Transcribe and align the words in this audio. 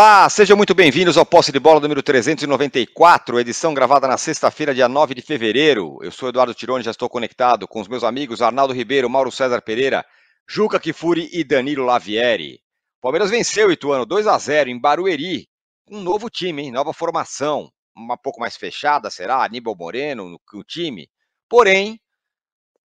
Olá, 0.00 0.30
sejam 0.30 0.56
muito 0.56 0.76
bem-vindos 0.76 1.18
ao 1.18 1.26
Posse 1.26 1.50
de 1.50 1.58
Bola 1.58 1.80
número 1.80 2.00
394, 2.04 3.40
edição 3.40 3.74
gravada 3.74 4.06
na 4.06 4.16
sexta-feira, 4.16 4.72
dia 4.72 4.88
9 4.88 5.12
de 5.12 5.22
fevereiro. 5.22 5.98
Eu 6.00 6.12
sou 6.12 6.28
Eduardo 6.28 6.54
Tironi, 6.54 6.84
já 6.84 6.92
estou 6.92 7.10
conectado 7.10 7.66
com 7.66 7.80
os 7.80 7.88
meus 7.88 8.04
amigos 8.04 8.40
Arnaldo 8.40 8.72
Ribeiro, 8.72 9.10
Mauro 9.10 9.32
César 9.32 9.60
Pereira, 9.60 10.06
Juca 10.48 10.78
Kifuri 10.78 11.28
e 11.32 11.42
Danilo 11.42 11.84
Lavieri. 11.84 12.60
Palmeiras 13.00 13.28
venceu 13.28 13.66
o 13.66 13.72
Ituano 13.72 14.06
2 14.06 14.28
a 14.28 14.38
0 14.38 14.70
em 14.70 14.80
Barueri, 14.80 15.48
um 15.90 16.00
novo 16.00 16.30
time, 16.30 16.62
hein? 16.62 16.70
nova 16.70 16.92
formação, 16.92 17.68
uma 17.92 18.16
pouco 18.16 18.38
mais 18.38 18.56
fechada, 18.56 19.10
será? 19.10 19.42
Aníbal 19.42 19.74
Moreno 19.76 20.28
no, 20.28 20.40
no 20.52 20.62
time. 20.62 21.10
Porém, 21.48 22.00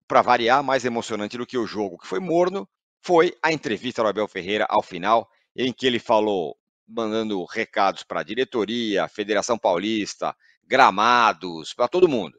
para 0.08 0.20
variar, 0.20 0.64
mais 0.64 0.84
emocionante 0.84 1.38
do 1.38 1.46
que 1.46 1.58
o 1.58 1.64
jogo, 1.64 1.96
que 1.96 2.08
foi 2.08 2.18
morno, 2.18 2.68
foi 3.00 3.32
a 3.40 3.52
entrevista 3.52 4.02
do 4.02 4.08
Abel 4.08 4.26
Ferreira 4.26 4.66
ao 4.68 4.82
final, 4.82 5.28
em 5.56 5.72
que 5.72 5.86
ele 5.86 6.00
falou, 6.00 6.56
mandando 6.86 7.44
recados 7.44 8.02
para 8.02 8.20
a 8.20 8.24
diretoria, 8.24 9.08
Federação 9.08 9.58
Paulista, 9.58 10.34
gramados, 10.66 11.72
para 11.74 11.88
todo 11.88 12.08
mundo. 12.08 12.38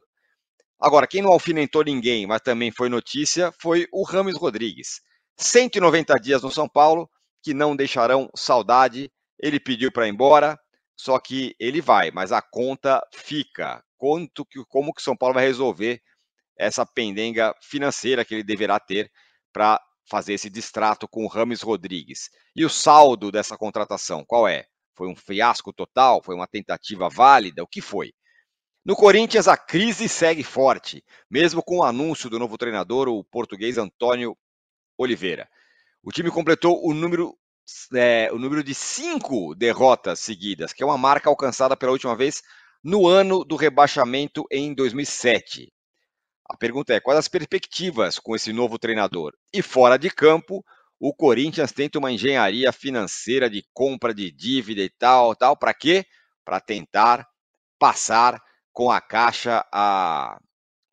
Agora, 0.78 1.06
quem 1.06 1.22
não 1.22 1.32
alfinetou 1.32 1.82
ninguém, 1.82 2.26
mas 2.26 2.42
também 2.42 2.70
foi 2.70 2.88
notícia, 2.88 3.52
foi 3.58 3.86
o 3.92 4.02
Rames 4.02 4.36
Rodrigues. 4.36 5.00
190 5.36 6.14
dias 6.16 6.42
no 6.42 6.50
São 6.50 6.68
Paulo, 6.68 7.08
que 7.42 7.54
não 7.54 7.74
deixarão 7.74 8.30
saudade. 8.34 9.10
Ele 9.38 9.58
pediu 9.58 9.90
para 9.90 10.06
ir 10.06 10.10
embora, 10.10 10.58
só 10.96 11.18
que 11.18 11.54
ele 11.58 11.80
vai, 11.80 12.10
mas 12.10 12.32
a 12.32 12.42
conta 12.42 13.02
fica. 13.12 13.82
Quanto 13.96 14.44
que, 14.44 14.62
como 14.66 14.92
que 14.92 15.00
o 15.00 15.04
São 15.04 15.16
Paulo 15.16 15.34
vai 15.34 15.44
resolver 15.44 16.00
essa 16.58 16.86
pendenga 16.86 17.54
financeira 17.62 18.24
que 18.24 18.34
ele 18.34 18.42
deverá 18.42 18.80
ter 18.80 19.10
para 19.52 19.80
fazer 20.08 20.34
esse 20.34 20.48
distrato 20.48 21.08
com 21.08 21.24
o 21.24 21.28
Rames 21.28 21.62
Rodrigues. 21.62 22.30
E 22.54 22.64
o 22.64 22.70
saldo 22.70 23.30
dessa 23.30 23.56
contratação, 23.56 24.24
qual 24.24 24.48
é? 24.48 24.66
Foi 24.94 25.08
um 25.08 25.16
fiasco 25.16 25.72
total? 25.72 26.22
Foi 26.22 26.34
uma 26.34 26.46
tentativa 26.46 27.08
válida? 27.08 27.62
O 27.62 27.66
que 27.66 27.80
foi? 27.80 28.12
No 28.84 28.94
Corinthians, 28.94 29.48
a 29.48 29.56
crise 29.56 30.08
segue 30.08 30.44
forte, 30.44 31.04
mesmo 31.28 31.62
com 31.62 31.78
o 31.78 31.82
anúncio 31.82 32.30
do 32.30 32.38
novo 32.38 32.56
treinador, 32.56 33.08
o 33.08 33.24
português 33.24 33.78
Antônio 33.78 34.36
Oliveira. 34.96 35.48
O 36.02 36.12
time 36.12 36.30
completou 36.30 36.80
o 36.86 36.94
número, 36.94 37.36
é, 37.92 38.30
o 38.32 38.38
número 38.38 38.62
de 38.62 38.74
cinco 38.74 39.56
derrotas 39.56 40.20
seguidas, 40.20 40.72
que 40.72 40.84
é 40.84 40.86
uma 40.86 40.96
marca 40.96 41.28
alcançada 41.28 41.76
pela 41.76 41.90
última 41.90 42.14
vez 42.14 42.42
no 42.82 43.08
ano 43.08 43.44
do 43.44 43.56
rebaixamento 43.56 44.44
em 44.52 44.72
2007. 44.72 45.72
A 46.48 46.56
pergunta 46.56 46.94
é: 46.94 47.00
quais 47.00 47.18
as 47.18 47.28
perspectivas 47.28 48.18
com 48.18 48.34
esse 48.34 48.52
novo 48.52 48.78
treinador? 48.78 49.32
E 49.52 49.62
fora 49.62 49.98
de 49.98 50.10
campo, 50.10 50.64
o 50.98 51.12
Corinthians 51.12 51.72
tenta 51.72 51.98
uma 51.98 52.12
engenharia 52.12 52.72
financeira 52.72 53.50
de 53.50 53.64
compra 53.74 54.14
de 54.14 54.30
dívida 54.30 54.80
e 54.80 54.88
tal, 54.88 55.34
tal, 55.34 55.56
para 55.56 55.74
quê? 55.74 56.04
Para 56.44 56.60
tentar 56.60 57.26
passar 57.78 58.40
com 58.72 58.90
a 58.90 59.00
Caixa 59.00 59.64
a 59.72 60.38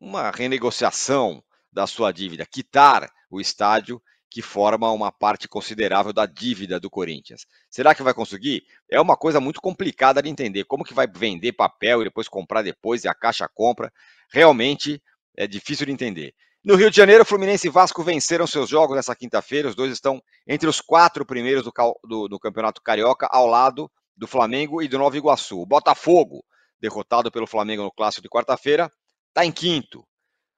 uma 0.00 0.30
renegociação 0.30 1.42
da 1.72 1.86
sua 1.86 2.12
dívida, 2.12 2.46
quitar 2.46 3.10
o 3.30 3.40
estádio 3.40 4.00
que 4.30 4.42
forma 4.42 4.90
uma 4.90 5.12
parte 5.12 5.46
considerável 5.46 6.12
da 6.12 6.26
dívida 6.26 6.80
do 6.80 6.90
Corinthians. 6.90 7.46
Será 7.70 7.94
que 7.94 8.02
vai 8.02 8.12
conseguir? 8.12 8.64
É 8.90 9.00
uma 9.00 9.16
coisa 9.16 9.40
muito 9.40 9.60
complicada 9.60 10.20
de 10.20 10.28
entender. 10.28 10.64
Como 10.64 10.84
que 10.84 10.92
vai 10.92 11.06
vender 11.06 11.52
papel 11.52 12.00
e 12.00 12.04
depois 12.04 12.26
comprar 12.26 12.62
depois 12.62 13.04
e 13.04 13.08
a 13.08 13.14
Caixa 13.14 13.48
compra? 13.48 13.92
Realmente 14.28 15.00
é 15.36 15.46
difícil 15.46 15.86
de 15.86 15.92
entender. 15.92 16.34
No 16.64 16.76
Rio 16.76 16.90
de 16.90 16.96
Janeiro, 16.96 17.26
Fluminense 17.26 17.66
e 17.66 17.70
Vasco 17.70 18.02
venceram 18.02 18.46
seus 18.46 18.70
jogos 18.70 18.96
nessa 18.96 19.14
quinta-feira. 19.14 19.68
Os 19.68 19.74
dois 19.74 19.92
estão 19.92 20.22
entre 20.46 20.66
os 20.66 20.80
quatro 20.80 21.26
primeiros 21.26 21.62
do, 21.62 21.72
do, 22.02 22.28
do, 22.28 22.38
Campeonato 22.38 22.80
Carioca, 22.80 23.28
ao 23.30 23.46
lado 23.46 23.90
do 24.16 24.26
Flamengo 24.26 24.82
e 24.82 24.88
do 24.88 24.98
Nova 24.98 25.16
Iguaçu. 25.16 25.60
O 25.60 25.66
Botafogo, 25.66 26.42
derrotado 26.80 27.30
pelo 27.30 27.46
Flamengo 27.46 27.82
no 27.82 27.92
clássico 27.92 28.22
de 28.22 28.30
quarta-feira, 28.30 28.90
está 29.28 29.44
em 29.44 29.52
quinto. 29.52 30.06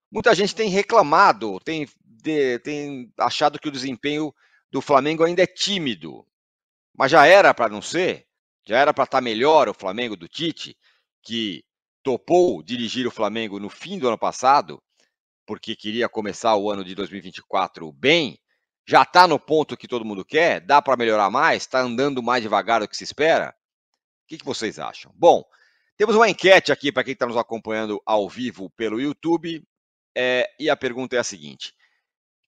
Muita 0.09 0.33
gente 0.33 0.55
tem 0.55 0.71
reclamado, 0.71 1.59
tem, 1.61 1.89
de, 2.05 2.61
tem 2.61 3.13
achado 3.19 3.59
que 3.59 3.69
o 3.69 3.73
desempenho 3.73 4.33
do 4.71 4.81
Flamengo 4.81 5.25
ainda 5.25 5.43
é 5.43 5.47
tímido. 5.47 6.25
Mas 6.97 7.11
já 7.11 7.27
era 7.27 7.53
para 7.53 7.69
não 7.69 7.83
ser? 7.83 8.27
Já 8.65 8.79
era 8.79 8.95
para 8.95 9.05
estar 9.05 9.19
tá 9.19 9.23
melhor 9.23 9.69
o 9.69 9.75
Flamengo 9.75 10.17
do 10.17 10.29
Tite, 10.29 10.77
que 11.21 11.65
topou 12.07 12.63
dirigir 12.63 13.05
o 13.05 13.11
Flamengo 13.11 13.59
no 13.59 13.69
fim 13.69 13.99
do 13.99 14.07
ano 14.07 14.17
passado, 14.17 14.81
porque 15.45 15.75
queria 15.75 16.09
começar 16.09 16.55
o 16.55 16.71
ano 16.71 16.85
de 16.85 16.95
2024 16.95 17.91
bem, 17.91 18.39
já 18.87 19.03
está 19.03 19.27
no 19.27 19.41
ponto 19.41 19.77
que 19.77 19.89
todo 19.89 20.05
mundo 20.05 20.25
quer? 20.25 20.61
Dá 20.61 20.81
para 20.81 20.97
melhorar 20.97 21.29
mais? 21.33 21.65
Está 21.65 21.81
andando 21.81 22.23
mais 22.23 22.45
devagar 22.45 22.81
do 22.81 22.87
que 22.87 22.97
se 22.97 23.03
espera? 23.03 23.53
O 24.23 24.29
que, 24.29 24.39
que 24.39 24.45
vocês 24.45 24.79
acham? 24.79 25.13
Bom, 25.17 25.43
temos 25.97 26.15
uma 26.15 26.31
enquete 26.31 26.71
aqui 26.71 26.93
para 26.93 27.03
quem 27.03 27.13
está 27.13 27.27
nos 27.27 27.37
acompanhando 27.37 28.01
ao 28.07 28.29
vivo 28.29 28.71
pelo 28.77 29.01
YouTube. 29.01 29.67
É, 30.17 30.49
e 30.61 30.71
a 30.71 30.77
pergunta 30.77 31.17
é 31.17 31.19
a 31.19 31.25
seguinte: 31.25 31.75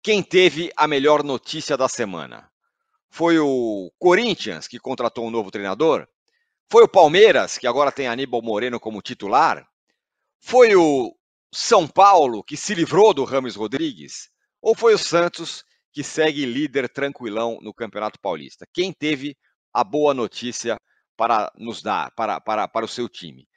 quem 0.03 0.21
teve 0.21 0.69
a 0.75 0.85
melhor 0.85 1.23
notícia 1.23 1.77
da 1.77 1.87
semana? 1.87 2.51
Foi 3.09 3.39
o 3.39 3.89
Corinthians, 3.97 4.67
que 4.67 4.79
contratou 4.79 5.25
um 5.25 5.31
novo 5.31 5.49
treinador? 5.49 6.05
Foi 6.69 6.83
o 6.83 6.89
Palmeiras, 6.89 7.57
que 7.57 7.67
agora 7.67 7.91
tem 7.91 8.07
Aníbal 8.07 8.41
Moreno 8.41 8.79
como 8.79 9.01
titular? 9.01 9.67
Foi 10.41 10.75
o 10.75 11.15
São 11.53 11.87
Paulo, 11.87 12.43
que 12.43 12.57
se 12.57 12.73
livrou 12.73 13.13
do 13.13 13.23
Rames 13.23 13.55
Rodrigues? 13.55 14.29
Ou 14.61 14.75
foi 14.75 14.95
o 14.95 14.97
Santos, 14.97 15.63
que 15.93 16.03
segue 16.03 16.45
líder 16.45 16.89
tranquilão 16.89 17.59
no 17.61 17.73
Campeonato 17.73 18.19
Paulista? 18.19 18.67
Quem 18.73 18.91
teve 18.91 19.37
a 19.71 19.83
boa 19.83 20.13
notícia 20.13 20.77
para 21.15 21.51
nos 21.55 21.83
dar, 21.83 22.11
para, 22.15 22.41
para, 22.41 22.67
para 22.67 22.85
o 22.85 22.89
seu 22.89 23.07
time? 23.07 23.47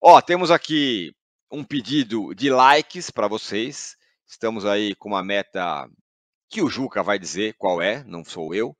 Ó, 0.00 0.20
temos 0.20 0.50
aqui 0.50 1.12
um 1.50 1.64
pedido 1.64 2.32
de 2.32 2.48
likes 2.48 3.10
para 3.10 3.26
vocês. 3.26 3.96
Estamos 4.24 4.64
aí 4.64 4.94
com 4.94 5.08
uma 5.08 5.22
meta 5.22 5.88
que 6.48 6.62
o 6.62 6.68
Juca 6.68 7.02
vai 7.02 7.18
dizer 7.18 7.54
qual 7.58 7.82
é, 7.82 8.04
não 8.04 8.24
sou 8.24 8.54
eu. 8.54 8.76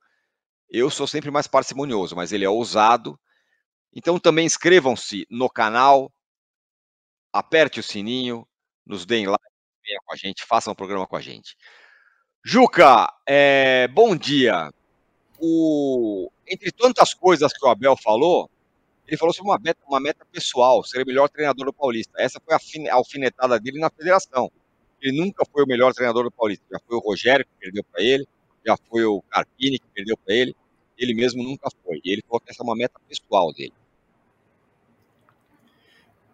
Eu 0.69 0.89
sou 0.89 1.05
sempre 1.05 1.29
mais 1.29 1.47
parcimonioso, 1.47 2.15
mas 2.15 2.31
ele 2.31 2.45
é 2.45 2.49
ousado 2.49 3.19
então 3.95 4.19
também 4.19 4.45
inscrevam-se 4.45 5.25
no 5.29 5.49
canal, 5.49 6.11
aperte 7.31 7.79
o 7.79 7.83
sininho, 7.83 8.47
nos 8.85 9.05
deem 9.05 9.27
like, 9.27 9.43
venham 9.85 10.01
com 10.05 10.13
a 10.13 10.17
gente, 10.17 10.43
façam 10.45 10.73
um 10.73 10.75
programa 10.75 11.07
com 11.07 11.15
a 11.15 11.21
gente. 11.21 11.55
Juca, 12.43 13.11
é, 13.27 13.87
bom 13.87 14.15
dia. 14.15 14.71
O, 15.39 16.29
entre 16.47 16.71
tantas 16.71 17.13
coisas 17.13 17.53
que 17.53 17.65
o 17.65 17.69
Abel 17.69 17.95
falou, 17.95 18.49
ele 19.07 19.17
falou 19.17 19.33
sobre 19.33 19.51
uma 19.51 19.59
meta, 19.59 19.79
uma 19.87 19.99
meta 19.99 20.25
pessoal, 20.31 20.83
ser 20.83 21.03
o 21.03 21.05
melhor 21.05 21.29
treinador 21.29 21.65
do 21.65 21.73
Paulista. 21.73 22.13
Essa 22.17 22.39
foi 22.39 22.55
a 22.55 22.95
alfinetada 22.95 23.59
dele 23.59 23.79
na 23.79 23.89
federação. 23.89 24.51
Ele 25.01 25.19
nunca 25.19 25.45
foi 25.45 25.63
o 25.63 25.67
melhor 25.67 25.93
treinador 25.93 26.23
do 26.23 26.31
Paulista. 26.31 26.65
Já 26.71 26.79
foi 26.87 26.97
o 26.97 26.99
Rogério 26.99 27.45
que 27.45 27.51
perdeu 27.59 27.83
para 27.83 28.01
ele, 28.01 28.25
já 28.65 28.77
foi 28.89 29.03
o 29.03 29.21
Carpini 29.23 29.79
que 29.79 29.87
perdeu 29.93 30.17
para 30.17 30.33
ele. 30.33 30.55
Ele 30.97 31.13
mesmo 31.13 31.43
nunca 31.43 31.69
foi. 31.83 31.99
Ele 32.05 32.21
falou 32.21 32.39
que 32.39 32.51
essa 32.51 32.63
é 32.63 32.65
uma 32.65 32.75
meta 32.75 32.99
pessoal 33.07 33.51
dele. 33.53 33.73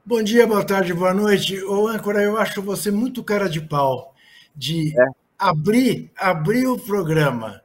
Bom 0.10 0.24
dia, 0.24 0.48
boa 0.48 0.66
tarde, 0.66 0.92
boa 0.92 1.14
noite. 1.14 1.64
Ô, 1.66 1.88
âncora, 1.88 2.24
eu 2.24 2.36
acho 2.36 2.64
você 2.64 2.90
muito 2.90 3.24
cara 3.24 3.48
de 3.48 3.62
pau 3.62 4.16
de 4.56 5.00
é. 5.00 5.06
abrir, 5.38 6.12
abrir 6.18 6.66
o 6.66 6.80
programa 6.80 7.62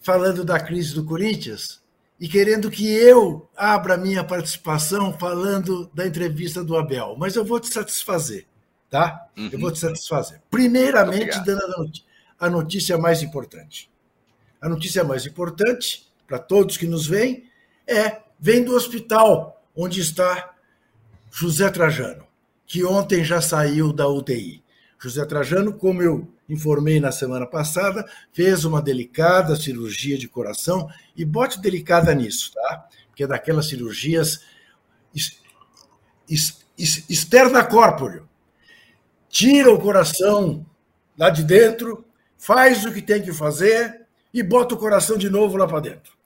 falando 0.00 0.44
da 0.44 0.58
crise 0.58 0.96
do 0.96 1.04
Corinthians 1.04 1.80
e 2.18 2.28
querendo 2.28 2.68
que 2.68 2.92
eu 2.92 3.48
abra 3.56 3.94
a 3.94 3.96
minha 3.96 4.24
participação 4.24 5.16
falando 5.16 5.88
da 5.94 6.04
entrevista 6.04 6.64
do 6.64 6.76
Abel. 6.76 7.14
Mas 7.16 7.36
eu 7.36 7.44
vou 7.44 7.60
te 7.60 7.72
satisfazer, 7.72 8.44
tá? 8.90 9.28
Uhum. 9.36 9.50
Eu 9.52 9.60
vou 9.60 9.70
te 9.70 9.78
satisfazer. 9.78 10.42
Primeiramente, 10.50 11.38
dando 11.44 11.88
a 12.36 12.50
notícia 12.50 12.98
mais 12.98 13.22
importante. 13.22 13.88
A 14.60 14.68
notícia 14.68 15.04
mais 15.04 15.24
importante 15.24 16.12
para 16.26 16.40
todos 16.40 16.76
que 16.76 16.88
nos 16.88 17.06
veem 17.06 17.48
é 17.86 18.22
vem 18.40 18.64
do 18.64 18.74
hospital 18.74 19.62
onde 19.76 20.00
está 20.00 20.55
José 21.30 21.70
Trajano, 21.70 22.24
que 22.66 22.84
ontem 22.84 23.24
já 23.24 23.40
saiu 23.40 23.92
da 23.92 24.08
UTI. 24.08 24.62
José 24.98 25.24
Trajano, 25.24 25.72
como 25.72 26.02
eu 26.02 26.32
informei 26.48 26.98
na 26.98 27.12
semana 27.12 27.46
passada, 27.46 28.04
fez 28.32 28.64
uma 28.64 28.80
delicada 28.80 29.56
cirurgia 29.56 30.16
de 30.16 30.28
coração 30.28 30.88
e 31.16 31.24
bote 31.24 31.60
delicada 31.60 32.14
nisso, 32.14 32.52
tá? 32.54 32.88
Porque 33.08 33.24
é 33.24 33.26
daquelas 33.26 33.68
cirurgias 33.68 34.40
externa 37.08 37.64
corpóreo. 37.64 38.28
Tira 39.28 39.72
o 39.72 39.80
coração 39.80 40.64
lá 41.18 41.30
de 41.30 41.44
dentro, 41.44 42.04
faz 42.38 42.84
o 42.84 42.92
que 42.92 43.02
tem 43.02 43.22
que 43.22 43.32
fazer 43.32 44.06
e 44.32 44.42
bota 44.42 44.74
o 44.74 44.78
coração 44.78 45.16
de 45.16 45.28
novo 45.28 45.56
lá 45.56 45.66
para 45.66 45.80
dentro. 45.80 46.16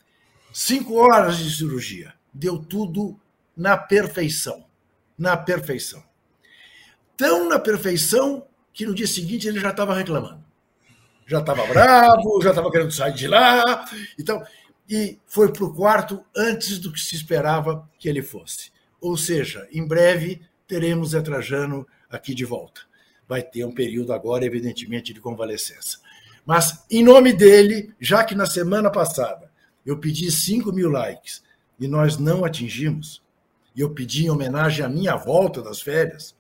Cinco 0.52 0.94
horas 0.94 1.38
de 1.38 1.50
cirurgia. 1.50 2.14
Deu 2.32 2.58
tudo 2.58 3.18
na 3.56 3.76
perfeição 3.76 4.69
na 5.20 5.36
perfeição. 5.36 6.02
Tão 7.14 7.46
na 7.46 7.58
perfeição 7.58 8.46
que 8.72 8.86
no 8.86 8.94
dia 8.94 9.06
seguinte 9.06 9.46
ele 9.46 9.60
já 9.60 9.68
estava 9.68 9.94
reclamando. 9.94 10.42
Já 11.26 11.40
estava 11.40 11.66
bravo, 11.66 12.40
já 12.42 12.48
estava 12.48 12.70
querendo 12.70 12.90
sair 12.90 13.12
de 13.12 13.28
lá. 13.28 13.84
Então, 14.18 14.42
e 14.88 15.18
foi 15.26 15.52
para 15.52 15.64
o 15.64 15.74
quarto 15.74 16.24
antes 16.34 16.78
do 16.78 16.90
que 16.90 16.98
se 16.98 17.14
esperava 17.14 17.86
que 17.98 18.08
ele 18.08 18.22
fosse. 18.22 18.72
Ou 18.98 19.14
seja, 19.14 19.68
em 19.70 19.86
breve 19.86 20.40
teremos 20.66 21.10
Zé 21.10 21.20
Trajano 21.20 21.86
aqui 22.08 22.34
de 22.34 22.46
volta. 22.46 22.80
Vai 23.28 23.42
ter 23.42 23.64
um 23.66 23.72
período 23.72 24.14
agora, 24.14 24.46
evidentemente, 24.46 25.12
de 25.12 25.20
convalescença. 25.20 25.98
Mas, 26.46 26.84
em 26.90 27.04
nome 27.04 27.34
dele, 27.34 27.94
já 28.00 28.24
que 28.24 28.34
na 28.34 28.46
semana 28.46 28.90
passada 28.90 29.52
eu 29.84 29.98
pedi 29.98 30.32
5 30.32 30.72
mil 30.72 30.88
likes 30.88 31.42
e 31.78 31.86
nós 31.86 32.16
não 32.16 32.42
atingimos, 32.42 33.22
e 33.74 33.80
eu 33.80 33.90
pedi 33.90 34.26
em 34.26 34.30
homenagem 34.30 34.84
à 34.84 34.88
minha 34.88 35.16
volta 35.16 35.62
das 35.62 35.80
férias, 35.80 36.34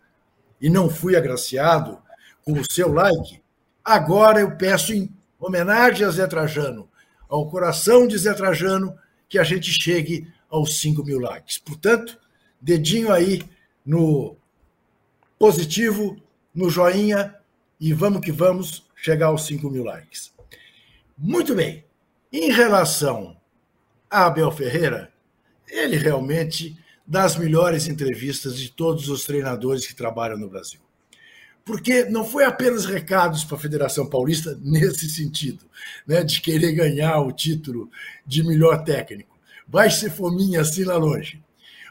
e 0.60 0.68
não 0.68 0.90
fui 0.90 1.16
agraciado 1.16 1.98
com 2.44 2.52
o 2.52 2.64
seu 2.70 2.92
like, 2.92 3.40
agora 3.84 4.40
eu 4.40 4.56
peço 4.56 4.92
em 4.92 5.10
homenagem 5.38 6.06
a 6.06 6.10
Zé 6.10 6.26
Trajano, 6.26 6.88
ao 7.28 7.48
coração 7.48 8.06
de 8.06 8.18
Zé 8.18 8.34
Trajano, 8.34 8.96
que 9.28 9.38
a 9.38 9.44
gente 9.44 9.70
chegue 9.70 10.28
aos 10.50 10.80
5 10.80 11.04
mil 11.04 11.20
likes. 11.20 11.58
Portanto, 11.58 12.18
dedinho 12.60 13.12
aí 13.12 13.42
no 13.86 14.36
positivo, 15.38 16.20
no 16.54 16.68
joinha, 16.68 17.34
e 17.80 17.94
vamos 17.94 18.20
que 18.20 18.32
vamos 18.32 18.86
chegar 18.94 19.26
aos 19.28 19.46
5 19.46 19.70
mil 19.70 19.84
likes. 19.84 20.32
Muito 21.16 21.54
bem. 21.54 21.84
Em 22.32 22.50
relação 22.50 23.36
a 24.10 24.26
Abel 24.26 24.50
Ferreira, 24.50 25.12
ele 25.68 25.96
realmente 25.96 26.76
das 27.10 27.36
melhores 27.36 27.88
entrevistas 27.88 28.56
de 28.56 28.70
todos 28.70 29.08
os 29.08 29.24
treinadores 29.24 29.84
que 29.84 29.96
trabalham 29.96 30.38
no 30.38 30.48
Brasil. 30.48 30.78
Porque 31.64 32.04
não 32.04 32.24
foi 32.24 32.44
apenas 32.44 32.86
recados 32.86 33.42
para 33.42 33.56
a 33.56 33.60
Federação 33.60 34.08
Paulista 34.08 34.56
nesse 34.62 35.10
sentido, 35.10 35.64
né, 36.06 36.22
de 36.22 36.40
querer 36.40 36.72
ganhar 36.72 37.18
o 37.18 37.32
título 37.32 37.90
de 38.24 38.44
melhor 38.44 38.84
técnico. 38.84 39.36
Vai 39.66 39.90
ser 39.90 40.08
fominha 40.08 40.60
assim 40.60 40.84
lá 40.84 40.96
longe. 40.96 41.42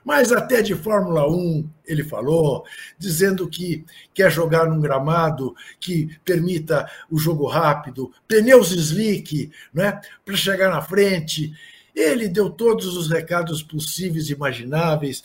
Mas 0.06 0.32
até 0.32 0.62
de 0.62 0.74
Fórmula 0.74 1.30
1 1.30 1.70
ele 1.86 2.06
falou, 2.06 2.64
dizendo 2.98 3.50
que 3.50 3.84
quer 4.14 4.32
jogar 4.32 4.68
num 4.68 4.80
gramado 4.80 5.54
que 5.82 6.18
permita 6.24 6.90
o 7.12 7.20
jogo 7.20 7.46
rápido, 7.46 8.10
pneus 8.26 8.72
slick, 8.72 9.52
né, 9.74 10.00
para 10.24 10.38
chegar 10.38 10.70
na 10.70 10.82
frente. 10.82 11.54
Ele 11.96 12.28
deu 12.28 12.50
todos 12.50 12.98
os 12.98 13.10
recados 13.10 13.64
possíveis 13.64 14.30
e 14.30 14.34
imagináveis, 14.34 15.24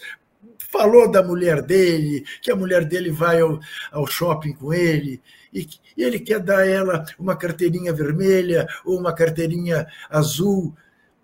falou 0.75 1.09
da 1.09 1.23
mulher 1.23 1.63
dele, 1.63 2.25
que 2.43 2.51
a 2.51 2.57
mulher 2.57 2.85
dele 2.85 3.09
vai 3.09 3.41
ao, 3.41 3.61
ao 3.93 4.07
shopping 4.09 4.53
com 4.55 4.75
ele, 4.75 5.23
e, 5.53 5.69
e 5.97 6.03
ele 6.03 6.19
quer 6.19 6.41
dar 6.41 6.59
a 6.59 6.67
ela 6.67 7.05
uma 7.17 7.37
carteirinha 7.37 7.93
vermelha 7.93 8.67
ou 8.85 8.99
uma 8.99 9.15
carteirinha 9.15 9.87
azul. 10.11 10.75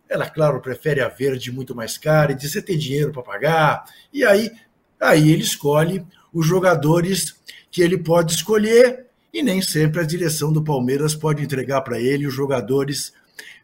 Ela, 0.08 0.30
claro, 0.30 0.60
prefere 0.60 1.00
a 1.00 1.08
verde 1.08 1.50
muito 1.50 1.74
mais 1.74 1.98
cara 1.98 2.30
e 2.30 2.36
diz: 2.36 2.52
você 2.52 2.62
tem 2.62 2.78
dinheiro 2.78 3.12
para 3.12 3.22
pagar? 3.22 3.84
E 4.12 4.24
aí, 4.24 4.52
aí 5.00 5.32
ele 5.32 5.42
escolhe 5.42 6.06
os 6.32 6.46
jogadores 6.46 7.34
que 7.72 7.82
ele 7.82 7.98
pode 7.98 8.34
escolher, 8.34 9.06
e 9.34 9.42
nem 9.42 9.60
sempre 9.60 10.00
a 10.00 10.06
direção 10.06 10.52
do 10.52 10.62
Palmeiras 10.62 11.14
pode 11.14 11.42
entregar 11.42 11.80
para 11.80 12.00
ele 12.00 12.26
os 12.26 12.34
jogadores 12.34 13.08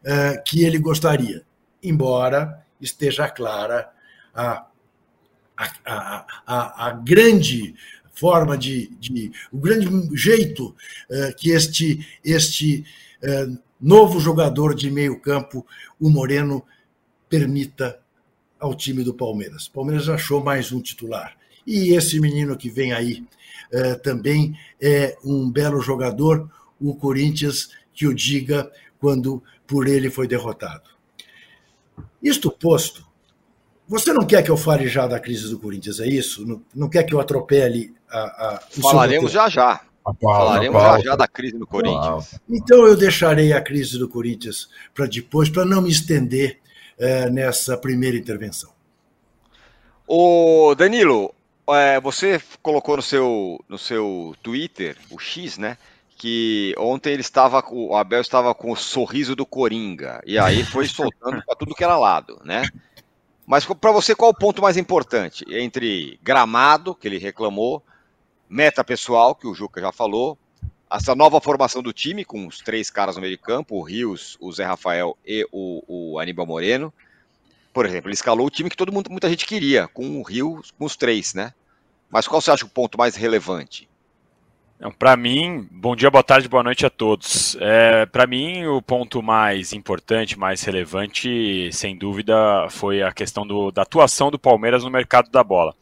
uh, 0.03 0.43
que 0.45 0.65
ele 0.65 0.77
gostaria 0.77 1.46
embora 1.81 2.65
esteja 2.79 3.29
clara 3.29 3.89
a, 4.33 4.67
a, 5.57 6.25
a, 6.45 6.87
a 6.87 6.91
grande 6.91 7.75
forma 8.11 8.57
de, 8.57 8.87
de, 8.99 9.31
o 9.51 9.57
grande 9.57 9.87
jeito 10.15 10.75
uh, 11.09 11.35
que 11.37 11.51
este 11.51 12.05
este 12.23 12.83
uh, 13.23 13.57
novo 13.79 14.19
jogador 14.19 14.73
de 14.73 14.89
meio 14.89 15.19
campo, 15.21 15.65
o 15.99 16.09
Moreno, 16.09 16.63
permita 17.29 17.99
ao 18.59 18.73
time 18.73 19.03
do 19.03 19.13
Palmeiras. 19.13 19.67
O 19.67 19.71
Palmeiras 19.71 20.09
achou 20.09 20.43
mais 20.43 20.71
um 20.71 20.81
titular. 20.81 21.37
E 21.65 21.95
esse 21.95 22.19
menino 22.19 22.57
que 22.57 22.69
vem 22.69 22.91
aí 22.91 23.23
uh, 23.71 24.01
também 24.01 24.57
é 24.81 25.15
um 25.23 25.49
belo 25.51 25.79
jogador, 25.79 26.49
o 26.79 26.95
Corinthians 26.95 27.69
que 27.93 28.07
o 28.07 28.13
diga 28.13 28.71
quando 28.99 29.43
por 29.67 29.87
ele 29.87 30.09
foi 30.09 30.27
derrotado. 30.27 30.96
Isto 32.21 32.51
posto, 32.51 33.05
você 33.87 34.11
não 34.11 34.25
quer 34.25 34.43
que 34.43 34.51
eu 34.51 34.57
fale 34.57 34.87
já 34.87 35.07
da 35.07 35.19
crise 35.19 35.49
do 35.49 35.57
Corinthians, 35.57 35.99
é 35.99 36.07
isso? 36.07 36.45
Não, 36.45 36.61
não 36.75 36.89
quer 36.89 37.03
que 37.03 37.13
eu 37.13 37.19
atropele 37.19 37.95
a. 38.09 38.19
a 38.19 38.59
Falaremos 38.81 39.31
já 39.31 39.47
já. 39.49 39.81
Falaremos 40.21 40.81
já 40.81 40.99
já 40.99 41.15
da 41.15 41.27
crise 41.27 41.57
do 41.57 41.67
Corinthians. 41.67 42.39
Então 42.49 42.85
eu 42.85 42.95
deixarei 42.95 43.53
a 43.53 43.61
crise 43.61 43.97
do 43.97 44.07
Corinthians 44.07 44.69
para 44.93 45.05
depois, 45.05 45.49
para 45.49 45.65
não 45.65 45.81
me 45.81 45.89
estender 45.89 46.59
é, 46.97 47.29
nessa 47.29 47.77
primeira 47.77 48.17
intervenção. 48.17 48.71
O 50.07 50.73
Danilo, 50.75 51.33
é, 51.69 51.99
você 51.99 52.41
colocou 52.61 52.95
no 52.95 53.01
seu, 53.01 53.59
no 53.67 53.77
seu 53.77 54.33
Twitter, 54.41 54.97
o 55.11 55.19
X, 55.19 55.57
né? 55.57 55.77
Que 56.17 56.73
ontem 56.79 57.13
ele 57.13 57.21
estava, 57.21 57.63
o 57.69 57.95
Abel 57.95 58.21
estava 58.21 58.53
com 58.55 58.71
o 58.71 58.75
sorriso 58.75 59.35
do 59.35 59.45
Coringa, 59.45 60.19
e 60.25 60.39
aí 60.39 60.63
foi 60.63 60.87
soltando 60.89 61.43
para 61.45 61.55
tudo 61.55 61.75
que 61.75 61.83
era 61.83 61.97
lado, 61.97 62.41
né? 62.43 62.67
Mas 63.45 63.65
para 63.65 63.91
você, 63.91 64.15
qual 64.15 64.31
o 64.31 64.37
ponto 64.37 64.61
mais 64.61 64.75
importante? 64.75 65.45
Entre 65.49 66.19
gramado, 66.21 66.95
que 66.95 67.07
ele 67.07 67.17
reclamou, 67.17 67.83
meta 68.49 68.83
pessoal, 68.83 69.35
que 69.35 69.47
o 69.47 69.53
Juca 69.53 69.79
já 69.79 69.91
falou, 69.91 70.37
essa 70.91 71.13
nova 71.13 71.39
formação 71.39 71.83
do 71.83 71.93
time, 71.93 72.25
com 72.25 72.47
os 72.47 72.57
três 72.57 72.89
caras 72.89 73.15
no 73.15 73.21
meio 73.21 73.35
de 73.37 73.41
campo, 73.41 73.75
o 73.75 73.83
Rios, 73.83 74.37
o 74.41 74.51
Zé 74.51 74.65
Rafael 74.65 75.17
e 75.25 75.47
o, 75.51 75.83
o 75.87 76.19
Aníbal 76.19 76.45
Moreno. 76.45 76.93
Por 77.71 77.85
exemplo, 77.85 78.09
ele 78.09 78.15
escalou 78.15 78.47
o 78.47 78.49
time 78.49 78.69
que 78.69 78.75
todo 78.75 78.91
mundo, 78.91 79.11
muita 79.11 79.29
gente 79.29 79.45
queria, 79.45 79.87
com 79.87 80.19
o 80.19 80.23
Rios, 80.23 80.71
com 80.71 80.85
os 80.85 80.95
três, 80.95 81.33
né? 81.33 81.53
Mas 82.09 82.27
qual 82.27 82.41
você 82.41 82.51
acha 82.51 82.65
o 82.65 82.69
ponto 82.69 82.97
mais 82.97 83.15
relevante? 83.15 83.87
Para 84.99 85.17
mim, 85.17 85.67
bom 85.71 85.95
dia, 85.95 86.11
boa 86.11 86.23
tarde, 86.23 86.47
boa 86.47 86.61
noite 86.61 86.85
a 86.85 86.89
todos. 86.89 87.57
É, 87.59 88.05
Para 88.05 88.27
mim, 88.27 88.67
o 88.67 88.79
ponto 88.79 89.23
mais 89.23 89.73
importante, 89.73 90.37
mais 90.37 90.61
relevante, 90.61 91.69
sem 91.73 91.97
dúvida, 91.97 92.69
foi 92.69 93.01
a 93.01 93.11
questão 93.11 93.45
do, 93.45 93.71
da 93.71 93.81
atuação 93.81 94.29
do 94.29 94.37
Palmeiras 94.37 94.83
no 94.83 94.91
mercado 94.91 95.31
da 95.31 95.43
bola. 95.43 95.73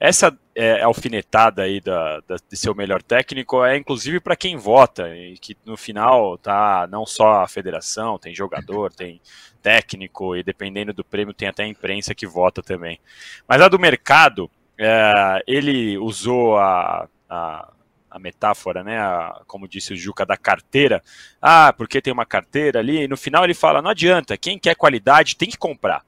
Essa 0.00 0.36
é, 0.52 0.82
alfinetada 0.82 1.62
aí 1.62 1.80
da, 1.80 2.20
da, 2.26 2.36
de 2.50 2.56
ser 2.56 2.70
o 2.70 2.74
melhor 2.74 3.02
técnico 3.02 3.64
é 3.64 3.76
inclusive 3.76 4.18
para 4.18 4.34
quem 4.34 4.56
vota, 4.56 5.14
e 5.14 5.38
que 5.38 5.56
no 5.64 5.76
final 5.76 6.36
tá 6.36 6.88
não 6.90 7.06
só 7.06 7.42
a 7.42 7.48
federação, 7.48 8.18
tem 8.18 8.34
jogador, 8.34 8.92
tem 8.92 9.20
técnico, 9.62 10.34
e 10.34 10.42
dependendo 10.42 10.92
do 10.92 11.04
prêmio 11.04 11.34
tem 11.34 11.46
até 11.46 11.62
a 11.62 11.68
imprensa 11.68 12.16
que 12.16 12.26
vota 12.26 12.62
também. 12.62 12.98
Mas 13.46 13.62
a 13.62 13.68
do 13.68 13.78
mercado, 13.78 14.50
é, 14.76 15.40
ele 15.46 15.96
usou 15.98 16.58
a, 16.58 17.08
a 17.28 17.68
a 18.10 18.18
metáfora, 18.18 18.82
né? 18.82 18.98
A, 18.98 19.42
como 19.46 19.68
disse 19.68 19.92
o 19.92 19.96
Juca, 19.96 20.26
da 20.26 20.36
carteira. 20.36 21.02
Ah, 21.40 21.72
porque 21.72 22.02
tem 22.02 22.12
uma 22.12 22.26
carteira 22.26 22.80
ali. 22.80 23.04
E 23.04 23.08
no 23.08 23.16
final 23.16 23.44
ele 23.44 23.54
fala: 23.54 23.80
não 23.80 23.90
adianta, 23.90 24.36
quem 24.36 24.58
quer 24.58 24.74
qualidade 24.74 25.36
tem 25.36 25.48
que 25.48 25.56
comprar. 25.56 26.04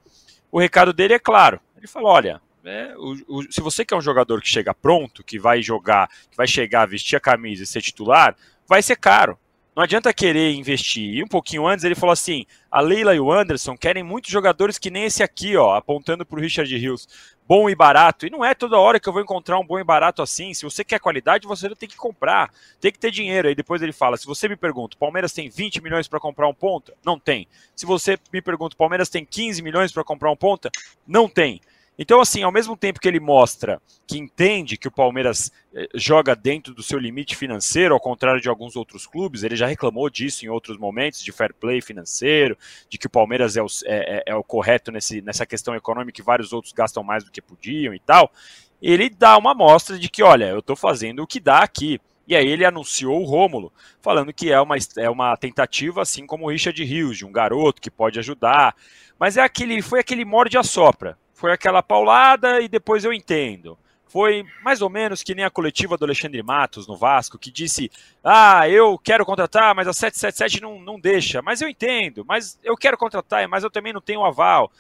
O 0.51 0.59
recado 0.59 0.93
dele 0.93 1.15
é 1.15 1.19
claro. 1.19 1.61
Ele 1.77 1.87
fala: 1.87 2.09
olha, 2.09 2.41
é, 2.65 2.95
o, 2.97 3.39
o, 3.39 3.53
se 3.53 3.61
você 3.61 3.85
quer 3.85 3.97
um 3.97 4.01
jogador 4.01 4.41
que 4.41 4.49
chega 4.49 4.75
pronto, 4.75 5.25
que 5.25 5.39
vai 5.39 5.63
jogar, 5.63 6.09
que 6.31 6.37
vai 6.37 6.47
chegar, 6.47 6.87
vestir 6.87 7.17
a 7.17 7.21
camisa 7.21 7.63
e 7.63 7.67
ser 7.67 7.81
titular, 7.81 8.37
vai 8.69 8.83
ser 8.83 8.97
caro. 8.97 9.39
Não 9.75 9.83
adianta 9.83 10.13
querer 10.13 10.53
investir. 10.53 11.15
E 11.15 11.25
um 11.25 11.27
pouquinho 11.27 11.67
antes 11.67 11.85
ele 11.85 11.95
falou 11.95 12.13
assim: 12.13 12.45
a 12.71 12.81
Leila 12.81 13.15
e 13.15 13.21
o 13.21 13.33
Anderson 13.33 13.77
querem 13.77 14.03
muitos 14.03 14.31
jogadores 14.31 14.79
que 14.79 14.91
nem 14.91 15.05
esse 15.05 15.23
aqui, 15.23 15.57
ó, 15.57 15.75
apontando 15.75 16.27
para 16.27 16.39
o 16.39 16.43
Richard 16.43 16.73
Hills 16.75 17.07
bom 17.47 17.69
e 17.69 17.75
barato. 17.75 18.27
E 18.27 18.31
não 18.31 18.45
é 18.45 18.55
toda 18.55 18.79
hora 18.79 18.99
que 18.99 19.09
eu 19.09 19.13
vou 19.13 19.23
encontrar 19.23 19.59
um 19.59 19.67
bom 19.67 19.79
e 19.79 19.85
barato 19.85 20.23
assim. 20.23 20.55
Se 20.55 20.65
você 20.65 20.85
quer 20.85 20.99
qualidade, 20.99 21.47
você 21.47 21.75
tem 21.75 21.89
que 21.89 21.97
comprar, 21.97 22.51
tem 22.81 22.93
que 22.93 22.99
ter 22.99 23.11
dinheiro. 23.11 23.49
Aí 23.49 23.55
depois 23.55 23.83
ele 23.83 23.93
fala: 23.93 24.17
se 24.17 24.27
você 24.27 24.49
me 24.49 24.57
pergunta, 24.57 24.97
Palmeiras 24.99 25.33
tem 25.33 25.49
20 25.49 25.83
milhões 25.83 26.09
para 26.09 26.21
comprar 26.21 26.49
um 26.49 26.55
ponta? 26.55 26.95
Não 27.05 27.19
tem. 27.19 27.47
Se 27.75 27.87
você 27.87 28.19
me 28.33 28.41
pergunta, 28.41 28.77
Palmeiras 28.77 29.09
tem 29.09 29.25
15 29.25 29.63
milhões 29.63 29.93
para 29.93 30.05
comprar 30.05 30.31
um 30.31 30.37
ponta? 30.37 30.71
Não 31.07 31.29
tem. 31.29 31.61
Então, 31.99 32.21
assim, 32.21 32.43
ao 32.43 32.51
mesmo 32.51 32.77
tempo 32.77 32.99
que 32.99 33.07
ele 33.07 33.21
mostra 33.21 33.81
que 34.07 34.19
entende 34.19 34.77
que 34.77 34.89
o 34.89 34.91
Palmeiras 34.91 35.53
eh, 35.75 35.89
joga 35.95 36.35
dentro 36.35 36.75
do 36.75 36.83
seu 36.83 36.99
limite 36.99 37.37
financeiro, 37.37 37.95
ao 37.95 38.01
contrário 38.01 38.41
de 38.41 38.49
alguns 38.49 38.77
outros 38.77 39.07
clubes, 39.07 39.43
ele 39.43 39.57
já 39.57 39.67
reclamou 39.67 40.09
disso 40.09 40.45
em 40.45 40.49
outros 40.49 40.79
momentos, 40.79 41.23
de 41.23 41.31
fair 41.31 41.53
play 41.55 41.81
financeiro, 41.83 42.57
de 42.89 42.97
que 42.97 43.07
o 43.07 43.11
Palmeiras 43.11 43.57
é 43.57 43.63
o, 43.63 43.67
é, 43.85 44.17
é, 44.17 44.23
é 44.33 44.35
o 44.35 44.43
correto 44.43 44.91
nesse, 44.91 45.21
nessa 45.21 45.45
questão 45.45 45.75
econômica 45.75 46.13
que 46.13 46.23
vários 46.23 46.53
outros 46.53 46.73
gastam 46.73 47.05
mais 47.05 47.25
do 47.25 47.31
que 47.31 47.43
podiam 47.43 47.95
e 47.95 48.01
tal. 48.01 48.33
Ele 48.81 49.09
dá 49.09 49.37
uma 49.37 49.53
amostra 49.53 49.99
de 49.99 50.09
que, 50.09 50.23
olha, 50.23 50.47
eu 50.47 50.59
estou 50.59 50.75
fazendo 50.75 51.23
o 51.23 51.27
que 51.27 51.39
dá 51.39 51.59
aqui. 51.59 52.01
E 52.27 52.35
aí 52.35 52.49
ele 52.49 52.65
anunciou 52.65 53.21
o 53.21 53.25
Rômulo, 53.25 53.73
falando 54.01 54.33
que 54.33 54.51
é 54.51 54.61
uma, 54.61 54.77
é 54.97 55.11
uma 55.11 55.37
tentativa, 55.37 56.03
assim 56.03 56.27
como 56.27 56.47
o 56.47 56.51
Richard 56.51 56.81
Hughes, 56.83 57.19
de 57.19 57.27
um 57.27 57.33
garoto 57.33 57.81
que 57.81 57.91
pode 57.91 58.19
ajudar. 58.19 58.75
Mas 59.19 59.37
é 59.37 59.43
aquele, 59.43 59.83
foi 59.83 60.01
aquele 60.01 60.25
morde 60.25 60.57
a 60.57 60.63
sopra. 60.63 61.19
Foi 61.33 61.53
aquela 61.53 61.83
paulada 61.83 62.61
e 62.61 62.69
depois 62.69 63.05
eu 63.05 63.13
entendo. 63.13 63.79
foi 64.07 64.45
mais 64.63 64.83
ou 64.83 64.91
menos 64.91 65.23
que 65.23 65.35
nem 65.35 65.45
a 65.45 65.51
coletiva 65.51 65.97
do 65.97 66.05
Alexandre 66.05 66.43
Matos 66.43 66.87
no 66.87 66.97
Vasco, 66.97 67.39
que 67.39 67.51
disse: 67.51 67.91
Ah, 68.23 68.69
eu 68.69 68.99
quero 68.99 69.25
contratar, 69.25 69.75
mas 69.75 69.89
a 69.89 69.93
777 69.93 70.61
não, 70.61 70.81
não 70.81 71.01
deixa. 71.01 71.41
Mas 71.41 71.63
eu 71.63 71.69
entendo, 71.69 72.25
mas 72.27 72.59
eu 72.63 72.77
quero 72.77 72.99
contratar, 72.99 73.49
mas 73.49 73.65
eu 73.65 73.71
também 73.71 73.93
não 73.93 74.01
tenho 74.01 74.25
aval. 74.25 74.71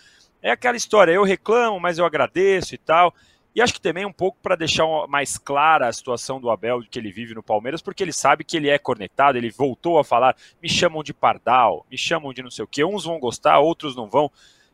É 0.42 0.50
aquela 0.50 0.76
história, 0.76 1.12
eu 1.12 1.22
reclamo, 1.22 1.80
mas 1.80 1.98
eu 1.98 2.04
agradeço 2.04 2.74
e 2.74 2.78
tal. 2.78 3.14
E 3.54 3.60
acho 3.60 3.74
que 3.74 3.80
também 3.80 4.06
um 4.06 4.12
pouco 4.12 4.38
para 4.42 4.56
deixar 4.56 4.84
mais 5.08 5.36
clara 5.36 5.86
a 5.86 5.92
situação 5.92 6.40
do 6.40 6.50
Abel 6.50 6.80
que 6.90 6.98
ele 6.98 7.12
vive 7.12 7.34
no 7.34 7.42
Palmeiras, 7.42 7.82
porque 7.82 8.02
ele 8.02 8.12
sabe 8.12 8.44
que 8.44 8.56
ele 8.56 8.70
é 8.70 8.78
cornetado, 8.78 9.36
ele 9.36 9.50
voltou 9.50 9.98
a 9.98 10.04
falar, 10.04 10.34
me 10.62 10.68
chamam 10.70 11.02
de 11.02 11.12
pardal, 11.12 11.86
me 11.90 11.98
chamam 11.98 12.32
de 12.32 12.42
não 12.42 12.50
sei 12.50 12.64
o 12.64 12.68
quê, 12.68 12.82
uns 12.82 13.04
vão 13.04 13.20
gostar, 13.20 13.58
outros 13.58 13.94
não 13.94 14.08
vão. 14.08 14.30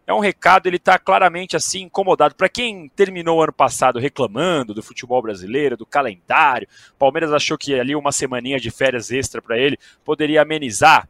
É 0.08 0.14
um 0.14 0.20
recado, 0.20 0.66
ele 0.66 0.78
está 0.78 0.98
claramente 0.98 1.54
assim 1.54 1.82
incomodado. 1.82 2.34
Para 2.34 2.48
quem 2.48 2.88
terminou 2.88 3.36
o 3.36 3.42
ano 3.42 3.52
passado 3.52 3.98
reclamando 3.98 4.72
do 4.72 4.82
futebol 4.82 5.20
brasileiro, 5.20 5.76
do 5.76 5.84
calendário, 5.84 6.66
Palmeiras 6.98 7.30
achou 7.30 7.58
que 7.58 7.78
ali 7.78 7.94
uma 7.94 8.10
semaninha 8.10 8.58
de 8.58 8.70
férias 8.70 9.10
extra 9.10 9.42
para 9.42 9.58
ele 9.58 9.78
poderia 10.02 10.40
amenizar 10.40 11.06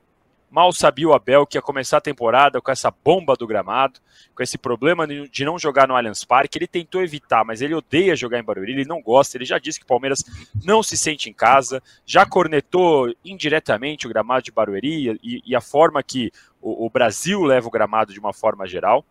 Mal 0.50 0.72
sabia 0.72 1.06
o 1.06 1.12
Abel 1.12 1.46
que 1.46 1.58
ia 1.58 1.62
começar 1.62 1.98
a 1.98 2.00
temporada 2.00 2.58
com 2.60 2.70
essa 2.70 2.90
bomba 2.90 3.34
do 3.34 3.46
gramado, 3.46 4.00
com 4.34 4.42
esse 4.42 4.56
problema 4.56 5.06
de 5.06 5.44
não 5.44 5.58
jogar 5.58 5.86
no 5.86 5.94
Allianz 5.94 6.24
Parque. 6.24 6.56
Ele 6.56 6.66
tentou 6.66 7.02
evitar, 7.02 7.44
mas 7.44 7.60
ele 7.60 7.74
odeia 7.74 8.16
jogar 8.16 8.38
em 8.38 8.42
Barueri, 8.42 8.72
ele 8.72 8.86
não 8.86 9.02
gosta. 9.02 9.36
Ele 9.36 9.44
já 9.44 9.58
disse 9.58 9.78
que 9.78 9.84
o 9.84 9.88
Palmeiras 9.88 10.20
não 10.64 10.82
se 10.82 10.96
sente 10.96 11.28
em 11.28 11.34
casa, 11.34 11.82
já 12.06 12.24
cornetou 12.24 13.12
indiretamente 13.22 14.06
o 14.06 14.08
gramado 14.08 14.42
de 14.42 14.50
Barueri 14.50 15.18
e, 15.22 15.42
e 15.44 15.54
a 15.54 15.60
forma 15.60 16.02
que 16.02 16.32
o, 16.62 16.86
o, 16.86 16.90
Brasil 16.90 17.42
leva 17.42 17.68
o 17.68 17.70
gramado 17.70 18.14
de 18.14 18.18
uma 18.18 18.32
forma 18.32 18.66
geral. 18.66 19.04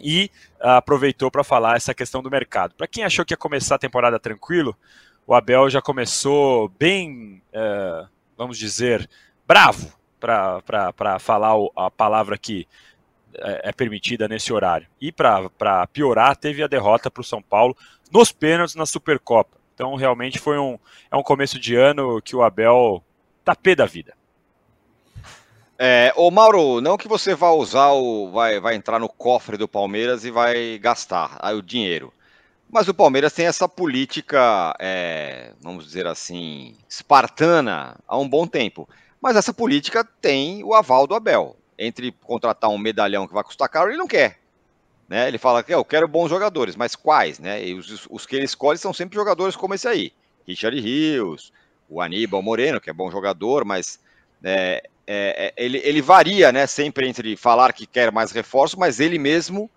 E 0.00 0.30
uh, 0.60 0.68
aproveitou 0.70 1.30
para 1.30 1.44
falar 1.44 1.76
essa 1.76 1.94
questão 1.94 2.22
do 2.22 2.30
mercado. 2.30 2.74
Para 2.74 2.86
quem 2.86 3.04
achou 3.04 3.24
que 3.24 3.34
ia 3.34 3.38
começar 3.38 3.74
a 3.74 3.78
temporada 3.78 4.18
tranquilo, 4.18 4.76
o 5.26 5.34
Abel 5.34 5.68
já 5.68 5.82
começou 5.82 6.68
bem, 6.78 7.42
uh, 7.48 8.08
vamos 8.36 8.58
dizer, 8.58 9.08
bravo 9.46 9.96
para 10.26 11.18
falar 11.18 11.54
a 11.76 11.90
palavra 11.90 12.36
que 12.36 12.66
é, 13.38 13.70
é 13.70 13.72
permitida 13.72 14.28
nesse 14.28 14.52
horário. 14.52 14.86
E 15.00 15.12
para 15.12 15.86
piorar, 15.92 16.36
teve 16.36 16.62
a 16.62 16.66
derrota 16.66 17.10
para 17.10 17.20
o 17.20 17.24
São 17.24 17.42
Paulo 17.42 17.76
nos 18.12 18.32
pênaltis 18.32 18.74
na 18.74 18.86
Supercopa. 18.86 19.56
Então, 19.74 19.94
realmente 19.94 20.38
foi 20.38 20.58
um, 20.58 20.78
é 21.10 21.16
um 21.16 21.22
começo 21.22 21.58
de 21.58 21.74
ano 21.76 22.20
que 22.22 22.34
o 22.34 22.42
Abel 22.42 23.04
tá 23.44 23.54
pé 23.54 23.74
da 23.74 23.86
vida. 23.86 24.14
É, 25.78 26.10
ô 26.16 26.30
Mauro, 26.30 26.80
não 26.80 26.96
que 26.96 27.06
você 27.06 27.34
vá 27.34 27.50
usar 27.50 27.90
o. 27.90 28.30
Vai, 28.30 28.58
vai 28.58 28.74
entrar 28.74 28.98
no 28.98 29.08
cofre 29.08 29.58
do 29.58 29.68
Palmeiras 29.68 30.24
e 30.24 30.30
vai 30.30 30.78
gastar 30.78 31.36
aí 31.38 31.54
o 31.54 31.62
dinheiro. 31.62 32.12
Mas 32.70 32.88
o 32.88 32.94
Palmeiras 32.94 33.32
tem 33.32 33.46
essa 33.46 33.68
política, 33.68 34.74
é, 34.80 35.52
vamos 35.60 35.84
dizer 35.84 36.06
assim, 36.06 36.74
espartana 36.88 37.96
há 38.08 38.18
um 38.18 38.28
bom 38.28 38.46
tempo. 38.46 38.88
Mas 39.26 39.34
essa 39.34 39.52
política 39.52 40.04
tem 40.04 40.62
o 40.62 40.72
aval 40.72 41.04
do 41.04 41.12
Abel. 41.12 41.56
Entre 41.76 42.12
contratar 42.12 42.70
um 42.70 42.78
medalhão 42.78 43.26
que 43.26 43.34
vai 43.34 43.42
custar 43.42 43.68
caro, 43.68 43.90
ele 43.90 43.98
não 43.98 44.06
quer. 44.06 44.38
Né? 45.08 45.26
Ele 45.26 45.36
fala 45.36 45.64
que 45.64 45.74
eu 45.74 45.84
quero 45.84 46.06
bons 46.06 46.28
jogadores, 46.28 46.76
mas 46.76 46.94
quais? 46.94 47.40
Né? 47.40 47.66
E 47.66 47.74
os, 47.74 48.06
os, 48.08 48.24
que 48.24 48.36
ele 48.36 48.44
escolhe 48.44 48.78
são 48.78 48.92
sempre 48.92 49.16
jogadores 49.16 49.56
como 49.56 49.74
esse 49.74 49.88
aí. 49.88 50.12
Richard 50.46 50.80
Rios, 50.80 51.52
o 51.88 52.00
Aníbal 52.00 52.40
Moreno, 52.40 52.80
que 52.80 52.88
é 52.88 52.92
bom 52.92 53.10
jogador, 53.10 53.64
mas 53.64 53.98
é, 54.44 54.88
é, 55.04 55.46
é, 55.46 55.54
ele, 55.56 55.78
ele 55.82 56.00
varia 56.00 56.52
né, 56.52 56.64
sempre 56.68 57.08
entre 57.08 57.36
falar 57.36 57.72
que 57.72 57.84
quer 57.84 58.12
mais 58.12 58.30
reforços, 58.30 58.78
mas 58.78 59.00
ele 59.00 59.18
mesmo 59.18 59.68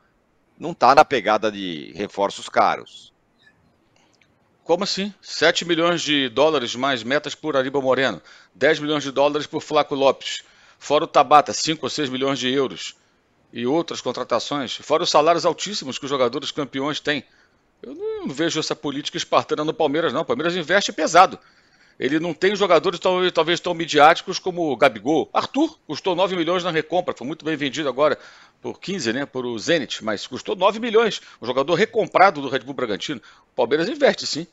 não 0.60 0.74
está 0.74 0.94
na 0.94 1.04
pegada 1.04 1.52
de 1.52 1.92
reforços 1.96 2.48
caros. 2.48 3.12
Como 4.70 4.84
assim? 4.84 5.12
7 5.20 5.66
milhões 5.66 6.00
de 6.04 6.30
dólares 6.30 6.76
mais 6.76 7.02
metas 7.02 7.34
por 7.34 7.58
Aníbal 7.58 7.82
Moreno, 7.82 8.22
10 8.54 8.82
milhões 8.82 9.02
de 9.02 9.10
dólares 9.10 9.48
por 9.48 9.62
Flaco 9.64 9.96
Lopes, 9.96 10.44
fora 10.78 11.06
o 11.06 11.08
Tabata, 11.08 11.52
5 11.52 11.84
ou 11.84 11.90
6 11.90 12.08
milhões 12.08 12.38
de 12.38 12.54
euros 12.54 12.96
e 13.52 13.66
outras 13.66 14.00
contratações, 14.00 14.76
fora 14.76 15.02
os 15.02 15.10
salários 15.10 15.44
altíssimos 15.44 15.98
que 15.98 16.06
os 16.06 16.10
jogadores 16.12 16.52
campeões 16.52 17.00
têm. 17.00 17.24
Eu 17.82 17.96
não 17.96 18.28
vejo 18.28 18.60
essa 18.60 18.76
política 18.76 19.18
espartana 19.18 19.66
no 19.66 19.74
Palmeiras, 19.74 20.14
não. 20.14 20.22
O 20.22 20.26
Palmeiras 20.26 20.56
investe 20.56 20.94
pesado. 20.94 21.40
Ele 22.00 22.20
não 22.20 22.32
tem 22.32 22.56
jogadores 22.56 23.00
talvez, 23.00 23.32
talvez 23.32 23.60
tão 23.60 23.74
midiáticos 23.74 24.38
como 24.38 24.72
o 24.72 24.78
Gabigol. 24.78 25.32
Arthur 25.34 25.80
custou 25.88 26.16
9 26.16 26.36
milhões 26.36 26.64
na 26.64 26.70
recompra, 26.70 27.16
foi 27.18 27.26
muito 27.26 27.44
bem 27.44 27.58
vendido 27.58 27.90
agora 27.90 28.20
por 28.62 28.80
15, 28.80 29.14
né, 29.14 29.26
por 29.26 29.48
o 29.48 29.58
Zenit, 29.58 30.04
mas 30.04 30.28
custou 30.28 30.56
9 30.56 30.80
milhões. 30.80 31.20
O 31.42 31.48
jogador 31.48 31.74
recomprado 31.74 32.40
do 32.40 32.48
Red 32.48 32.60
Bull 32.60 32.76
Bragantino. 32.76 33.20
O 33.52 33.56
Palmeiras 33.56 33.90
investe 33.90 34.28
sim. 34.28 34.46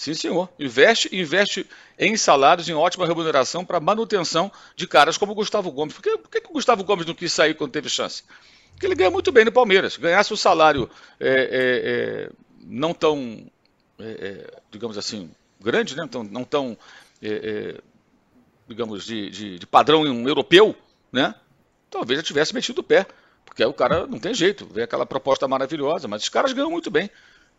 Sim, 0.00 0.14
senhor. 0.14 0.48
Investe 0.58 1.14
investe 1.14 1.66
em 1.98 2.16
salários, 2.16 2.66
em 2.70 2.72
ótima 2.72 3.06
remuneração 3.06 3.66
para 3.66 3.78
manutenção 3.78 4.50
de 4.74 4.86
caras 4.86 5.18
como 5.18 5.32
o 5.32 5.34
Gustavo 5.34 5.70
Gomes. 5.70 5.92
Por 5.92 6.02
que, 6.02 6.16
por 6.16 6.30
que, 6.30 6.38
o 6.48 6.54
Gustavo 6.54 6.82
Gomes 6.82 7.04
não 7.04 7.12
quis 7.12 7.30
sair 7.30 7.52
quando 7.52 7.72
teve 7.72 7.90
chance? 7.90 8.22
Porque 8.70 8.86
ele 8.86 8.94
ganha 8.94 9.10
muito 9.10 9.30
bem 9.30 9.44
no 9.44 9.52
Palmeiras. 9.52 9.98
Ganhasse 9.98 10.32
um 10.32 10.38
salário 10.38 10.88
é, 11.20 11.28
é, 11.28 11.36
é, 11.52 12.30
não 12.64 12.94
tão, 12.94 13.44
é, 13.98 14.04
é, 14.08 14.60
digamos 14.70 14.96
assim, 14.96 15.30
grande, 15.60 15.94
né? 15.94 16.04
Então, 16.06 16.24
não 16.24 16.44
tão, 16.44 16.78
digamos, 18.66 19.04
de, 19.04 19.28
de, 19.28 19.58
de, 19.58 19.66
padrão 19.66 20.06
europeu, 20.26 20.74
né? 21.12 21.34
Talvez 21.90 22.20
já 22.20 22.24
tivesse 22.24 22.54
metido 22.54 22.78
o 22.78 22.82
pé. 22.82 23.06
Porque 23.44 23.62
aí 23.62 23.68
o 23.68 23.74
cara 23.74 24.06
não 24.06 24.18
tem 24.18 24.32
jeito. 24.32 24.64
Vem 24.64 24.84
aquela 24.84 25.04
proposta 25.04 25.46
maravilhosa, 25.46 26.08
mas 26.08 26.22
os 26.22 26.30
caras 26.30 26.54
ganham 26.54 26.70
muito 26.70 26.90
bem. 26.90 27.10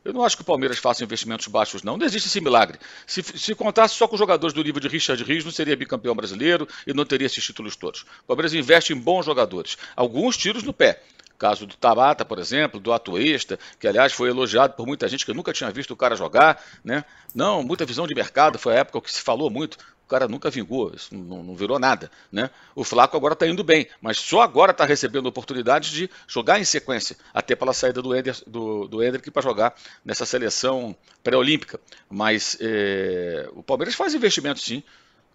Eu 0.04 0.14
não 0.14 0.24
acho 0.24 0.36
que 0.36 0.42
o 0.42 0.46
Palmeiras 0.46 0.80
faça 0.80 1.04
investimentos 1.04 1.48
baixos, 1.48 1.84
não. 1.84 1.96
Não 1.96 2.06
existe 2.06 2.28
esse 2.28 2.42
milagre. 2.42 2.80
Se, 3.06 3.22
se 3.22 3.54
contasse 3.54 3.96
só 3.96 4.08
com 4.08 4.18
jogadores 4.18 4.54
do 4.54 4.64
nível 4.64 4.82
de 4.82 4.88
Richard 4.88 5.24
Rios, 5.24 5.46
não 5.46 5.52
seria 5.52 5.76
bicampeão 5.76 6.16
brasileiro 6.16 6.68
e 6.88 6.94
não 6.94 7.06
teria 7.06 7.28
esses 7.28 7.44
títulos 7.44 7.76
todos. 7.76 8.02
O 8.24 8.28
Palmeiras 8.28 8.54
investe 8.54 8.94
em 8.94 8.96
bons 8.96 9.26
jogadores. 9.26 9.78
Alguns 9.96 10.38
tiros 10.38 10.64
no 10.64 10.74
pé. 10.74 11.04
Caso 11.42 11.66
do 11.66 11.76
Tabata, 11.76 12.24
por 12.24 12.38
exemplo, 12.38 12.80
do 12.80 12.94
Atuesta, 12.94 13.58
que 13.80 13.88
aliás 13.88 14.14
foi 14.14 14.30
elogiado 14.30 14.76
por 14.76 14.86
muita 14.86 15.08
gente 15.08 15.26
que 15.26 15.34
nunca 15.34 15.52
tinha 15.52 15.72
visto 15.72 15.90
o 15.90 15.96
cara 15.96 16.16
jogar, 16.16 16.64
né? 16.84 17.04
Não, 17.34 17.64
muita 17.64 17.84
visão 17.84 18.06
de 18.06 18.14
mercado, 18.14 18.60
foi 18.60 18.76
a 18.76 18.82
época 18.82 19.02
que 19.02 19.12
se 19.12 19.22
falou 19.22 19.50
muito 19.50 19.76
cara 20.08 20.28
nunca 20.28 20.50
vingou, 20.50 20.92
isso 20.94 21.16
não, 21.16 21.42
não 21.42 21.56
virou 21.56 21.80
nada. 21.80 22.12
Né? 22.32 22.50
O 22.76 22.84
Flaco 22.84 23.18
agora 23.18 23.34
está 23.34 23.48
indo 23.48 23.64
bem, 23.64 23.88
mas 24.00 24.18
só 24.18 24.42
agora 24.42 24.72
está 24.72 24.86
recebendo 24.86 25.26
oportunidade 25.26 25.90
de 25.90 26.10
jogar 26.28 26.60
em 26.60 26.66
sequência, 26.66 27.16
até 27.34 27.56
pela 27.56 27.74
saída 27.74 28.04
do, 28.04 28.14
Ender, 28.14 28.36
do, 28.46 28.88
do 28.88 29.02
Hendrick 29.02 29.32
para 29.32 29.42
jogar 29.42 29.74
nessa 30.04 30.26
seleção 30.26 30.94
pré-olímpica. 31.24 31.80
Mas 32.08 32.56
é, 32.60 33.50
o 33.54 33.64
Palmeiras 33.64 33.96
faz 33.96 34.14
investimento 34.14 34.60
sim. 34.60 34.84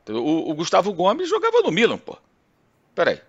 O, 0.08 0.52
o, 0.52 0.54
Gustavo 0.54 0.92
Gomes 0.92 1.28
jogava 1.28 1.62
no 1.62 1.72
Milan, 1.72 1.98
pô. 1.98 2.16
Peraí. 2.94 3.20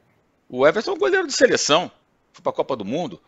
O 0.50 0.68
Everton 0.68 0.92
é 0.92 0.94
um 0.94 1.00
goleiro 1.00 1.26
de 1.26 1.34
seleção, 1.34 1.90
foi 2.38 2.44
para 2.44 2.52
a 2.52 2.56
Copa 2.56 2.76
do 2.76 2.86
Mundo. 2.86 3.20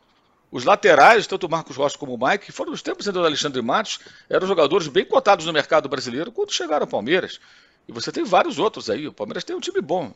Os 0.52 0.66
laterais, 0.66 1.28
tanto 1.28 1.48
o 1.48 1.50
Marcos 1.50 1.76
Rossi 1.76 1.98
como 1.98 2.14
o 2.14 2.28
Mike, 2.28 2.52
foram 2.52 2.72
os 2.72 2.82
tempos 2.82 3.06
do 3.06 3.26
Alexandre 3.26 3.62
Matos, 3.62 4.00
eram 4.30 4.48
jogadores 4.48 4.88
bem 4.88 5.06
cotados 5.06 5.46
no 5.46 5.54
mercado 5.54 5.90
brasileiro 5.90 6.32
quando 6.32 6.52
chegaram 6.52 6.84
ao 6.84 6.88
Palmeiras. 6.88 7.40
E 7.88 7.92
você 7.92 8.12
tem 8.12 8.24
vários 8.24 8.60
outros 8.60 8.90
aí. 8.90 9.08
O 9.08 9.14
Palmeiras 9.14 9.44
tem 9.44 9.56
um 9.56 9.60
time 9.60 9.82
bom. 9.82 10.14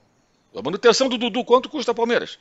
A 0.55 0.61
manutenção 0.61 1.09
do 1.09 1.17
Dudu, 1.17 1.43
quanto 1.43 1.69
custa 1.69 1.91
o 1.91 1.95
Palmeiras? 1.95 2.37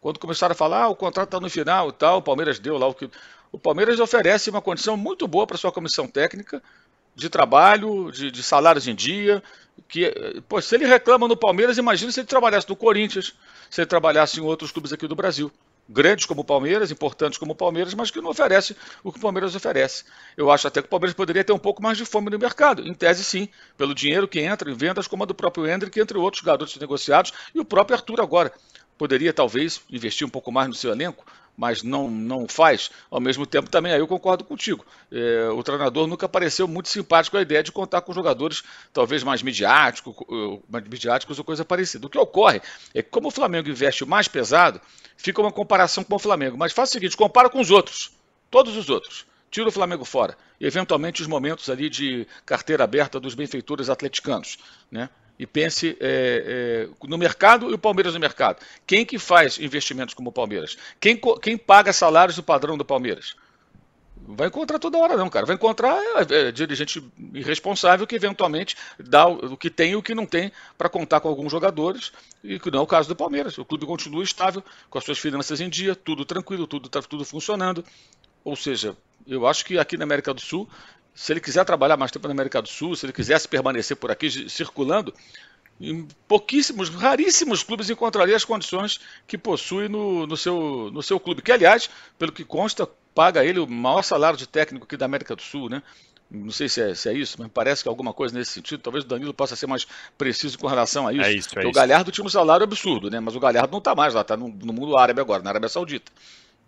Quando 0.00 0.20
começaram 0.20 0.52
a 0.52 0.54
falar, 0.54 0.84
ah, 0.84 0.88
o 0.88 0.96
contrato 0.96 1.28
está 1.28 1.40
no 1.40 1.50
final 1.50 1.88
e 1.88 1.92
tal, 1.92 2.18
o 2.18 2.22
Palmeiras 2.22 2.58
deu 2.60 2.78
lá 2.78 2.86
o 2.86 2.94
que. 2.94 3.10
O 3.50 3.58
Palmeiras 3.58 3.98
oferece 3.98 4.50
uma 4.50 4.62
condição 4.62 4.96
muito 4.96 5.26
boa 5.26 5.46
para 5.46 5.56
sua 5.56 5.72
comissão 5.72 6.06
técnica, 6.06 6.62
de 7.14 7.28
trabalho, 7.28 8.12
de, 8.12 8.30
de, 8.30 8.42
salários 8.42 8.86
em 8.86 8.94
dia. 8.94 9.42
Que, 9.88 10.40
pô, 10.48 10.60
se 10.60 10.74
ele 10.74 10.86
reclama 10.86 11.26
no 11.26 11.36
Palmeiras, 11.36 11.78
imagina 11.78 12.12
se 12.12 12.20
ele 12.20 12.28
trabalhasse 12.28 12.68
no 12.68 12.76
Corinthians, 12.76 13.34
se 13.70 13.80
ele 13.80 13.86
trabalhasse 13.86 14.40
em 14.40 14.42
outros 14.42 14.72
clubes 14.72 14.92
aqui 14.92 15.06
do 15.06 15.16
Brasil 15.16 15.52
grandes 15.88 16.26
como 16.26 16.42
o 16.42 16.44
Palmeiras, 16.44 16.90
importantes 16.90 17.38
como 17.38 17.52
o 17.52 17.56
Palmeiras, 17.56 17.94
mas 17.94 18.10
que 18.10 18.20
não 18.20 18.30
oferece 18.30 18.76
o 19.02 19.10
que 19.10 19.18
o 19.18 19.22
Palmeiras 19.22 19.54
oferece. 19.54 20.04
Eu 20.36 20.50
acho 20.50 20.68
até 20.68 20.82
que 20.82 20.86
o 20.86 20.90
Palmeiras 20.90 21.14
poderia 21.14 21.42
ter 21.42 21.52
um 21.52 21.58
pouco 21.58 21.82
mais 21.82 21.96
de 21.96 22.04
fome 22.04 22.30
no 22.30 22.38
mercado. 22.38 22.86
Em 22.86 22.92
tese, 22.92 23.24
sim, 23.24 23.48
pelo 23.76 23.94
dinheiro 23.94 24.28
que 24.28 24.40
entra 24.40 24.70
em 24.70 24.74
vendas, 24.74 25.06
como 25.06 25.22
a 25.22 25.26
do 25.26 25.34
próprio 25.34 25.66
Hendrick, 25.66 25.98
entre 25.98 26.18
outros 26.18 26.42
garotos 26.42 26.76
negociados, 26.76 27.32
e 27.54 27.60
o 27.60 27.64
próprio 27.64 27.96
Arthur 27.96 28.20
agora. 28.20 28.52
Poderia, 28.98 29.32
talvez, 29.32 29.80
investir 29.88 30.26
um 30.26 30.30
pouco 30.30 30.52
mais 30.52 30.68
no 30.68 30.74
seu 30.74 30.90
elenco, 30.90 31.24
mas 31.58 31.82
não, 31.82 32.08
não 32.08 32.46
faz, 32.46 32.88
ao 33.10 33.20
mesmo 33.20 33.44
tempo 33.44 33.68
também 33.68 33.92
aí 33.92 33.98
eu 33.98 34.06
concordo 34.06 34.44
contigo. 34.44 34.86
É, 35.10 35.48
o 35.48 35.60
treinador 35.60 36.06
nunca 36.06 36.28
pareceu 36.28 36.68
muito 36.68 36.88
simpático 36.88 37.36
a 37.36 37.42
ideia 37.42 37.64
de 37.64 37.72
contar 37.72 38.00
com 38.00 38.12
jogadores 38.12 38.62
talvez 38.92 39.24
mais 39.24 39.42
midiáticos, 39.42 40.14
mais 40.70 40.86
midiáticos 40.86 41.36
ou 41.36 41.44
coisa 41.44 41.64
parecida. 41.64 42.06
O 42.06 42.10
que 42.10 42.16
ocorre 42.16 42.62
é 42.94 43.02
que 43.02 43.10
como 43.10 43.26
o 43.26 43.30
Flamengo 43.32 43.68
investe 43.68 44.04
mais 44.04 44.28
pesado, 44.28 44.80
fica 45.16 45.40
uma 45.40 45.50
comparação 45.50 46.04
com 46.04 46.14
o 46.14 46.18
Flamengo. 46.18 46.56
Mas 46.56 46.72
faz 46.72 46.90
o 46.90 46.92
seguinte, 46.92 47.16
compara 47.16 47.50
com 47.50 47.58
os 47.58 47.72
outros, 47.72 48.12
todos 48.48 48.76
os 48.76 48.88
outros. 48.88 49.26
Tira 49.50 49.68
o 49.68 49.72
Flamengo 49.72 50.04
fora. 50.04 50.36
E, 50.60 50.66
eventualmente, 50.66 51.22
os 51.22 51.26
momentos 51.26 51.68
ali 51.68 51.90
de 51.90 52.24
carteira 52.46 52.84
aberta 52.84 53.18
dos 53.18 53.34
benfeitores 53.34 53.88
atleticanos. 53.88 54.58
Né? 54.90 55.08
E 55.38 55.46
pense 55.46 55.96
é, 56.00 56.88
é, 56.90 57.06
no 57.06 57.16
mercado 57.16 57.70
e 57.70 57.74
o 57.74 57.78
Palmeiras 57.78 58.14
no 58.14 58.20
mercado. 58.20 58.64
Quem 58.86 59.04
que 59.04 59.18
faz 59.18 59.58
investimentos 59.58 60.14
como 60.14 60.30
o 60.30 60.32
Palmeiras? 60.32 60.76
Quem, 61.00 61.20
quem 61.40 61.56
paga 61.56 61.92
salários 61.92 62.36
do 62.36 62.42
padrão 62.42 62.76
do 62.76 62.84
Palmeiras? 62.84 63.36
vai 64.26 64.48
encontrar 64.48 64.78
toda 64.78 64.98
hora 64.98 65.16
não, 65.16 65.30
cara. 65.30 65.46
Vai 65.46 65.54
encontrar 65.54 65.96
é, 65.96 66.48
é, 66.48 66.52
dirigente 66.52 67.02
irresponsável 67.32 68.06
que 68.06 68.14
eventualmente 68.14 68.76
dá 68.98 69.26
o, 69.26 69.52
o 69.52 69.56
que 69.56 69.70
tem 69.70 69.92
e 69.92 69.96
o 69.96 70.02
que 70.02 70.14
não 70.14 70.26
tem 70.26 70.52
para 70.76 70.88
contar 70.88 71.20
com 71.20 71.28
alguns 71.28 71.50
jogadores, 71.50 72.12
e 72.42 72.58
que 72.58 72.70
não 72.70 72.80
é 72.80 72.82
o 72.82 72.86
caso 72.86 73.08
do 73.08 73.16
Palmeiras. 73.16 73.56
O 73.58 73.64
clube 73.64 73.86
continua 73.86 74.22
estável, 74.22 74.62
com 74.90 74.98
as 74.98 75.04
suas 75.04 75.18
finanças 75.18 75.60
em 75.60 75.68
dia, 75.68 75.94
tudo 75.94 76.24
tranquilo, 76.24 76.66
tudo, 76.66 76.88
tá, 76.88 77.00
tudo 77.00 77.24
funcionando. 77.24 77.84
Ou 78.44 78.56
seja, 78.56 78.96
eu 79.26 79.46
acho 79.46 79.64
que 79.64 79.78
aqui 79.78 79.96
na 79.96 80.04
América 80.04 80.32
do 80.34 80.40
Sul, 80.40 80.68
se 81.18 81.32
ele 81.32 81.40
quiser 81.40 81.64
trabalhar 81.64 81.96
mais 81.96 82.12
tempo 82.12 82.28
na 82.28 82.32
América 82.32 82.62
do 82.62 82.68
Sul, 82.68 82.94
se 82.94 83.04
ele 83.04 83.12
quisesse 83.12 83.48
permanecer 83.48 83.96
por 83.96 84.08
aqui 84.08 84.48
circulando, 84.48 85.12
em 85.80 86.06
pouquíssimos, 86.28 86.90
raríssimos 86.90 87.64
clubes 87.64 87.90
encontraria 87.90 88.36
as 88.36 88.44
condições 88.44 89.00
que 89.26 89.36
possui 89.36 89.88
no, 89.88 90.28
no, 90.28 90.36
seu, 90.36 90.90
no 90.92 91.02
seu 91.02 91.18
clube. 91.18 91.42
Que, 91.42 91.50
aliás, 91.50 91.90
pelo 92.16 92.30
que 92.30 92.44
consta, 92.44 92.88
paga 93.12 93.44
ele 93.44 93.58
o 93.58 93.66
maior 93.66 94.02
salário 94.02 94.38
de 94.38 94.46
técnico 94.46 94.84
aqui 94.84 94.96
da 94.96 95.06
América 95.06 95.34
do 95.34 95.42
Sul, 95.42 95.68
né? 95.68 95.82
Não 96.30 96.52
sei 96.52 96.68
se 96.68 96.80
é, 96.80 96.94
se 96.94 97.08
é, 97.08 97.12
isso, 97.12 97.34
mas 97.36 97.48
parece 97.52 97.82
que 97.82 97.88
é 97.88 97.90
alguma 97.90 98.12
coisa 98.12 98.38
nesse 98.38 98.52
sentido. 98.52 98.80
Talvez 98.80 99.04
o 99.04 99.08
Danilo 99.08 99.34
possa 99.34 99.56
ser 99.56 99.66
mais 99.66 99.88
preciso 100.16 100.56
com 100.56 100.68
relação 100.68 101.08
a 101.08 101.12
isso. 101.12 101.24
É 101.24 101.32
isso, 101.32 101.58
é. 101.58 101.66
O 101.66 101.72
Galhardo 101.72 102.12
tinha 102.12 102.24
um 102.24 102.28
salário 102.28 102.62
absurdo, 102.62 103.10
né? 103.10 103.18
Mas 103.18 103.34
o 103.34 103.40
Galhardo 103.40 103.72
não 103.72 103.78
está 103.78 103.92
mais 103.92 104.14
lá, 104.14 104.20
está 104.20 104.36
no, 104.36 104.48
no, 104.48 104.72
mundo 104.72 104.96
árabe 104.96 105.20
agora, 105.20 105.42
na 105.42 105.50
Arábia 105.50 105.68
Saudita. 105.68 106.12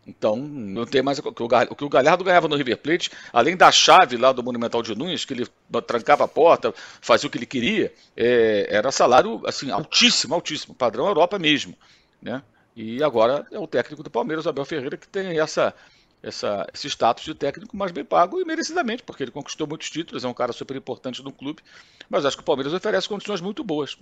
Então, 0.06 0.36
não 0.36 0.86
tem 0.86 1.02
mais 1.02 1.18
o 1.18 1.32
que, 1.32 1.84
o 1.84 1.88
Galhardo 1.88 2.24
ganhava 2.24 2.48
no 2.48 2.56
River 2.56 2.78
Plate, 2.78 3.10
além 3.32 3.56
da 3.56 3.70
chave 3.70 4.16
lá 4.16 4.32
do 4.32 4.42
Monumental 4.42 4.82
de 4.82 4.94
Nunes, 4.96 5.24
que 5.24 5.34
ele 5.34 5.46
trancava 5.86 6.24
a 6.24 6.28
porta, 6.28 6.74
fazia 7.00 7.28
o 7.28 7.30
que 7.30 7.38
ele 7.38 7.46
queria, 7.46 7.92
é, 8.16 8.66
era 8.70 8.90
salário 8.90 9.42
assim 9.46 9.70
altíssimo, 9.70 10.34
altíssimo, 10.34 10.74
padrão 10.74 11.06
Europa 11.06 11.38
mesmo, 11.38 11.76
né? 12.20 12.42
E 12.74 13.02
agora 13.02 13.46
é 13.52 13.58
o 13.58 13.66
técnico 13.66 14.02
do 14.02 14.10
Palmeiras, 14.10 14.46
Abel 14.46 14.64
Ferreira, 14.64 14.96
que 14.96 15.06
tem 15.06 15.38
essa, 15.38 15.74
essa, 16.22 16.66
esse 16.72 16.88
status 16.88 17.24
de 17.24 17.34
técnico 17.34 17.76
mais 17.76 17.92
bem 17.92 18.04
pago 18.04 18.40
e 18.40 18.44
merecidamente, 18.44 19.02
porque 19.02 19.22
ele 19.22 19.30
conquistou 19.30 19.66
muitos 19.66 19.90
títulos, 19.90 20.24
é 20.24 20.28
um 20.28 20.34
cara 20.34 20.52
super 20.52 20.76
importante 20.76 21.22
no 21.22 21.32
clube, 21.32 21.62
mas 22.08 22.24
acho 22.24 22.36
que 22.36 22.42
o 22.42 22.46
Palmeiras 22.46 22.72
oferece 22.72 23.08
condições 23.08 23.40
muito 23.40 23.62
boas. 23.62 23.98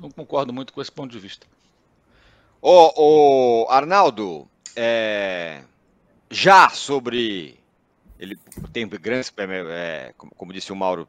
Não 0.00 0.10
concordo 0.10 0.52
muito 0.52 0.72
com 0.72 0.82
esse 0.82 0.92
ponto 0.92 1.10
de 1.10 1.18
vista. 1.18 1.46
Ô, 2.60 3.64
ô 3.64 3.70
Arnaldo, 3.70 4.46
é, 4.76 5.62
já 6.30 6.68
sobre. 6.68 7.58
Ele 8.18 8.36
tem 8.72 8.86
grandes. 8.86 9.32
É, 9.36 9.44
é 10.08 10.14
como, 10.16 10.32
como 10.36 10.52
disse 10.52 10.72
o 10.72 10.76
Mauro, 10.76 11.08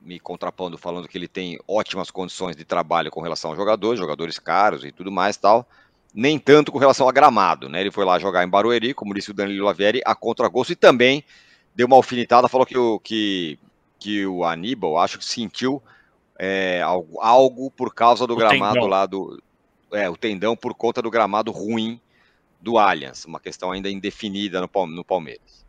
me 0.00 0.18
contrapondo, 0.18 0.78
falando 0.78 1.08
que 1.08 1.18
ele 1.18 1.28
tem 1.28 1.58
ótimas 1.66 2.10
condições 2.10 2.56
de 2.56 2.64
trabalho 2.64 3.10
com 3.10 3.20
relação 3.20 3.50
aos 3.50 3.58
jogadores, 3.58 3.98
jogadores 3.98 4.38
caros 4.38 4.84
e 4.84 4.92
tudo 4.92 5.10
mais 5.10 5.36
tal. 5.36 5.68
Nem 6.14 6.38
tanto 6.38 6.72
com 6.72 6.78
relação 6.78 7.08
a 7.08 7.12
gramado, 7.12 7.68
né? 7.68 7.80
Ele 7.80 7.90
foi 7.90 8.04
lá 8.04 8.18
jogar 8.18 8.44
em 8.44 8.48
Barueri, 8.48 8.94
como 8.94 9.12
disse 9.12 9.30
o 9.30 9.34
Danilo 9.34 9.66
Lavieri, 9.66 10.00
a 10.04 10.14
contragosto 10.14 10.72
e 10.72 10.76
também 10.76 11.22
deu 11.74 11.86
uma 11.86 11.96
alfinetada, 11.96 12.48
falou 12.48 12.66
que 12.66 12.78
o, 12.78 12.98
que, 12.98 13.58
que 13.98 14.26
o 14.26 14.44
Aníbal, 14.44 14.98
acho 14.98 15.18
que 15.18 15.24
sentiu 15.24 15.82
é, 16.38 16.80
algo, 16.82 17.20
algo, 17.20 17.70
por 17.70 17.92
causa 17.92 18.26
do 18.26 18.34
o 18.34 18.36
gramado 18.36 18.74
tendão. 18.74 18.88
lá 18.88 19.06
do. 19.06 19.42
É, 19.92 20.08
o 20.08 20.16
tendão 20.16 20.56
por 20.56 20.74
conta 20.74 21.02
do 21.02 21.10
gramado 21.10 21.50
ruim 21.50 22.00
do 22.60 22.78
Allianz, 22.78 23.24
uma 23.24 23.40
questão 23.40 23.70
ainda 23.70 23.90
indefinida 23.90 24.60
no, 24.60 24.86
no 24.86 25.04
Palmeiras. 25.04 25.66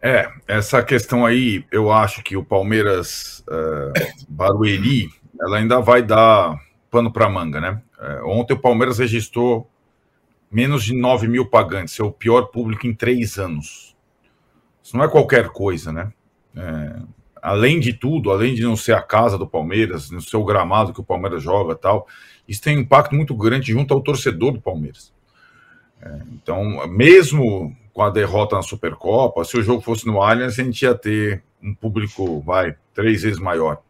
É, 0.00 0.30
essa 0.46 0.82
questão 0.82 1.24
aí, 1.24 1.64
eu 1.72 1.90
acho 1.90 2.22
que 2.22 2.36
o 2.36 2.44
Palmeiras 2.44 3.42
uh, 3.48 3.92
Barueri, 4.28 5.08
ela 5.40 5.58
ainda 5.58 5.80
vai 5.80 6.02
dar 6.02 6.60
pano 6.90 7.10
para 7.10 7.28
manga, 7.28 7.60
né? 7.60 7.82
Uh, 7.98 8.28
ontem 8.28 8.52
o 8.52 8.60
Palmeiras 8.60 8.98
registrou 8.98 9.70
menos 10.50 10.84
de 10.84 10.94
9 10.94 11.26
mil 11.26 11.46
pagantes, 11.46 11.98
é 11.98 12.02
o 12.02 12.12
pior 12.12 12.42
público 12.48 12.86
em 12.86 12.94
três 12.94 13.38
anos. 13.38 13.96
Isso 14.82 14.96
não 14.96 15.04
é 15.04 15.08
qualquer 15.08 15.48
coisa, 15.48 15.90
né? 15.90 16.12
É, 16.54 16.96
além 17.42 17.80
de 17.80 17.92
tudo, 17.92 18.30
além 18.30 18.54
de 18.54 18.62
não 18.62 18.76
ser 18.76 18.92
a 18.92 19.02
casa 19.02 19.36
do 19.36 19.46
Palmeiras, 19.46 20.10
não 20.10 20.20
ser 20.20 20.36
o 20.36 20.44
gramado 20.44 20.92
que 20.92 21.00
o 21.00 21.04
Palmeiras 21.04 21.42
joga 21.42 21.74
tal, 21.74 22.06
isso 22.48 22.62
tem 22.62 22.76
um 22.76 22.80
impacto 22.80 23.14
muito 23.14 23.34
grande 23.34 23.72
junto 23.72 23.92
ao 23.92 24.00
torcedor 24.00 24.52
do 24.52 24.60
Palmeiras. 24.60 25.12
É, 26.00 26.20
então, 26.32 26.86
mesmo 26.88 27.74
com 27.92 28.02
a 28.02 28.10
derrota 28.10 28.56
na 28.56 28.62
Supercopa, 28.62 29.44
se 29.44 29.56
o 29.56 29.62
jogo 29.62 29.80
fosse 29.80 30.06
no 30.06 30.20
Allianz, 30.20 30.58
a 30.58 30.62
gente 30.62 30.82
ia 30.82 30.94
ter 30.94 31.42
um 31.62 31.74
público, 31.74 32.40
vai, 32.40 32.76
três 32.92 33.22
vezes 33.22 33.38
maior. 33.38 33.80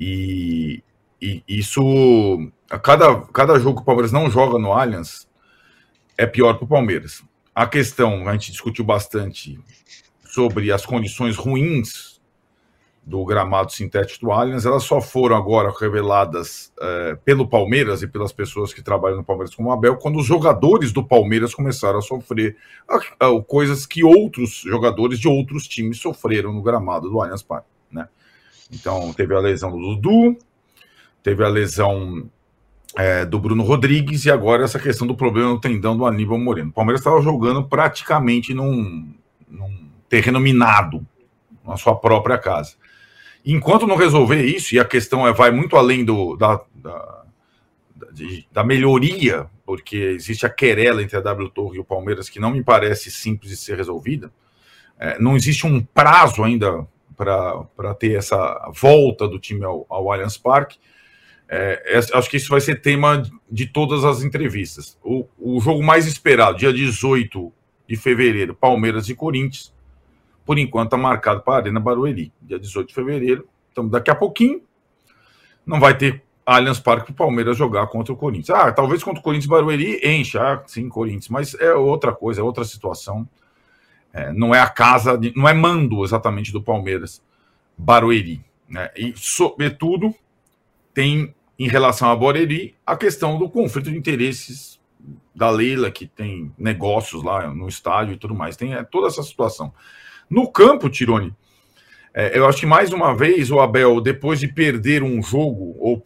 E, 0.00 0.82
e 1.20 1.42
isso, 1.48 2.50
a 2.70 2.78
cada, 2.78 3.20
cada 3.32 3.58
jogo 3.58 3.76
que 3.76 3.82
o 3.82 3.84
Palmeiras 3.84 4.12
não 4.12 4.30
joga 4.30 4.58
no 4.58 4.72
Allianz, 4.72 5.28
é 6.16 6.26
pior 6.26 6.54
para 6.54 6.64
o 6.64 6.68
Palmeiras. 6.68 7.22
A 7.54 7.66
questão, 7.66 8.28
a 8.28 8.32
gente 8.32 8.52
discutiu 8.52 8.84
bastante 8.84 9.58
sobre 10.24 10.70
as 10.70 10.86
condições 10.86 11.36
ruins 11.36 12.17
do 13.08 13.24
gramado 13.24 13.72
sintético 13.72 14.26
do 14.26 14.32
Allianz, 14.32 14.66
elas 14.66 14.82
só 14.82 15.00
foram 15.00 15.34
agora 15.34 15.72
reveladas 15.80 16.70
é, 16.78 17.14
pelo 17.24 17.48
Palmeiras 17.48 18.02
e 18.02 18.06
pelas 18.06 18.32
pessoas 18.32 18.74
que 18.74 18.82
trabalham 18.82 19.16
no 19.16 19.24
Palmeiras 19.24 19.54
como 19.54 19.72
Abel, 19.72 19.96
quando 19.96 20.18
os 20.18 20.26
jogadores 20.26 20.92
do 20.92 21.02
Palmeiras 21.02 21.54
começaram 21.54 22.00
a 22.00 22.02
sofrer 22.02 22.54
a, 22.86 22.96
a, 23.26 23.42
coisas 23.42 23.86
que 23.86 24.04
outros 24.04 24.58
jogadores 24.58 25.18
de 25.18 25.26
outros 25.26 25.66
times 25.66 25.98
sofreram 25.98 26.52
no 26.52 26.60
gramado 26.60 27.08
do 27.08 27.18
Allianz 27.18 27.42
Parque, 27.42 27.66
né? 27.90 28.08
Então, 28.70 29.10
teve 29.14 29.34
a 29.34 29.38
lesão 29.38 29.70
do 29.70 29.78
Dudu, 29.78 30.36
teve 31.22 31.42
a 31.42 31.48
lesão 31.48 32.28
é, 32.94 33.24
do 33.24 33.40
Bruno 33.40 33.62
Rodrigues 33.62 34.26
e 34.26 34.30
agora 34.30 34.64
essa 34.64 34.78
questão 34.78 35.06
do 35.06 35.16
problema 35.16 35.48
no 35.48 35.58
tendão 35.58 35.96
do 35.96 36.04
Aníbal 36.04 36.38
Moreno. 36.38 36.68
O 36.68 36.74
Palmeiras 36.74 37.00
estava 37.00 37.22
jogando 37.22 37.64
praticamente 37.64 38.52
num, 38.52 39.14
num 39.48 39.88
terreno 40.10 40.38
minado, 40.38 41.06
na 41.66 41.78
sua 41.78 41.96
própria 41.96 42.36
casa. 42.36 42.76
Enquanto 43.50 43.86
não 43.86 43.96
resolver 43.96 44.44
isso, 44.44 44.74
e 44.74 44.78
a 44.78 44.84
questão 44.84 45.26
é, 45.26 45.32
vai 45.32 45.50
muito 45.50 45.74
além 45.74 46.04
do, 46.04 46.36
da, 46.36 46.60
da, 46.74 47.24
da 48.52 48.62
melhoria, 48.62 49.46
porque 49.64 49.96
existe 49.96 50.44
a 50.44 50.50
querela 50.50 51.02
entre 51.02 51.16
a 51.16 51.20
W 51.22 51.48
Torre 51.48 51.78
e 51.78 51.80
o 51.80 51.84
Palmeiras 51.84 52.28
que 52.28 52.38
não 52.38 52.50
me 52.50 52.62
parece 52.62 53.10
simples 53.10 53.50
de 53.50 53.56
ser 53.56 53.78
resolvida, 53.78 54.30
é, 54.98 55.18
não 55.18 55.34
existe 55.34 55.66
um 55.66 55.80
prazo 55.80 56.44
ainda 56.44 56.86
para 57.16 57.94
ter 57.98 58.18
essa 58.18 58.70
volta 58.74 59.26
do 59.26 59.38
time 59.38 59.64
ao, 59.64 59.86
ao 59.88 60.12
Allianz 60.12 60.36
Parque. 60.36 60.78
É, 61.48 61.98
acho 62.12 62.28
que 62.28 62.36
isso 62.36 62.50
vai 62.50 62.60
ser 62.60 62.82
tema 62.82 63.22
de 63.50 63.66
todas 63.66 64.04
as 64.04 64.22
entrevistas. 64.22 64.98
O, 65.02 65.26
o 65.38 65.58
jogo 65.58 65.82
mais 65.82 66.06
esperado, 66.06 66.58
dia 66.58 66.70
18 66.70 67.50
de 67.88 67.96
fevereiro, 67.96 68.54
Palmeiras 68.54 69.08
e 69.08 69.14
Corinthians 69.14 69.72
por 70.48 70.58
enquanto 70.58 70.86
está 70.86 70.96
marcado 70.96 71.42
para 71.42 71.52
a 71.52 71.56
Arena 71.58 71.78
Barueri, 71.78 72.32
dia 72.40 72.58
18 72.58 72.88
de 72.88 72.94
fevereiro. 72.94 73.46
Então, 73.70 73.86
daqui 73.86 74.10
a 74.10 74.14
pouquinho, 74.14 74.62
não 75.66 75.78
vai 75.78 75.94
ter 75.94 76.22
Allianz 76.46 76.80
Parque 76.80 77.12
para 77.12 77.12
o 77.12 77.26
Palmeiras 77.26 77.54
jogar 77.54 77.86
contra 77.88 78.14
o 78.14 78.16
Corinthians. 78.16 78.58
Ah, 78.58 78.72
talvez 78.72 79.04
contra 79.04 79.20
o 79.20 79.22
Corinthians 79.22 79.50
Barueri 79.50 80.00
encha, 80.02 80.40
ah, 80.40 80.62
sim, 80.66 80.88
Corinthians, 80.88 81.28
mas 81.28 81.54
é 81.60 81.74
outra 81.74 82.14
coisa, 82.14 82.40
é 82.40 82.42
outra 82.42 82.64
situação. 82.64 83.28
É, 84.10 84.32
não 84.32 84.54
é 84.54 84.60
a 84.60 84.70
casa, 84.70 85.18
de, 85.18 85.34
não 85.36 85.46
é 85.46 85.52
mando 85.52 86.02
exatamente 86.02 86.50
do 86.50 86.62
Palmeiras 86.62 87.22
Barueri. 87.76 88.42
Né? 88.66 88.90
E, 88.96 89.12
sobretudo, 89.16 90.14
tem 90.94 91.34
em 91.58 91.68
relação 91.68 92.10
a 92.10 92.16
Barueri 92.16 92.74
a 92.86 92.96
questão 92.96 93.38
do 93.38 93.50
conflito 93.50 93.90
de 93.90 93.98
interesses 93.98 94.80
da 95.34 95.50
Leila, 95.50 95.90
que 95.90 96.06
tem 96.06 96.50
negócios 96.56 97.22
lá 97.22 97.52
no 97.52 97.68
estádio 97.68 98.14
e 98.14 98.16
tudo 98.16 98.34
mais. 98.34 98.56
Tem 98.56 98.72
é, 98.72 98.82
toda 98.82 99.08
essa 99.08 99.22
situação. 99.22 99.74
No 100.28 100.50
campo, 100.50 100.90
Tirone, 100.90 101.34
é, 102.12 102.36
eu 102.38 102.46
acho 102.46 102.60
que 102.60 102.66
mais 102.66 102.92
uma 102.92 103.14
vez 103.14 103.50
o 103.50 103.60
Abel, 103.60 104.00
depois 104.00 104.40
de 104.40 104.48
perder 104.48 105.02
um 105.02 105.22
jogo 105.22 105.76
ou 105.78 106.02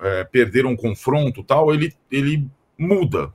é, 0.00 0.24
perder 0.24 0.66
um 0.66 0.76
confronto 0.76 1.42
tal, 1.42 1.74
ele, 1.74 1.94
ele 2.10 2.46
muda. 2.78 3.32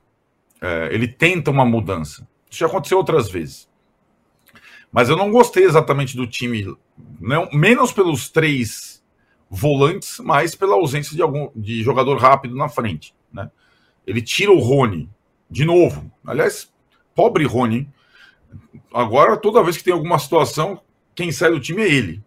É, 0.60 0.88
ele 0.92 1.06
tenta 1.06 1.50
uma 1.50 1.64
mudança. 1.64 2.26
Isso 2.50 2.60
já 2.60 2.66
aconteceu 2.66 2.98
outras 2.98 3.28
vezes. 3.28 3.68
Mas 4.90 5.08
eu 5.08 5.16
não 5.16 5.30
gostei 5.30 5.64
exatamente 5.64 6.16
do 6.16 6.26
time, 6.26 6.74
não, 7.20 7.48
menos 7.52 7.92
pelos 7.92 8.28
três 8.30 9.02
volantes, 9.50 10.20
mas 10.20 10.54
pela 10.54 10.74
ausência 10.74 11.14
de 11.16 11.22
algum 11.22 11.50
de 11.54 11.82
jogador 11.82 12.16
rápido 12.16 12.56
na 12.56 12.68
frente. 12.68 13.14
Né? 13.32 13.50
Ele 14.06 14.22
tira 14.22 14.52
o 14.52 14.60
Rony 14.60 15.10
de 15.50 15.64
novo. 15.64 16.10
Aliás, 16.24 16.72
pobre 17.14 17.44
Rony, 17.44 17.88
Agora, 18.92 19.36
toda 19.36 19.62
vez 19.62 19.76
que 19.76 19.84
tem 19.84 19.92
alguma 19.92 20.18
situação, 20.18 20.80
quem 21.14 21.32
sai 21.32 21.50
do 21.50 21.60
time 21.60 21.82
é 21.82 21.92
ele. 21.92 22.22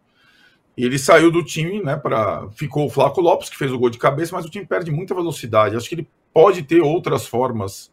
Ele 0.77 0.99
saiu 0.99 1.31
do 1.31 1.43
time, 1.43 1.81
né? 1.81 1.95
Para 1.95 2.47
ficou 2.51 2.85
o 2.85 2.89
Flaco 2.89 3.19
Lopes 3.19 3.49
que 3.49 3.57
fez 3.57 3.71
o 3.71 3.79
gol 3.79 3.89
de 3.89 3.97
cabeça, 3.97 4.35
mas 4.35 4.45
o 4.45 4.49
time 4.49 4.65
perde 4.65 4.91
muita 4.91 5.15
velocidade. 5.15 5.75
Acho 5.75 5.89
que 5.89 5.95
ele 5.95 6.07
pode 6.31 6.61
ter 6.63 6.81
outras 6.81 7.25
formas 7.25 7.91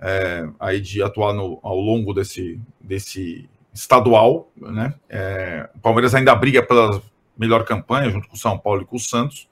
é, 0.00 0.48
aí 0.58 0.80
de 0.80 1.02
atuar 1.02 1.34
no, 1.34 1.58
ao 1.62 1.78
longo 1.78 2.14
desse, 2.14 2.58
desse 2.80 3.48
estadual, 3.74 4.50
né? 4.56 4.94
É, 5.08 5.68
o 5.74 5.80
Palmeiras 5.80 6.14
ainda 6.14 6.34
briga 6.34 6.62
pela 6.62 7.02
melhor 7.36 7.64
campanha 7.64 8.10
junto 8.10 8.28
com 8.28 8.36
o 8.36 8.38
São 8.38 8.58
Paulo 8.58 8.82
e 8.82 8.84
com 8.86 8.96
o 8.96 9.00
Santos, 9.00 9.48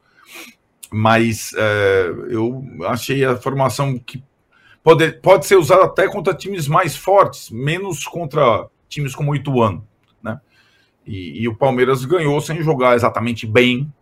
mas 0.90 1.52
é, 1.56 2.06
eu 2.30 2.64
achei 2.86 3.24
a 3.24 3.36
formação 3.36 3.98
que 3.98 4.22
pode, 4.82 5.12
pode 5.12 5.46
ser 5.46 5.56
usado 5.56 5.82
até 5.82 6.08
contra 6.08 6.34
times 6.34 6.68
mais 6.68 6.96
fortes, 6.96 7.50
menos 7.50 8.04
contra 8.04 8.66
times 8.88 9.14
como 9.14 9.32
o 9.32 9.36
Ituano, 9.36 9.86
né? 10.22 10.40
E, 11.06 11.42
e 11.42 11.48
o 11.48 11.56
Palmeiras 11.56 12.04
ganhou 12.04 12.40
sem 12.40 12.62
jogar 12.62 12.94
exatamente 12.94 13.46
bem. 13.46 13.92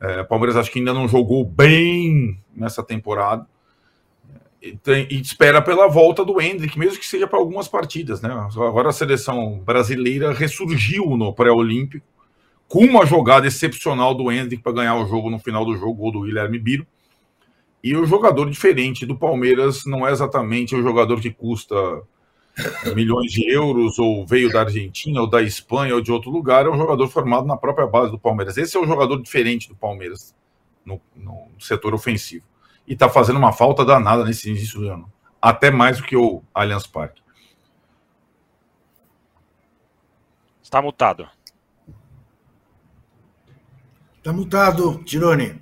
É, 0.00 0.22
o 0.22 0.26
Palmeiras 0.26 0.56
acho 0.56 0.70
que 0.70 0.78
ainda 0.78 0.92
não 0.92 1.06
jogou 1.06 1.44
bem 1.44 2.38
nessa 2.54 2.82
temporada. 2.82 3.46
E, 4.60 4.76
tem, 4.76 5.06
e 5.10 5.20
espera 5.20 5.60
pela 5.60 5.88
volta 5.88 6.24
do 6.24 6.40
Hendrick, 6.40 6.78
mesmo 6.78 6.98
que 6.98 7.06
seja 7.06 7.26
para 7.26 7.38
algumas 7.38 7.66
partidas, 7.66 8.22
né? 8.22 8.30
Agora 8.30 8.90
a 8.90 8.92
seleção 8.92 9.60
brasileira 9.60 10.32
ressurgiu 10.32 11.16
no 11.16 11.32
pré-olímpico 11.32 12.06
com 12.68 12.84
uma 12.84 13.04
jogada 13.04 13.46
excepcional 13.46 14.14
do 14.14 14.32
Hendrick 14.32 14.62
para 14.62 14.72
ganhar 14.72 14.94
o 14.96 15.06
jogo 15.06 15.28
no 15.28 15.38
final 15.38 15.64
do 15.64 15.76
jogo, 15.76 15.94
gol 15.94 16.12
do 16.12 16.22
Guilherme 16.22 16.58
Biro. 16.58 16.86
E 17.82 17.96
o 17.96 18.06
jogador 18.06 18.48
diferente 18.48 19.04
do 19.04 19.16
Palmeiras 19.16 19.84
não 19.84 20.06
é 20.06 20.12
exatamente 20.12 20.74
o 20.74 20.82
jogador 20.82 21.20
que 21.20 21.30
custa 21.30 21.74
milhões 22.94 23.32
de 23.32 23.50
euros, 23.50 23.98
ou 23.98 24.26
veio 24.26 24.52
da 24.52 24.60
Argentina, 24.60 25.20
ou 25.20 25.26
da 25.26 25.42
Espanha, 25.42 25.94
ou 25.94 26.00
de 26.00 26.12
outro 26.12 26.30
lugar, 26.30 26.66
é 26.66 26.70
um 26.70 26.76
jogador 26.76 27.08
formado 27.08 27.46
na 27.46 27.56
própria 27.56 27.86
base 27.86 28.10
do 28.10 28.18
Palmeiras. 28.18 28.56
Esse 28.56 28.76
é 28.76 28.80
o 28.80 28.86
jogador 28.86 29.20
diferente 29.20 29.68
do 29.68 29.74
Palmeiras 29.74 30.34
no, 30.84 31.00
no 31.16 31.48
setor 31.58 31.94
ofensivo. 31.94 32.44
E 32.86 32.92
está 32.92 33.08
fazendo 33.08 33.38
uma 33.38 33.52
falta 33.52 33.84
danada 33.84 34.24
nesse 34.24 34.50
início 34.50 34.80
do 34.80 34.88
ano. 34.88 35.12
Até 35.40 35.70
mais 35.70 35.98
do 35.98 36.04
que 36.04 36.16
o 36.16 36.42
Allianz 36.54 36.86
Parque. 36.86 37.22
Está 40.62 40.80
mutado. 40.80 41.28
Está 44.18 44.32
mutado, 44.32 45.02
Tirone. 45.04 45.60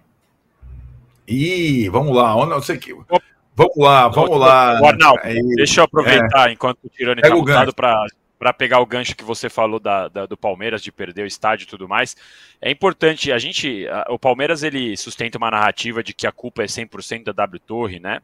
Ih, 1.30 1.88
vamos 1.88 2.16
lá. 2.16 2.34
Não 2.46 2.60
sei 2.60 2.76
que. 2.76 2.92
Vamos 2.92 3.76
lá, 3.76 4.08
vamos 4.08 4.38
lá. 4.38 4.78
Arnaldo, 4.78 5.20
deixa 5.54 5.80
eu 5.80 5.84
aproveitar 5.84 6.48
é. 6.48 6.52
enquanto 6.52 6.78
o 6.84 6.88
Tirone 6.88 7.20
está 7.22 7.34
mutado 7.34 7.74
para 7.74 8.04
para 8.40 8.54
pegar 8.54 8.80
o 8.80 8.86
gancho 8.86 9.14
que 9.14 9.22
você 9.22 9.50
falou 9.50 9.78
da, 9.78 10.08
da, 10.08 10.24
do 10.24 10.34
Palmeiras 10.34 10.82
de 10.82 10.90
perder 10.90 11.24
o 11.24 11.26
estádio 11.26 11.64
e 11.64 11.66
tudo 11.66 11.86
mais, 11.86 12.16
é 12.58 12.70
importante, 12.70 13.30
a 13.30 13.38
gente, 13.38 13.86
a, 13.86 14.06
o 14.08 14.18
Palmeiras 14.18 14.62
ele 14.62 14.96
sustenta 14.96 15.36
uma 15.36 15.50
narrativa 15.50 16.02
de 16.02 16.14
que 16.14 16.26
a 16.26 16.32
culpa 16.32 16.62
é 16.62 16.66
100% 16.66 17.24
da 17.24 17.32
W 17.32 17.60
Torre, 17.60 18.00
né? 18.00 18.22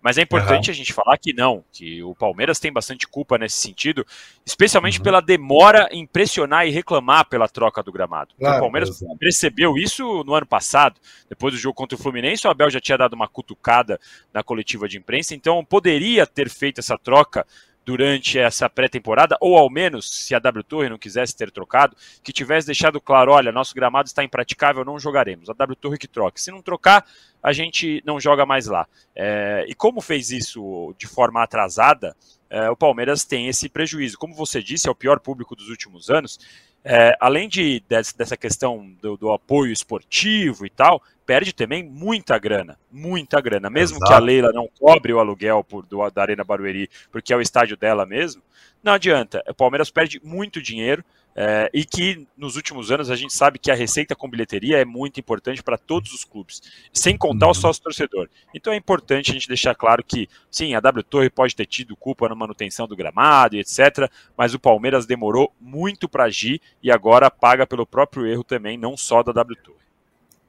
Mas 0.00 0.16
é 0.16 0.22
importante 0.22 0.68
uhum. 0.68 0.72
a 0.72 0.74
gente 0.74 0.92
falar 0.94 1.18
que 1.18 1.34
não, 1.34 1.62
que 1.70 2.02
o 2.02 2.14
Palmeiras 2.14 2.58
tem 2.58 2.72
bastante 2.72 3.06
culpa 3.06 3.36
nesse 3.36 3.56
sentido, 3.56 4.06
especialmente 4.46 4.98
uhum. 4.98 5.04
pela 5.04 5.20
demora 5.20 5.86
em 5.92 6.06
pressionar 6.06 6.66
e 6.66 6.70
reclamar 6.70 7.28
pela 7.28 7.46
troca 7.46 7.82
do 7.82 7.92
gramado. 7.92 8.34
Claro, 8.38 8.56
o 8.56 8.60
Palmeiras 8.60 9.04
percebeu 9.18 9.76
isso 9.76 10.24
no 10.24 10.32
ano 10.32 10.46
passado, 10.46 10.98
depois 11.28 11.52
do 11.52 11.60
jogo 11.60 11.74
contra 11.74 11.94
o 11.94 12.00
Fluminense, 12.00 12.46
o 12.46 12.50
Abel 12.50 12.70
já 12.70 12.80
tinha 12.80 12.96
dado 12.96 13.12
uma 13.12 13.28
cutucada 13.28 14.00
na 14.32 14.42
coletiva 14.42 14.88
de 14.88 14.96
imprensa, 14.96 15.34
então 15.34 15.62
poderia 15.62 16.26
ter 16.26 16.48
feito 16.48 16.78
essa 16.78 16.96
troca 16.96 17.44
durante 17.88 18.38
essa 18.38 18.68
pré-temporada, 18.68 19.38
ou 19.40 19.56
ao 19.56 19.70
menos, 19.70 20.10
se 20.10 20.34
a 20.34 20.38
W 20.38 20.62
Torre 20.62 20.90
não 20.90 20.98
quisesse 20.98 21.34
ter 21.34 21.50
trocado, 21.50 21.96
que 22.22 22.34
tivesse 22.34 22.66
deixado 22.66 23.00
claro: 23.00 23.32
olha, 23.32 23.50
nosso 23.50 23.74
gramado 23.74 24.08
está 24.08 24.22
impraticável, 24.22 24.84
não 24.84 24.98
jogaremos. 24.98 25.48
A 25.48 25.54
W 25.54 25.74
Torre 25.74 25.96
que 25.96 26.06
troque. 26.06 26.38
Se 26.38 26.50
não 26.50 26.60
trocar, 26.60 27.06
a 27.42 27.50
gente 27.50 28.02
não 28.04 28.20
joga 28.20 28.44
mais 28.44 28.66
lá. 28.66 28.86
É, 29.16 29.64
e 29.66 29.74
como 29.74 30.02
fez 30.02 30.30
isso 30.30 30.94
de 30.98 31.06
forma 31.06 31.42
atrasada, 31.42 32.14
é, 32.50 32.68
o 32.68 32.76
Palmeiras 32.76 33.24
tem 33.24 33.48
esse 33.48 33.70
prejuízo. 33.70 34.18
Como 34.18 34.34
você 34.34 34.62
disse, 34.62 34.86
é 34.86 34.90
o 34.90 34.94
pior 34.94 35.18
público 35.18 35.56
dos 35.56 35.70
últimos 35.70 36.10
anos. 36.10 36.38
É, 36.84 37.16
além 37.20 37.48
de, 37.48 37.82
dessa 37.88 38.36
questão 38.36 38.90
do, 39.02 39.16
do, 39.16 39.32
apoio 39.32 39.72
esportivo 39.72 40.64
e 40.64 40.70
tal, 40.70 41.02
perde 41.26 41.52
também 41.52 41.82
muita 41.82 42.38
grana, 42.38 42.78
muita 42.90 43.40
grana. 43.40 43.68
Mesmo 43.68 43.98
Exato. 43.98 44.10
que 44.10 44.16
a 44.16 44.18
Leila 44.18 44.52
não 44.52 44.68
cobre 44.78 45.12
o 45.12 45.18
aluguel 45.18 45.62
por, 45.64 45.84
do, 45.84 46.08
da 46.10 46.22
Arena 46.22 46.44
Barueri, 46.44 46.88
porque 47.10 47.32
é 47.32 47.36
o 47.36 47.40
estádio 47.40 47.76
dela 47.76 48.06
mesmo, 48.06 48.42
não 48.82 48.92
adianta. 48.92 49.42
O 49.48 49.54
Palmeiras 49.54 49.90
perde 49.90 50.20
muito 50.24 50.62
dinheiro 50.62 51.04
é, 51.40 51.70
e 51.72 51.84
que 51.84 52.26
nos 52.36 52.56
últimos 52.56 52.90
anos 52.90 53.12
a 53.12 53.14
gente 53.14 53.32
sabe 53.32 53.60
que 53.60 53.70
a 53.70 53.74
receita 53.74 54.16
com 54.16 54.28
bilheteria 54.28 54.78
é 54.78 54.84
muito 54.84 55.20
importante 55.20 55.62
para 55.62 55.78
todos 55.78 56.12
os 56.12 56.24
clubes, 56.24 56.60
sem 56.92 57.16
contar 57.16 57.46
uhum. 57.46 57.52
o 57.52 57.54
sócio 57.54 57.80
torcedor. 57.80 58.28
Então 58.52 58.72
é 58.72 58.76
importante 58.76 59.30
a 59.30 59.34
gente 59.34 59.46
deixar 59.46 59.72
claro 59.76 60.02
que, 60.02 60.28
sim, 60.50 60.74
a 60.74 60.80
W 60.80 61.04
Torre 61.04 61.30
pode 61.30 61.54
ter 61.54 61.66
tido 61.66 61.94
culpa 61.94 62.28
na 62.28 62.34
manutenção 62.34 62.88
do 62.88 62.96
gramado 62.96 63.54
e 63.54 63.60
etc., 63.60 64.10
mas 64.36 64.52
o 64.52 64.58
Palmeiras 64.58 65.06
demorou 65.06 65.54
muito 65.60 66.08
para 66.08 66.24
agir 66.24 66.60
e 66.82 66.90
agora 66.90 67.30
paga 67.30 67.64
pelo 67.64 67.86
próprio 67.86 68.26
erro 68.26 68.42
também, 68.42 68.76
não 68.76 68.96
só 68.96 69.22
da 69.22 69.30
W 69.30 69.56
Torre. 69.62 69.87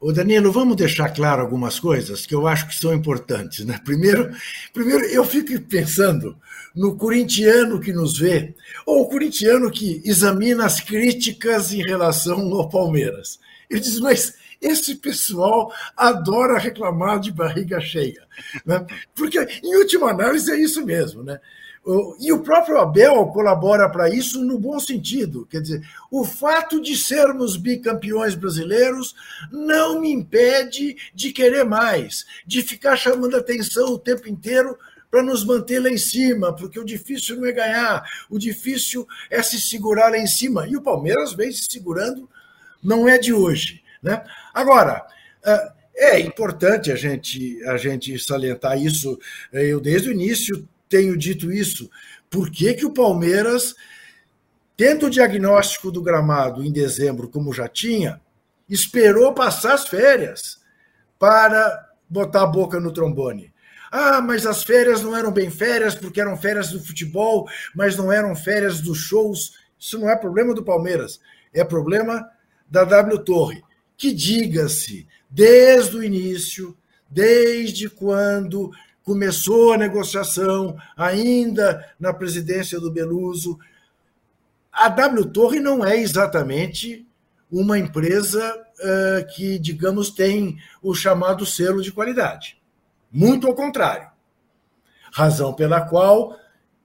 Ô 0.01 0.13
Danilo, 0.13 0.49
vamos 0.49 0.77
deixar 0.77 1.09
claro 1.09 1.41
algumas 1.41 1.77
coisas 1.77 2.25
que 2.25 2.33
eu 2.33 2.47
acho 2.47 2.69
que 2.69 2.75
são 2.75 2.93
importantes. 2.93 3.65
Né? 3.65 3.77
Primeiro, 3.83 4.33
primeiro, 4.73 5.03
eu 5.05 5.25
fico 5.25 5.59
pensando 5.63 6.37
no 6.73 6.95
corintiano 6.95 7.81
que 7.81 7.91
nos 7.91 8.17
vê, 8.17 8.55
ou 8.85 9.01
o 9.01 9.09
corintiano 9.09 9.69
que 9.69 10.01
examina 10.05 10.65
as 10.65 10.79
críticas 10.79 11.73
em 11.73 11.81
relação 11.81 12.39
ao 12.53 12.69
Palmeiras. 12.69 13.39
Ele 13.69 13.81
diz, 13.81 13.99
mas 13.99 14.35
esse 14.61 14.95
pessoal 14.95 15.73
adora 15.97 16.57
reclamar 16.57 17.19
de 17.19 17.31
barriga 17.31 17.81
cheia. 17.81 18.25
Né? 18.65 18.85
Porque, 19.13 19.37
em 19.61 19.75
última 19.75 20.11
análise, 20.11 20.49
é 20.49 20.57
isso 20.57 20.85
mesmo. 20.85 21.23
Né? 21.23 21.41
E 22.19 22.31
o 22.31 22.41
próprio 22.41 22.77
Abel 22.77 23.25
colabora 23.27 23.89
para 23.89 24.09
isso 24.09 24.43
no 24.43 24.59
bom 24.59 24.79
sentido. 24.79 25.47
Quer 25.49 25.61
dizer, 25.61 25.81
o 26.11 26.23
fato 26.23 26.81
de 26.81 26.95
sermos 26.95 27.57
bicampeões 27.57 28.35
brasileiros 28.35 29.15
não 29.51 30.01
me 30.01 30.11
impede 30.11 30.95
de 31.15 31.31
querer 31.31 31.63
mais, 31.63 32.25
de 32.45 32.61
ficar 32.61 32.95
chamando 32.95 33.35
atenção 33.35 33.93
o 33.93 33.99
tempo 33.99 34.29
inteiro 34.29 34.77
para 35.09 35.23
nos 35.23 35.43
manter 35.43 35.79
lá 35.79 35.89
em 35.89 35.97
cima, 35.97 36.55
porque 36.55 36.79
o 36.79 36.85
difícil 36.85 37.37
não 37.37 37.47
é 37.47 37.51
ganhar, 37.51 38.03
o 38.29 38.37
difícil 38.37 39.07
é 39.29 39.41
se 39.41 39.59
segurar 39.59 40.11
lá 40.11 40.17
em 40.17 40.27
cima. 40.27 40.67
E 40.67 40.75
o 40.75 40.81
Palmeiras 40.81 41.33
vem 41.33 41.51
se 41.51 41.65
segurando, 41.69 42.29
não 42.83 43.09
é 43.09 43.17
de 43.17 43.33
hoje. 43.33 43.81
Né? 44.03 44.23
Agora, 44.53 45.07
é 45.95 46.19
importante 46.19 46.91
a 46.91 46.95
gente, 46.95 47.61
a 47.65 47.77
gente 47.77 48.17
salientar 48.19 48.79
isso. 48.79 49.19
Eu, 49.51 49.79
desde 49.79 50.09
o 50.09 50.11
início, 50.11 50.67
tenho 50.89 51.15
dito 51.15 51.51
isso. 51.51 51.89
Por 52.29 52.49
que, 52.49 52.73
que 52.73 52.85
o 52.85 52.93
Palmeiras, 52.93 53.75
tendo 54.75 55.05
o 55.05 55.09
diagnóstico 55.09 55.91
do 55.91 56.01
gramado 56.01 56.63
em 56.63 56.71
dezembro, 56.71 57.29
como 57.29 57.53
já 57.53 57.67
tinha, 57.67 58.19
esperou 58.67 59.33
passar 59.33 59.75
as 59.75 59.87
férias 59.87 60.59
para 61.17 61.87
botar 62.09 62.43
a 62.43 62.47
boca 62.47 62.79
no 62.79 62.91
trombone? 62.91 63.53
Ah, 63.91 64.21
mas 64.21 64.45
as 64.45 64.63
férias 64.63 65.01
não 65.01 65.15
eram 65.15 65.31
bem 65.31 65.49
férias, 65.49 65.95
porque 65.95 66.21
eram 66.21 66.37
férias 66.37 66.69
do 66.69 66.79
futebol, 66.79 67.47
mas 67.73 67.95
não 67.95 68.11
eram 68.11 68.35
férias 68.35 68.81
dos 68.81 68.99
shows. 68.99 69.53
Isso 69.79 69.97
não 69.97 70.09
é 70.09 70.15
problema 70.15 70.53
do 70.53 70.63
Palmeiras, 70.63 71.19
é 71.53 71.63
problema 71.63 72.29
da 72.69 72.83
W 72.83 73.19
Torre. 73.19 73.63
Que 73.97 74.13
diga-se, 74.13 75.07
desde 75.29 75.97
o 75.97 76.03
início, 76.03 76.77
desde 77.09 77.89
quando 77.89 78.71
começou 79.09 79.73
a 79.73 79.77
negociação, 79.77 80.77
ainda 80.95 81.83
na 81.99 82.13
presidência 82.13 82.79
do 82.79 82.91
Beluso. 82.91 83.57
A 84.71 84.87
W 84.87 85.25
Torre 85.31 85.59
não 85.59 85.83
é 85.83 85.97
exatamente 85.97 87.07
uma 87.51 87.79
empresa 87.79 88.39
uh, 88.55 89.33
que, 89.33 89.57
digamos, 89.57 90.11
tem 90.11 90.59
o 90.79 90.93
chamado 90.93 91.43
selo 91.43 91.81
de 91.81 91.91
qualidade. 91.91 92.61
Muito 93.11 93.47
ao 93.47 93.55
contrário. 93.55 94.11
Razão 95.11 95.55
pela 95.55 95.81
qual 95.81 96.37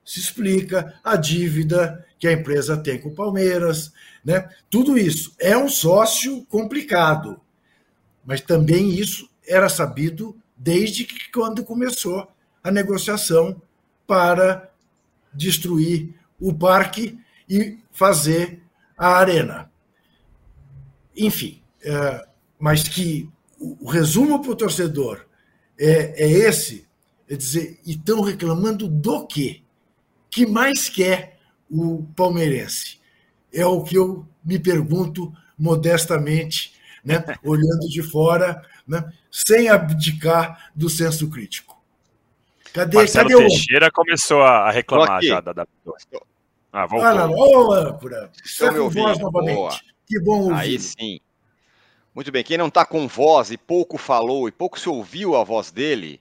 se 0.02 0.18
explica 0.18 0.98
a 1.04 1.16
dívida 1.16 2.06
que 2.18 2.26
a 2.26 2.32
empresa 2.32 2.74
tem 2.74 2.98
com 2.98 3.10
o 3.10 3.14
Palmeiras, 3.14 3.92
né? 4.24 4.48
Tudo 4.70 4.96
isso 4.96 5.34
é 5.38 5.54
um 5.58 5.68
sócio 5.68 6.42
complicado, 6.46 7.38
mas 8.24 8.40
também 8.40 8.94
isso 8.94 9.28
era 9.46 9.68
sabido 9.68 10.34
desde 10.56 11.04
que 11.04 11.30
quando 11.30 11.64
começou 11.64 12.28
a 12.62 12.70
negociação 12.70 13.60
para 14.06 14.70
destruir 15.32 16.14
o 16.40 16.52
parque 16.52 17.18
e 17.48 17.78
fazer 17.90 18.62
a 18.96 19.16
arena. 19.16 19.70
Enfim, 21.16 21.62
é, 21.82 22.26
mas 22.58 22.88
que 22.88 23.28
o 23.58 23.88
resumo 23.88 24.40
para 24.40 24.50
o 24.50 24.56
torcedor 24.56 25.26
é, 25.78 26.24
é 26.24 26.30
esse, 26.30 26.86
é 27.28 27.36
dizer, 27.36 27.78
e 27.84 27.92
estão 27.92 28.20
reclamando 28.20 28.88
do 28.88 29.26
quê? 29.26 29.62
Que 30.30 30.46
mais 30.46 30.88
quer 30.88 31.38
o 31.70 32.04
palmeirense? 32.16 32.98
É 33.52 33.64
o 33.64 33.82
que 33.82 33.96
eu 33.96 34.26
me 34.44 34.58
pergunto 34.58 35.32
modestamente, 35.58 36.73
né, 37.04 37.24
olhando 37.44 37.88
de 37.88 38.02
fora, 38.02 38.62
né, 38.86 39.12
sem 39.30 39.68
abdicar 39.68 40.70
do 40.74 40.88
senso 40.88 41.28
crítico. 41.28 41.82
Cadê, 42.72 42.96
Marcelo 42.96 43.28
cadê 43.28 43.40
Teixeira 43.42 43.88
o... 43.88 43.92
começou 43.92 44.42
a 44.42 44.70
reclamar 44.70 45.22
já 45.22 45.40
da 45.40 45.54
W2. 45.54 46.22
Ah, 46.72 46.86
voltou. 46.86 47.08
Ah, 47.08 47.30
Ô, 47.30 47.72
âncora, 47.72 48.30
está 48.44 48.74
com 48.74 48.90
voz 48.90 49.18
novamente. 49.18 49.54
Boa. 49.54 49.78
Que 50.06 50.20
bom 50.20 50.40
ouvir. 50.40 50.54
Aí 50.54 50.78
sim. 50.78 51.20
Muito 52.12 52.32
bem, 52.32 52.42
quem 52.42 52.58
não 52.58 52.68
está 52.68 52.84
com 52.84 53.06
voz 53.06 53.50
e 53.50 53.56
pouco 53.56 53.98
falou 53.98 54.48
e 54.48 54.52
pouco 54.52 54.78
se 54.78 54.88
ouviu 54.88 55.36
a 55.36 55.44
voz 55.44 55.70
dele, 55.70 56.20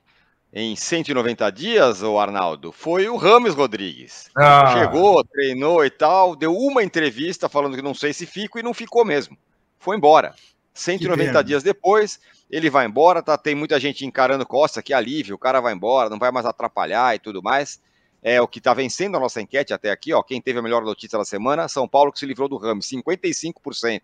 em 0.52 0.76
190 0.76 1.52
dias, 1.52 2.04
o 2.04 2.20
Arnaldo, 2.20 2.72
foi 2.72 3.10
o 3.10 3.16
Rames 3.16 3.56
Rodrigues. 3.56 4.30
Ah. 4.38 4.74
Chegou, 4.74 5.24
treinou 5.24 5.84
e 5.84 5.90
tal, 5.90 6.36
deu 6.36 6.56
uma 6.56 6.84
entrevista 6.84 7.50
falando 7.50 7.76
que 7.76 7.82
não 7.82 7.96
sei 7.96 8.14
se 8.14 8.28
fico 8.28 8.60
e 8.60 8.64
não 8.64 8.74
ficou 8.74 9.04
mesmo. 9.04 9.36
Foi 9.80 9.98
embora. 9.98 10.36
190 10.74 11.44
dias 11.44 11.64
depois, 11.64 12.20
ele 12.50 12.70
vai 12.70 12.86
embora, 12.86 13.22
tá? 13.22 13.38
Tem 13.38 13.54
muita 13.54 13.80
gente 13.80 14.06
encarando 14.06 14.46
Costa, 14.46 14.82
que 14.82 14.94
alívio, 14.94 15.36
o 15.36 15.40
cara 15.40 15.62
vai 15.62 15.74
embora, 15.74 16.10
não 16.10 16.20
vai 16.20 16.32
mais 16.32 16.46
atrapalhar 16.46 17.16
e 17.16 17.20
tudo 17.20 17.42
mais. 17.42 17.82
É 18.22 18.42
o 18.42 18.48
que 18.48 18.60
está 18.60 18.74
vencendo 18.74 19.18
a 19.18 19.20
nossa 19.20 19.42
enquete 19.42 19.74
até 19.74 19.92
aqui, 19.92 20.14
ó. 20.14 20.24
Quem 20.24 20.42
teve 20.42 20.60
a 20.60 20.62
melhor 20.62 20.84
notícia 20.84 21.18
da 21.18 21.26
semana? 21.26 21.68
São 21.68 21.88
Paulo 21.88 22.12
que 22.12 22.20
se 22.20 22.26
livrou 22.26 22.48
do 22.48 22.58
Ramos, 22.58 22.88
55%. 22.88 24.04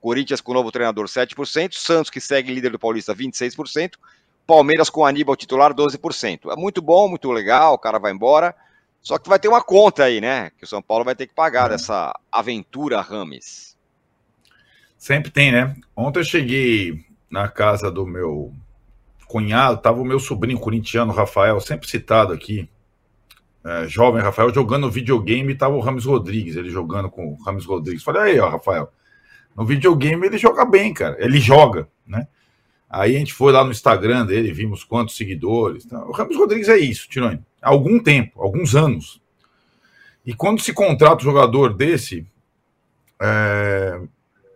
Corinthians 0.00 0.40
com 0.40 0.50
o 0.50 0.54
novo 0.54 0.72
treinador, 0.72 1.06
7%. 1.06 1.74
Santos, 1.74 2.10
que 2.10 2.20
segue 2.20 2.52
líder 2.52 2.72
do 2.72 2.78
Paulista, 2.78 3.14
26%. 3.14 3.92
Palmeiras 4.46 4.90
com 4.90 5.06
Aníbal 5.06 5.36
titular, 5.36 5.72
12%. 5.72 6.52
É 6.52 6.56
muito 6.56 6.82
bom, 6.82 7.08
muito 7.08 7.30
legal, 7.30 7.74
o 7.74 7.78
cara 7.78 7.98
vai 7.98 8.12
embora. 8.12 8.54
Só 9.00 9.18
que 9.18 9.28
vai 9.28 9.38
ter 9.38 9.48
uma 9.48 9.62
conta 9.62 10.04
aí, 10.04 10.20
né? 10.20 10.50
Que 10.58 10.64
o 10.64 10.66
São 10.66 10.82
Paulo 10.82 11.04
vai 11.04 11.14
ter 11.14 11.26
que 11.26 11.34
pagar 11.34 11.66
é. 11.66 11.68
dessa 11.70 12.12
aventura 12.32 13.00
Rames. 13.00 13.69
Sempre 15.00 15.30
tem, 15.30 15.50
né? 15.50 15.74
Ontem 15.96 16.20
eu 16.20 16.24
cheguei 16.24 17.02
na 17.30 17.48
casa 17.48 17.90
do 17.90 18.06
meu 18.06 18.52
cunhado, 19.26 19.80
tava 19.80 19.98
o 19.98 20.04
meu 20.04 20.20
sobrinho 20.20 20.60
corintiano, 20.60 21.10
Rafael, 21.10 21.58
sempre 21.58 21.88
citado 21.88 22.34
aqui, 22.34 22.68
é, 23.64 23.88
jovem 23.88 24.20
Rafael, 24.20 24.52
jogando 24.52 24.90
videogame, 24.90 25.54
tava 25.54 25.74
o 25.74 25.80
Rames 25.80 26.04
Rodrigues, 26.04 26.54
ele 26.54 26.68
jogando 26.68 27.08
com 27.08 27.32
o 27.32 27.42
Rames 27.42 27.64
Rodrigues. 27.64 28.02
Falei, 28.02 28.32
aí, 28.32 28.40
ó, 28.40 28.50
Rafael, 28.50 28.92
no 29.56 29.64
videogame 29.64 30.26
ele 30.26 30.36
joga 30.36 30.66
bem, 30.66 30.92
cara, 30.92 31.16
ele 31.18 31.40
joga, 31.40 31.88
né? 32.06 32.28
Aí 32.86 33.16
a 33.16 33.18
gente 33.18 33.32
foi 33.32 33.52
lá 33.52 33.64
no 33.64 33.70
Instagram 33.70 34.26
dele, 34.26 34.52
vimos 34.52 34.84
quantos 34.84 35.16
seguidores. 35.16 35.86
Tá? 35.86 36.04
O 36.04 36.12
Ramos 36.12 36.36
Rodrigues 36.36 36.68
é 36.68 36.76
isso, 36.76 37.08
Tirone. 37.08 37.42
Há 37.62 37.70
algum 37.70 37.98
tempo, 37.98 38.42
alguns 38.42 38.74
anos. 38.74 39.22
E 40.26 40.34
quando 40.34 40.60
se 40.60 40.74
contrata 40.74 41.22
um 41.22 41.24
jogador 41.24 41.72
desse, 41.72 42.26
é, 43.18 43.98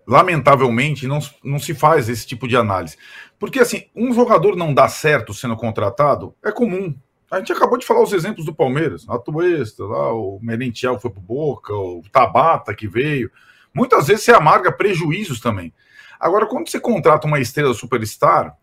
lamentavelmente 0.07 1.07
não, 1.07 1.19
não 1.43 1.59
se 1.59 1.75
faz 1.75 2.09
esse 2.09 2.27
tipo 2.27 2.47
de 2.47 2.57
análise. 2.57 2.97
Porque 3.39 3.59
assim, 3.59 3.85
um 3.95 4.13
jogador 4.13 4.57
não 4.57 4.73
dá 4.73 4.89
certo 4.89 5.35
sendo 5.35 5.57
contratado 5.57 6.35
é 6.43 6.53
comum. 6.53 6.95
A 7.31 7.39
gente 7.39 7.53
acabou 7.53 7.79
de 7.79 7.87
falar 7.87 8.03
os 8.03 8.13
exemplos 8.13 8.47
do 8.47 8.55
Palmeiras, 8.55 9.05
a 9.09 9.19
Tuesta, 9.19 9.85
lá, 9.85 10.13
o 10.13 10.39
Merentiel 10.41 11.01
foi 11.01 11.11
pro 11.11 11.21
Boca, 11.21 11.75
o 11.75 12.03
Tabata 12.13 12.75
que 12.75 12.87
veio. 12.87 13.31
Muitas 13.73 14.07
vezes 14.07 14.25
você 14.25 14.33
amarga 14.33 14.71
prejuízos 14.71 15.41
também. 15.41 15.73
Agora, 16.21 16.47
quando 16.47 16.69
você 16.69 16.79
contrata 16.79 17.27
uma 17.27 17.41
estrela 17.41 17.75
superstar, 17.75 18.57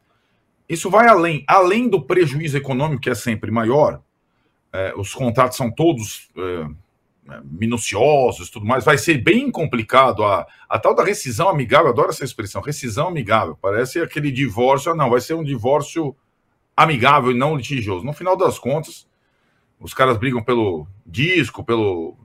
isso 0.69 0.89
vai 0.89 1.08
além, 1.08 1.43
além 1.47 1.89
do 1.89 2.01
prejuízo 2.01 2.58
econômico, 2.58 3.01
que 3.01 3.10
é 3.10 3.15
sempre 3.15 3.51
maior, 3.51 4.01
é, 4.71 4.93
os 4.95 5.13
contratos 5.13 5.58
são 5.58 5.69
todos 5.69 6.30
é, 6.38 6.67
minuciosos 7.43 8.49
tudo 8.49 8.65
mais, 8.65 8.84
vai 8.84 8.97
ser 8.97 9.17
bem 9.17 9.51
complicado. 9.51 10.23
A, 10.23 10.45
a 10.69 10.79
tal 10.79 10.95
da 10.95 11.03
rescisão 11.03 11.49
amigável, 11.49 11.89
adoro 11.89 12.10
essa 12.10 12.25
expressão, 12.25 12.62
rescisão 12.62 13.07
amigável, 13.07 13.57
parece 13.62 13.99
aquele 13.99 14.31
divórcio, 14.31 14.95
não, 14.95 15.10
vai 15.10 15.21
ser 15.21 15.34
um 15.34 15.43
divórcio 15.43 16.15
amigável 16.75 17.31
e 17.31 17.36
não 17.36 17.55
litigioso. 17.55 18.05
No 18.05 18.13
final 18.13 18.36
das 18.36 18.57
contas, 18.57 19.07
os 19.79 19.93
caras 19.93 20.17
brigam 20.17 20.43
pelo 20.43 20.88
disco, 21.05 21.63
pelo, 21.63 22.15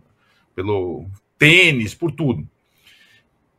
pelo 0.55 1.07
tênis, 1.39 1.95
por 1.95 2.13
tudo. 2.13 2.47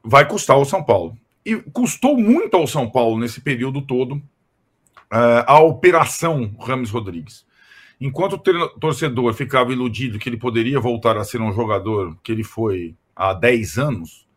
Vai 0.04 0.28
custar 0.28 0.56
ao 0.56 0.66
São 0.66 0.84
Paulo. 0.84 1.18
E 1.46 1.56
custou 1.56 2.18
muito 2.18 2.56
ao 2.56 2.68
São 2.68 2.90
Paulo 2.90 3.20
nesse 3.20 3.42
período 3.42 3.82
todo 3.82 4.22
uh, 5.12 5.44
a 5.46 5.60
operação 5.60 6.56
Rames 6.60 6.90
Rodrigues. 6.90 7.46
Enquanto 8.00 8.34
o 8.34 8.70
torcedor 8.80 9.34
ficava 9.34 9.72
iludido 9.72 10.20
que 10.20 10.30
ele 10.30 10.38
poderia 10.38 10.80
voltar 10.80 11.18
a 11.18 11.24
ser 11.24 11.42
um 11.42 11.52
jogador 11.52 12.16
que 12.22 12.32
ele 12.32 12.44
foi 12.44 12.96
há 13.16 13.34
10 13.34 13.78
anos, 13.80 14.28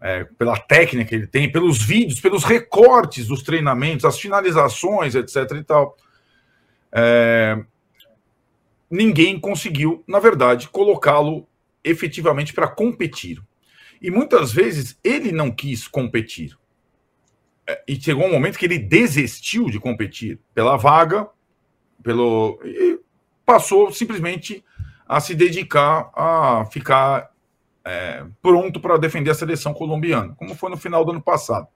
é, 0.00 0.24
pela 0.24 0.58
técnica 0.58 1.08
que 1.08 1.14
ele 1.14 1.26
tem, 1.26 1.50
pelos 1.50 1.80
vídeos, 1.80 2.20
pelos 2.20 2.44
recortes 2.44 3.26
dos 3.28 3.42
treinamentos, 3.42 4.04
as 4.04 4.18
finalizações, 4.18 5.14
etc. 5.14 5.52
e 5.52 5.64
tal, 5.64 5.96
é, 6.92 7.62
ninguém 8.90 9.38
conseguiu, 9.38 10.02
na 10.06 10.18
verdade, 10.18 10.68
colocá-lo 10.68 11.46
efetivamente 11.84 12.52
para 12.52 12.68
competir. 12.68 13.40
E 14.02 14.10
muitas 14.10 14.52
vezes 14.52 14.98
ele 15.02 15.32
não 15.32 15.50
quis 15.50 15.86
competir. 15.86 16.58
É, 17.66 17.82
e 17.88 18.00
chegou 18.00 18.26
um 18.26 18.32
momento 18.32 18.58
que 18.58 18.66
ele 18.66 18.78
desistiu 18.78 19.66
de 19.70 19.80
competir 19.80 20.38
pela 20.54 20.76
vaga, 20.76 21.28
pelo 22.06 22.60
e 22.64 23.00
passou 23.44 23.90
simplesmente 23.90 24.64
a 25.08 25.18
se 25.18 25.34
dedicar 25.34 26.08
a 26.14 26.64
ficar 26.70 27.30
é, 27.84 28.24
pronto 28.40 28.80
para 28.80 28.96
defender 28.96 29.30
a 29.30 29.34
seleção 29.34 29.74
colombiana, 29.74 30.32
como 30.36 30.54
foi 30.54 30.70
no 30.70 30.76
final 30.76 31.04
do 31.04 31.10
ano 31.10 31.20
passado. 31.20 31.66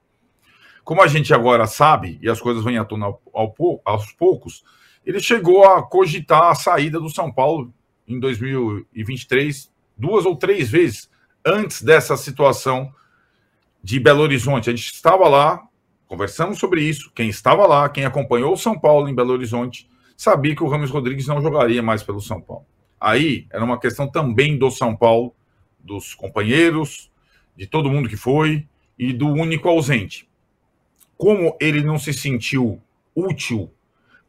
Como 0.85 1.01
a 1.01 1.07
gente 1.07 1.33
agora 1.33 1.67
sabe, 1.67 2.17
e 2.21 2.29
as 2.29 2.39
coisas 2.39 2.63
vêm 2.63 2.77
à 2.77 2.85
tona 2.85 3.07
ao, 3.07 3.21
ao, 3.33 3.81
aos 3.83 4.13
poucos, 4.13 4.63
ele 5.05 5.19
chegou 5.19 5.65
a 5.65 5.83
cogitar 5.83 6.43
a 6.43 6.55
saída 6.55 6.97
do 6.97 7.09
São 7.09 7.29
Paulo 7.29 7.73
em 8.07 8.17
2023 8.17 9.69
duas 9.97 10.25
ou 10.25 10.37
três 10.37 10.69
vezes 10.69 11.09
antes 11.45 11.81
dessa 11.81 12.15
situação 12.15 12.89
de 13.83 13.99
Belo 13.99 14.21
Horizonte. 14.21 14.69
A 14.69 14.75
gente 14.75 14.93
estava 14.93 15.27
lá, 15.27 15.61
conversamos 16.07 16.57
sobre 16.57 16.83
isso. 16.83 17.11
Quem 17.13 17.27
estava 17.27 17.67
lá, 17.67 17.89
quem 17.89 18.05
acompanhou 18.05 18.53
o 18.53 18.57
São 18.57 18.79
Paulo 18.79 19.09
em 19.09 19.15
Belo 19.15 19.33
Horizonte, 19.33 19.90
sabia 20.21 20.55
que 20.55 20.63
o 20.63 20.67
Ramos 20.67 20.91
Rodrigues 20.91 21.25
não 21.25 21.41
jogaria 21.41 21.81
mais 21.81 22.03
pelo 22.03 22.21
São 22.21 22.39
Paulo. 22.39 22.63
Aí 22.99 23.47
era 23.49 23.65
uma 23.65 23.79
questão 23.79 24.07
também 24.07 24.55
do 24.55 24.69
São 24.69 24.95
Paulo, 24.95 25.33
dos 25.79 26.13
companheiros, 26.13 27.09
de 27.57 27.65
todo 27.65 27.89
mundo 27.89 28.07
que 28.07 28.15
foi 28.15 28.67
e 28.99 29.13
do 29.13 29.27
único 29.29 29.67
ausente. 29.67 30.29
Como 31.17 31.57
ele 31.59 31.81
não 31.81 31.97
se 31.97 32.13
sentiu 32.13 32.79
útil 33.15 33.71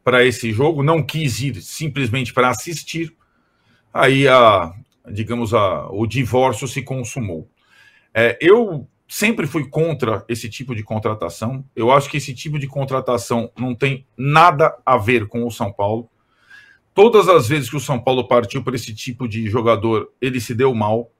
para 0.02 0.24
esse 0.24 0.50
jogo, 0.50 0.82
não 0.82 1.02
quis 1.02 1.42
ir 1.42 1.60
simplesmente 1.60 2.32
para 2.32 2.48
assistir, 2.48 3.14
aí 3.92 4.26
a, 4.26 4.72
digamos, 5.10 5.52
a, 5.52 5.90
o 5.90 6.06
divórcio 6.06 6.66
se 6.66 6.80
consumou. 6.80 7.46
É, 8.14 8.38
eu 8.40 8.88
sempre 9.12 9.46
fui 9.46 9.68
contra 9.68 10.24
esse 10.26 10.48
tipo 10.48 10.74
de 10.74 10.82
contratação. 10.82 11.62
Eu 11.76 11.92
acho 11.92 12.08
que 12.08 12.16
esse 12.16 12.32
tipo 12.32 12.58
de 12.58 12.66
contratação 12.66 13.52
não 13.54 13.74
tem 13.74 14.06
nada 14.16 14.74
a 14.86 14.96
ver 14.96 15.28
com 15.28 15.46
o 15.46 15.50
São 15.50 15.70
Paulo. 15.70 16.08
Todas 16.94 17.28
as 17.28 17.46
vezes 17.46 17.68
que 17.68 17.76
o 17.76 17.80
São 17.80 18.00
Paulo 18.00 18.26
partiu 18.26 18.64
para 18.64 18.74
esse 18.74 18.94
tipo 18.94 19.28
de 19.28 19.46
jogador, 19.50 20.10
ele 20.18 20.40
se 20.40 20.54
deu 20.54 20.74
mal. 20.74 21.10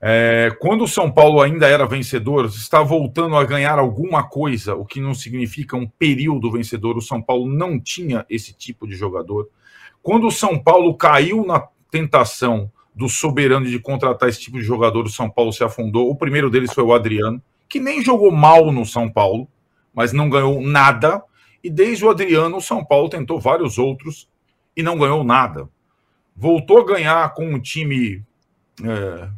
É, 0.00 0.56
quando 0.60 0.84
o 0.84 0.88
São 0.88 1.12
Paulo 1.12 1.42
ainda 1.42 1.68
era 1.68 1.84
vencedor, 1.84 2.46
está 2.46 2.82
voltando 2.82 3.36
a 3.36 3.44
ganhar 3.44 3.78
alguma 3.78 4.26
coisa, 4.26 4.74
o 4.74 4.86
que 4.86 4.98
não 4.98 5.12
significa 5.12 5.76
um 5.76 5.86
período 5.86 6.50
vencedor. 6.50 6.96
O 6.96 7.02
São 7.02 7.20
Paulo 7.20 7.46
não 7.46 7.78
tinha 7.78 8.24
esse 8.30 8.54
tipo 8.54 8.88
de 8.88 8.96
jogador. 8.96 9.46
Quando 10.02 10.26
o 10.26 10.32
São 10.32 10.58
Paulo 10.58 10.94
caiu 10.94 11.44
na 11.44 11.68
tentação 11.90 12.72
do 12.94 13.08
soberano 13.08 13.66
de 13.66 13.78
contratar 13.78 14.28
esse 14.28 14.40
tipo 14.40 14.58
de 14.58 14.64
jogador, 14.64 15.06
o 15.06 15.10
São 15.10 15.30
Paulo 15.30 15.52
se 15.52 15.64
afundou. 15.64 16.10
O 16.10 16.16
primeiro 16.16 16.50
deles 16.50 16.72
foi 16.72 16.84
o 16.84 16.92
Adriano, 16.92 17.42
que 17.68 17.80
nem 17.80 18.02
jogou 18.02 18.30
mal 18.30 18.72
no 18.72 18.84
São 18.84 19.08
Paulo, 19.08 19.48
mas 19.94 20.12
não 20.12 20.28
ganhou 20.28 20.60
nada. 20.60 21.22
E 21.62 21.70
desde 21.70 22.04
o 22.04 22.10
Adriano, 22.10 22.56
o 22.56 22.62
São 22.62 22.84
Paulo 22.84 23.08
tentou 23.08 23.40
vários 23.40 23.78
outros 23.78 24.28
e 24.76 24.82
não 24.82 24.98
ganhou 24.98 25.22
nada. 25.22 25.68
Voltou 26.34 26.80
a 26.80 26.86
ganhar 26.86 27.34
com 27.34 27.46
um 27.46 27.60
time 27.60 28.24
é, 28.82 29.28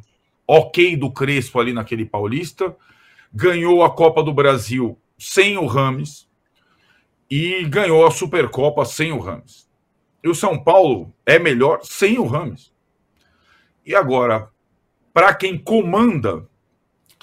ok 0.47 0.97
do 0.97 1.11
Crespo 1.11 1.59
ali 1.59 1.73
naquele 1.73 2.05
Paulista, 2.05 2.75
ganhou 3.33 3.83
a 3.83 3.91
Copa 3.91 4.23
do 4.23 4.33
Brasil 4.33 4.99
sem 5.19 5.57
o 5.57 5.67
Rames 5.67 6.29
e 7.31 7.65
ganhou 7.65 8.07
a 8.07 8.11
Supercopa 8.11 8.85
sem 8.85 9.13
o 9.13 9.19
Rames. 9.19 9.69
E 10.23 10.29
o 10.29 10.35
São 10.35 10.63
Paulo 10.63 11.13
é 11.27 11.39
melhor 11.39 11.81
sem 11.83 12.19
o 12.19 12.27
Rames. 12.27 12.72
E 13.85 13.97
agora, 13.97 14.49
para 15.13 15.35
quem 15.35 15.59
comanda, 15.59 16.47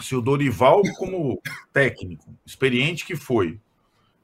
se 0.01 0.13
o 0.13 0.21
Dorival, 0.21 0.81
como 0.97 1.41
técnico, 1.71 2.35
experiente 2.45 3.05
que 3.05 3.15
foi, 3.15 3.59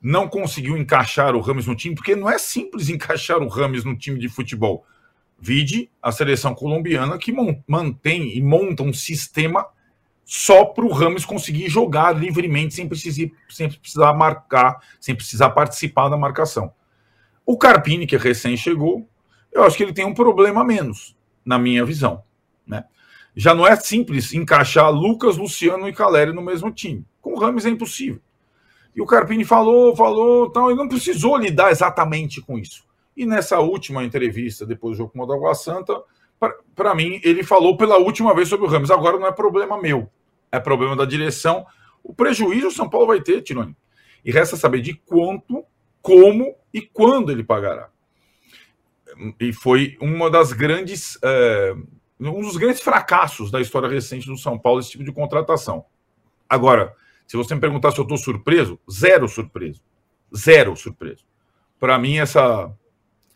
não 0.01 0.27
conseguiu 0.27 0.77
encaixar 0.77 1.33
o 1.33 1.39
Rames 1.39 1.65
no 1.65 1.75
time, 1.75 1.95
porque 1.95 2.15
não 2.15 2.29
é 2.29 2.37
simples 2.37 2.89
encaixar 2.89 3.41
o 3.41 3.47
Rames 3.47 3.85
no 3.85 3.97
time 3.97 4.19
de 4.19 4.27
futebol. 4.27 4.85
Vide 5.39 5.89
a 6.01 6.11
seleção 6.11 6.53
colombiana 6.53 7.17
que 7.17 7.33
mantém 7.67 8.37
e 8.37 8.41
monta 8.41 8.83
um 8.83 8.93
sistema 8.93 9.65
só 10.25 10.65
para 10.65 10.85
o 10.85 10.91
Rames 10.91 11.23
conseguir 11.23 11.69
jogar 11.69 12.11
livremente 12.11 12.73
sem 12.73 12.87
precisar, 12.87 13.31
sem 13.49 13.69
precisar 13.69 14.13
marcar, 14.13 14.77
sem 14.99 15.15
precisar 15.15 15.51
participar 15.51 16.09
da 16.09 16.17
marcação. 16.17 16.73
O 17.45 17.57
Carpini, 17.57 18.05
que 18.05 18.17
recém 18.17 18.57
chegou, 18.57 19.07
eu 19.51 19.63
acho 19.63 19.77
que 19.77 19.83
ele 19.83 19.93
tem 19.93 20.05
um 20.05 20.13
problema 20.13 20.63
menos 20.63 21.14
na 21.45 21.59
minha 21.59 21.85
visão. 21.85 22.23
Né? 22.65 22.83
Já 23.35 23.53
não 23.53 23.67
é 23.67 23.75
simples 23.75 24.33
encaixar 24.33 24.91
Lucas, 24.91 25.37
Luciano 25.37 25.87
e 25.87 25.93
Caleri 25.93 26.33
no 26.33 26.41
mesmo 26.41 26.71
time. 26.71 27.05
Com 27.21 27.33
o 27.33 27.39
Rames 27.39 27.65
é 27.65 27.69
impossível. 27.69 28.19
E 28.95 29.01
o 29.01 29.05
Carpini 29.05 29.43
falou, 29.43 29.95
falou, 29.95 30.49
tal, 30.49 30.71
e 30.71 30.75
não 30.75 30.87
precisou 30.87 31.37
lidar 31.37 31.69
exatamente 31.69 32.41
com 32.41 32.57
isso. 32.57 32.85
E 33.15 33.25
nessa 33.25 33.59
última 33.59 34.03
entrevista, 34.03 34.65
depois 34.65 34.95
do 34.95 34.99
jogo 34.99 35.11
com 35.11 35.19
o 35.19 35.33
Água 35.33 35.53
Santa, 35.53 36.01
para 36.75 36.95
mim, 36.95 37.19
ele 37.23 37.43
falou 37.43 37.77
pela 37.77 37.97
última 37.97 38.33
vez 38.33 38.47
sobre 38.47 38.65
o 38.65 38.69
Ramos. 38.69 38.91
Agora 38.91 39.19
não 39.19 39.27
é 39.27 39.31
problema 39.31 39.81
meu, 39.81 40.09
é 40.51 40.59
problema 40.59 40.95
da 40.95 41.05
direção. 41.05 41.65
O 42.03 42.13
prejuízo 42.13 42.67
o 42.67 42.71
São 42.71 42.89
Paulo 42.89 43.07
vai 43.07 43.21
ter, 43.21 43.41
Tironi. 43.41 43.75
E 44.23 44.31
resta 44.31 44.55
saber 44.55 44.81
de 44.81 44.93
quanto, 44.93 45.63
como 46.01 46.55
e 46.73 46.81
quando 46.81 47.31
ele 47.31 47.43
pagará. 47.43 47.89
E 49.39 49.53
foi 49.53 49.97
uma 50.01 50.29
das 50.29 50.51
grandes, 50.51 51.17
é, 51.23 51.75
um 52.19 52.41
dos 52.41 52.57
grandes 52.57 52.81
fracassos 52.81 53.51
da 53.51 53.61
história 53.61 53.89
recente 53.89 54.27
do 54.27 54.37
São 54.37 54.57
Paulo, 54.57 54.79
esse 54.79 54.91
tipo 54.91 55.03
de 55.03 55.11
contratação. 55.11 55.85
Agora, 56.49 56.93
se 57.27 57.37
você 57.37 57.55
me 57.55 57.61
perguntar 57.61 57.91
se 57.91 57.99
eu 57.99 58.03
estou 58.03 58.17
surpreso, 58.17 58.79
zero 58.91 59.27
surpreso. 59.27 59.81
Zero 60.35 60.75
surpreso. 60.75 61.25
Para 61.79 61.97
mim, 61.97 62.17
essa 62.17 62.71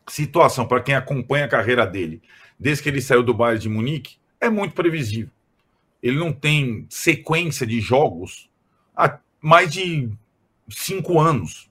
situação, 0.08 0.68
para 0.68 0.82
quem 0.82 0.96
acompanha 0.96 1.46
a 1.46 1.50
carreira 1.50 1.86
dele, 1.86 2.22
desde 2.60 2.84
que 2.84 2.90
ele 2.90 3.02
saiu 3.02 3.24
do 3.24 3.34
Bayern 3.34 3.62
de 3.62 3.70
Munique, 3.70 4.18
é 4.40 4.50
muito 4.50 4.74
previsível. 4.74 5.32
Ele 6.02 6.18
não 6.18 6.32
tem 6.32 6.86
sequência 6.90 7.66
de 7.66 7.80
jogos 7.82 8.50
há 8.96 9.20
mais 9.42 9.72
de 9.72 10.10
cinco 10.70 11.20
anos. 11.20 11.70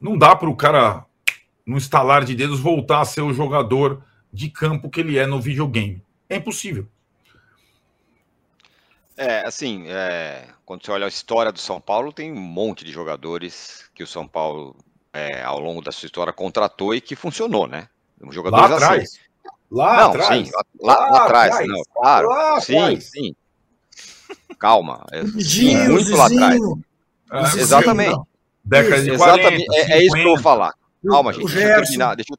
Não 0.00 0.18
dá 0.18 0.36
para 0.36 0.48
o 0.48 0.56
cara, 0.56 1.06
no 1.66 1.76
instalar 1.76 2.24
de 2.24 2.34
dedos, 2.34 2.60
voltar 2.60 3.00
a 3.00 3.04
ser 3.04 3.22
o 3.22 3.32
jogador 3.32 4.02
de 4.32 4.50
campo 4.50 4.90
que 4.90 5.00
ele 5.00 5.18
é 5.18 5.26
no 5.26 5.40
videogame. 5.40 6.02
É 6.28 6.36
impossível. 6.36 6.86
É, 9.16 9.46
assim, 9.46 9.84
é, 9.86 10.48
quando 10.66 10.84
você 10.84 10.90
olha 10.90 11.06
a 11.06 11.08
história 11.08 11.52
do 11.52 11.58
São 11.60 11.80
Paulo, 11.80 12.12
tem 12.12 12.32
um 12.32 12.40
monte 12.40 12.84
de 12.84 12.92
jogadores 12.92 13.84
que 13.94 14.02
o 14.02 14.06
São 14.06 14.26
Paulo, 14.26 14.76
é, 15.12 15.42
ao 15.42 15.60
longo 15.60 15.80
da 15.80 15.92
sua 15.92 16.06
história, 16.06 16.32
contratou 16.32 16.94
e 16.94 17.00
que 17.00 17.14
funcionou, 17.14 17.68
né? 17.68 17.88
Um 18.20 18.32
jogador 18.32 18.56
lá 18.56 18.66
atrás. 18.66 19.02
Assim. 19.02 19.18
Lá 19.70 19.96
não, 19.96 20.10
atrás. 20.10 20.46
Sim, 20.46 20.52
lá, 20.52 20.94
lá, 20.94 21.10
lá 21.10 21.24
atrás. 21.24 21.52
atrás. 21.52 21.68
Não, 21.68 21.82
claro. 21.94 22.28
Lá 22.28 22.60
sim, 22.60 22.76
atrás. 22.76 23.10
sim. 23.10 23.36
Calma. 24.58 25.04
É, 25.12 25.24
sim, 25.40 25.76
muito 25.88 26.16
lá 26.16 26.26
atrás. 26.26 26.60
É, 27.56 27.60
exatamente. 27.60 28.20
Década 28.64 29.02
de 29.02 29.16
40, 29.16 29.40
exatamente. 29.40 29.64
50. 29.64 29.76
É, 29.76 29.98
é, 29.98 30.04
isso 30.04 30.14
que 30.14 30.20
eu 30.20 30.24
vou 30.24 30.38
falar. 30.38 30.72
Calma, 31.08 31.32
gente. 31.32 31.46
Deixa 31.46 31.68
eu 31.68 31.82
terminar, 31.82 32.14
deixa 32.16 32.32
eu, 32.32 32.38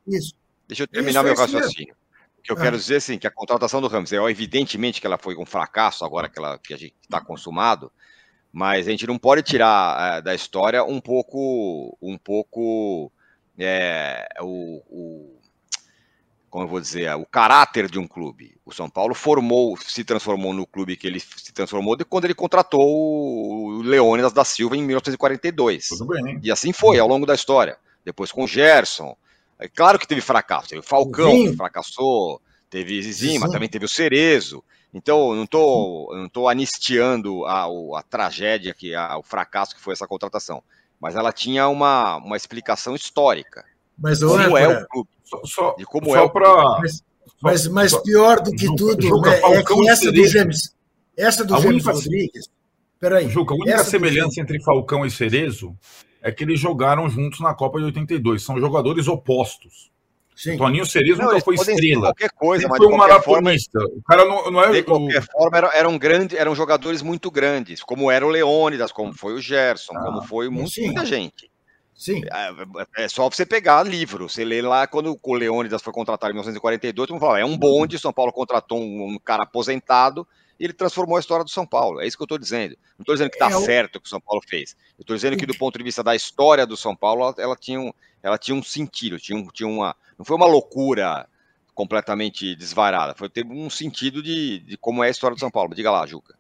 deixa 0.68 0.84
eu 0.84 0.88
terminar 0.88 1.20
isso, 1.20 1.34
meu 1.34 1.36
raciocínio. 1.36 1.96
O 2.40 2.42
que 2.42 2.52
eu 2.52 2.58
ah. 2.58 2.62
quero 2.62 2.78
dizer 2.78 2.98
assim, 2.98 3.18
que 3.18 3.28
a 3.28 3.32
contratação 3.32 3.82
do 3.82 3.88
Ramos, 3.88 4.14
é 4.14 4.18
evidentemente 4.18 5.02
que 5.02 5.08
ela 5.08 5.18
foi 5.18 5.36
um 5.36 5.46
fracasso 5.46 6.06
agora 6.06 6.30
que, 6.30 6.38
ela, 6.38 6.60
que 6.60 6.74
a 6.74 6.78
gente 6.78 6.94
está 7.02 7.20
consumado, 7.20 7.92
mas 8.52 8.88
a 8.88 8.92
gente 8.92 9.08
não 9.08 9.18
pode 9.18 9.42
tirar 9.42 10.18
é, 10.18 10.22
da 10.22 10.36
história 10.36 10.84
um 10.84 11.02
pouco, 11.02 11.98
um 12.02 12.18
pouco 12.18 13.12
é, 13.58 14.28
o, 14.42 14.82
o, 14.88 15.40
como 16.56 16.64
eu 16.64 16.70
vou 16.70 16.80
dizer, 16.80 17.14
o 17.16 17.26
caráter 17.26 17.92
de 17.92 18.00
um 18.00 18.08
clube. 18.08 18.56
O 18.66 18.72
São 18.72 18.90
Paulo 18.90 19.14
formou, 19.14 19.76
se 19.78 20.06
transformou 20.06 20.54
no 20.54 20.66
clube 20.66 20.96
que 20.96 21.06
ele 21.06 21.20
se 21.20 21.52
transformou 21.52 21.98
de 21.98 22.06
quando 22.06 22.24
ele 22.24 22.34
contratou 22.34 22.82
o 22.82 23.82
Leônidas 23.82 24.32
da 24.32 24.46
Silva 24.46 24.78
em 24.78 24.84
1942. 24.84 25.90
Tudo 25.90 26.08
bem. 26.08 26.40
E 26.42 26.50
assim 26.50 26.72
foi 26.72 26.98
ao 26.98 27.10
longo 27.10 27.26
da 27.26 27.36
história. 27.36 27.78
Depois 28.06 28.32
com 28.32 28.44
o 28.44 28.48
Gerson. 28.48 29.18
É 29.60 29.68
claro 29.68 29.98
que 29.98 30.08
teve 30.08 30.22
fracasso. 30.22 30.70
Teve 30.70 30.80
o 30.80 30.84
Falcão, 30.84 31.32
Sim. 31.32 31.52
que 31.52 31.58
fracassou. 31.58 32.42
Teve 32.70 33.02
Zizima, 33.02 33.50
também 33.50 33.68
teve 33.68 33.86
o 33.86 33.90
Cerezo. 33.90 34.64
Então, 34.94 35.32
eu 35.32 35.36
não 35.36 35.44
estou 35.44 36.16
não 36.16 36.30
tô 36.30 36.48
anistiando 36.48 37.46
a, 37.46 37.66
a 37.66 38.04
tragédia, 38.04 38.74
que 38.74 38.96
a, 38.96 39.18
o 39.18 39.24
fracasso 39.24 39.76
que 39.76 39.82
foi 39.82 39.94
essa 39.94 40.08
contratação. 40.08 40.64
Mas 41.00 41.16
ela 41.16 41.32
tinha 41.32 41.68
uma, 41.68 42.18
uma 42.18 42.38
explicação 42.38 42.96
histórica. 42.96 43.66
Mas 43.98 44.24
como 44.24 44.58
é 44.58 44.68
o 44.68 44.88
clube. 44.88 45.10
Só, 45.24 45.42
só, 45.44 45.76
de 45.76 45.86
como 45.86 46.12
só 46.12 46.26
é 46.26 46.30
pra... 46.30 46.80
Mas, 46.80 47.04
mas, 47.42 47.68
mas 47.68 48.02
pior 48.04 48.40
do 48.42 48.52
que 48.52 48.66
Juca, 48.66 48.78
tudo 48.78 49.02
Juca, 49.08 49.30
né, 49.32 49.38
é 49.38 49.64
que 49.64 49.90
essa 49.90 50.12
do 50.12 50.28
James, 50.28 50.76
essa 51.18 51.44
do 51.44 51.54
James 51.62 51.86
única, 51.86 51.92
Rodrigues. 51.92 52.50
Peraí. 53.00 53.30
Juca, 53.30 53.54
a 53.54 53.58
única 53.58 53.84
semelhança 53.84 54.40
entre 54.40 54.62
Falcão 54.64 55.06
e 55.06 55.12
Cerezo 55.12 55.76
é 56.26 56.32
que 56.32 56.44
eles 56.44 56.60
jogaram 56.60 57.08
juntos 57.08 57.40
na 57.40 57.54
Copa 57.54 57.78
de 57.78 57.86
82. 57.86 58.42
São 58.42 58.60
jogadores 58.60 59.08
opostos. 59.08 59.92
Sim. 60.36 60.58
Toninho 60.58 60.84
Cerezo 60.84 61.22
nunca 61.22 61.40
foi 61.40 61.54
estrela. 61.54 62.08
Qualquer 62.08 62.32
coisa, 62.32 62.68
mas 62.68 62.78
foi 62.80 62.88
um 62.88 62.98
maratonista. 62.98 63.80
Forma, 63.80 63.96
o 63.96 64.04
cara 64.04 64.26
não, 64.26 64.52
não 64.52 64.64
é. 64.64 64.72
De 64.72 64.82
qualquer 64.82 65.22
o... 65.22 65.26
forma, 65.32 65.56
eram, 65.56 65.72
eram, 65.72 65.98
grandes, 66.00 66.36
eram 66.36 66.56
jogadores 66.56 67.04
muito 67.04 67.30
grandes, 67.30 67.84
como 67.84 68.10
era 68.10 68.26
o 68.26 68.30
Leônidas, 68.30 68.92
como 68.92 69.14
foi 69.14 69.34
o 69.34 69.40
Gerson, 69.40 69.94
ah, 69.96 70.02
como 70.02 70.24
foi 70.24 70.50
muito, 70.50 70.82
muita 70.82 71.06
gente. 71.06 71.50
Sim. 71.94 72.24
É, 72.26 73.04
é, 73.04 73.08
só 73.08 73.30
você 73.30 73.46
pegar 73.46 73.84
livro. 73.84 74.28
Você 74.28 74.44
lê 74.44 74.64
lá 74.64 74.88
quando 74.88 75.18
o 75.22 75.34
Leônidas 75.36 75.84
foi 75.84 75.94
contratado 75.94 76.32
em 76.32 76.34
1942, 76.34 77.08
todo 77.08 77.14
mundo 77.14 77.22
fala, 77.22 77.40
é 77.40 77.46
um 77.46 77.56
bonde, 77.56 78.00
São 78.00 78.12
Paulo 78.12 78.34
contratou 78.34 78.80
um, 78.80 79.14
um, 79.14 79.20
cara 79.24 79.44
aposentado 79.44 80.28
ele 80.60 80.74
transformou 80.74 81.18
a 81.18 81.20
história 81.20 81.44
do 81.44 81.50
São 81.50 81.66
Paulo. 81.66 82.02
É 82.02 82.08
isso 82.08 82.18
que 82.18 82.24
eu 82.24 82.26
estou 82.26 82.38
dizendo. 82.38 82.78
Não 82.98 83.04
estou 83.04 83.16
dizendo 83.16 83.30
que 83.30 83.36
está 83.36 83.50
é, 83.50 83.62
certo 83.62 83.98
o 83.98 84.02
que 84.02 84.08
o 84.08 84.10
São 84.10 84.22
Paulo 84.22 84.42
fez. 84.48 84.76
Eu 84.98 85.02
estou 85.02 85.16
dizendo 85.16 85.38
que 85.38 85.46
do 85.46 85.58
ponto 85.58 85.78
de 85.78 85.84
vista 85.84 86.04
da 86.04 86.16
história 86.16 86.66
do 86.66 86.78
São 86.78 86.96
Paulo, 86.96 87.24
ela, 87.24 87.36
ela 87.38 87.56
tinha, 87.56 87.80
um, 87.80 87.92
ela 88.24 88.38
tinha 88.38 88.56
um 88.56 88.64
sentido, 88.64 89.20
tinha, 89.20 89.38
um, 89.38 89.48
tinha 89.48 89.68
uma. 89.68 89.96
Não 90.18 90.26
foi 90.26 90.36
uma 90.36 90.46
loucura 90.46 91.28
completamente 91.74 92.56
desvarada, 92.56 93.14
foi 93.14 93.28
ter 93.28 93.46
um 93.46 93.70
sentido 93.70 94.24
de, 94.24 94.60
de 94.60 94.78
como 94.78 95.04
é 95.04 95.08
a 95.08 95.12
história 95.12 95.36
do 95.36 95.40
São 95.40 95.52
Paulo. 95.52 95.76
Diga 95.76 95.92
lá, 95.92 96.06
Juca. 96.06 96.36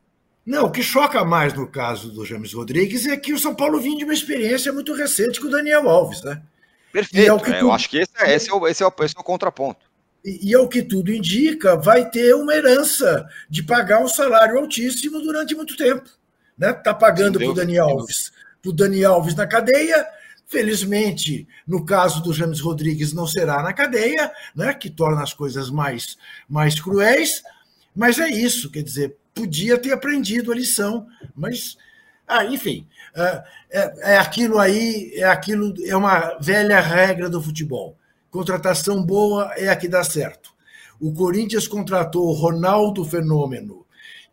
Não, 0.45 0.65
o 0.65 0.71
que 0.71 0.83
choca 0.83 1.25
mais 1.25 1.53
no 1.53 1.67
caso 1.67 2.11
do 2.11 2.23
James 2.23 2.53
Rodrigues 2.53 3.07
é 3.07 3.17
que 3.17 3.33
o 3.33 3.39
São 3.39 3.55
Paulo 3.55 3.79
vinha 3.79 3.97
de 3.97 4.03
uma 4.03 4.13
experiência 4.13 4.71
muito 4.71 4.93
recente 4.93 5.41
com 5.41 5.47
o 5.47 5.51
Daniel 5.51 5.89
Alves, 5.89 6.21
né? 6.23 6.41
Perfeito. 6.95 7.31
É 7.31 7.35
é, 7.35 7.59
tu... 7.59 7.65
Eu 7.65 7.71
acho 7.73 7.89
que 7.89 7.97
esse 7.97 8.11
é, 8.19 8.33
esse, 8.33 8.49
é 8.49 8.53
o, 8.53 8.65
esse, 8.67 8.81
é 8.81 8.87
o, 8.87 8.93
esse 9.03 9.17
é 9.17 9.19
o 9.19 9.23
contraponto. 9.23 9.84
E, 10.25 10.49
e 10.49 10.53
é 10.53 10.57
o 10.57 10.67
que 10.67 10.81
tudo 10.81 11.13
indica, 11.13 11.77
vai 11.77 12.09
ter 12.09 12.33
uma 12.33 12.53
herança 12.53 13.25
de 13.47 13.61
pagar 13.61 14.03
um 14.03 14.07
salário 14.07 14.57
altíssimo 14.57 15.21
durante 15.21 15.53
muito 15.53 15.77
tempo. 15.77 16.09
Né? 16.57 16.73
Tá 16.73 16.95
pagando 16.95 17.37
para 17.37 17.49
o 17.49 17.53
Daniel 17.53 17.89
Alves, 17.89 18.31
para 18.59 18.71
o 18.71 18.73
Daniel 18.73 19.13
Alves 19.13 19.35
na 19.35 19.45
cadeia. 19.45 20.07
Felizmente, 20.47 21.47
no 21.65 21.85
caso 21.85 22.21
do 22.21 22.33
James 22.33 22.59
Rodrigues, 22.59 23.13
não 23.13 23.25
será 23.27 23.61
na 23.61 23.73
cadeia, 23.73 24.31
né? 24.55 24.73
que 24.73 24.89
torna 24.89 25.21
as 25.21 25.33
coisas 25.33 25.69
mais, 25.69 26.17
mais 26.49 26.79
cruéis. 26.79 27.43
Mas 27.95 28.19
é 28.19 28.27
isso, 28.27 28.69
quer 28.71 28.83
dizer, 28.83 29.15
podia 29.33 29.77
ter 29.77 29.91
aprendido 29.91 30.51
a 30.51 30.55
lição, 30.55 31.07
mas, 31.35 31.77
ah, 32.27 32.45
enfim, 32.45 32.87
é, 33.15 33.43
é, 33.69 34.13
é, 34.13 34.17
aquilo 34.17 34.59
aí, 34.59 35.11
é 35.15 35.23
aquilo, 35.23 35.73
é 35.85 35.95
uma 35.95 36.37
velha 36.39 36.79
regra 36.79 37.29
do 37.29 37.41
futebol. 37.41 37.97
Contratação 38.35 39.01
boa 39.01 39.53
é 39.55 39.69
a 39.69 39.77
que 39.77 39.87
dá 39.87 40.03
certo. 40.03 40.53
O 40.99 41.13
Corinthians 41.13 41.69
contratou 41.69 42.27
o 42.27 42.33
Ronaldo 42.33 43.05
Fenômeno 43.05 43.85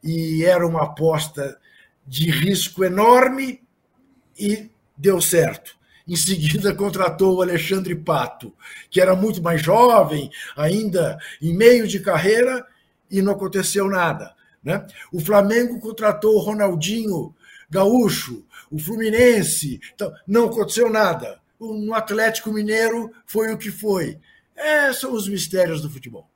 e 0.02 0.44
era 0.44 0.66
uma 0.66 0.82
aposta 0.82 1.56
de 2.04 2.28
risco 2.28 2.82
enorme 2.82 3.62
e 4.36 4.68
deu 4.98 5.20
certo. 5.20 5.76
Em 6.08 6.16
seguida, 6.16 6.74
contratou 6.74 7.36
o 7.36 7.42
Alexandre 7.42 7.94
Pato, 7.94 8.52
que 8.90 9.00
era 9.00 9.14
muito 9.14 9.40
mais 9.40 9.62
jovem, 9.62 10.32
ainda 10.56 11.16
em 11.40 11.56
meio 11.56 11.86
de 11.86 12.00
carreira, 12.00 12.66
e 13.08 13.22
não 13.22 13.34
aconteceu 13.34 13.88
nada. 13.88 14.34
Né? 14.64 14.84
O 15.12 15.20
Flamengo 15.20 15.78
contratou 15.78 16.34
o 16.34 16.40
Ronaldinho 16.40 17.32
Gaúcho, 17.70 18.44
o 18.68 18.80
Fluminense, 18.80 19.78
então, 19.94 20.12
não 20.26 20.46
aconteceu 20.46 20.90
nada. 20.90 21.40
No 21.62 21.94
Atlético 21.94 22.52
Mineiro 22.52 23.12
foi 23.24 23.52
o 23.52 23.58
que 23.58 23.70
foi. 23.70 24.18
É, 24.56 24.92
são 24.92 25.12
os 25.12 25.28
mistérios 25.28 25.80
do 25.80 25.88
futebol. 25.88 26.28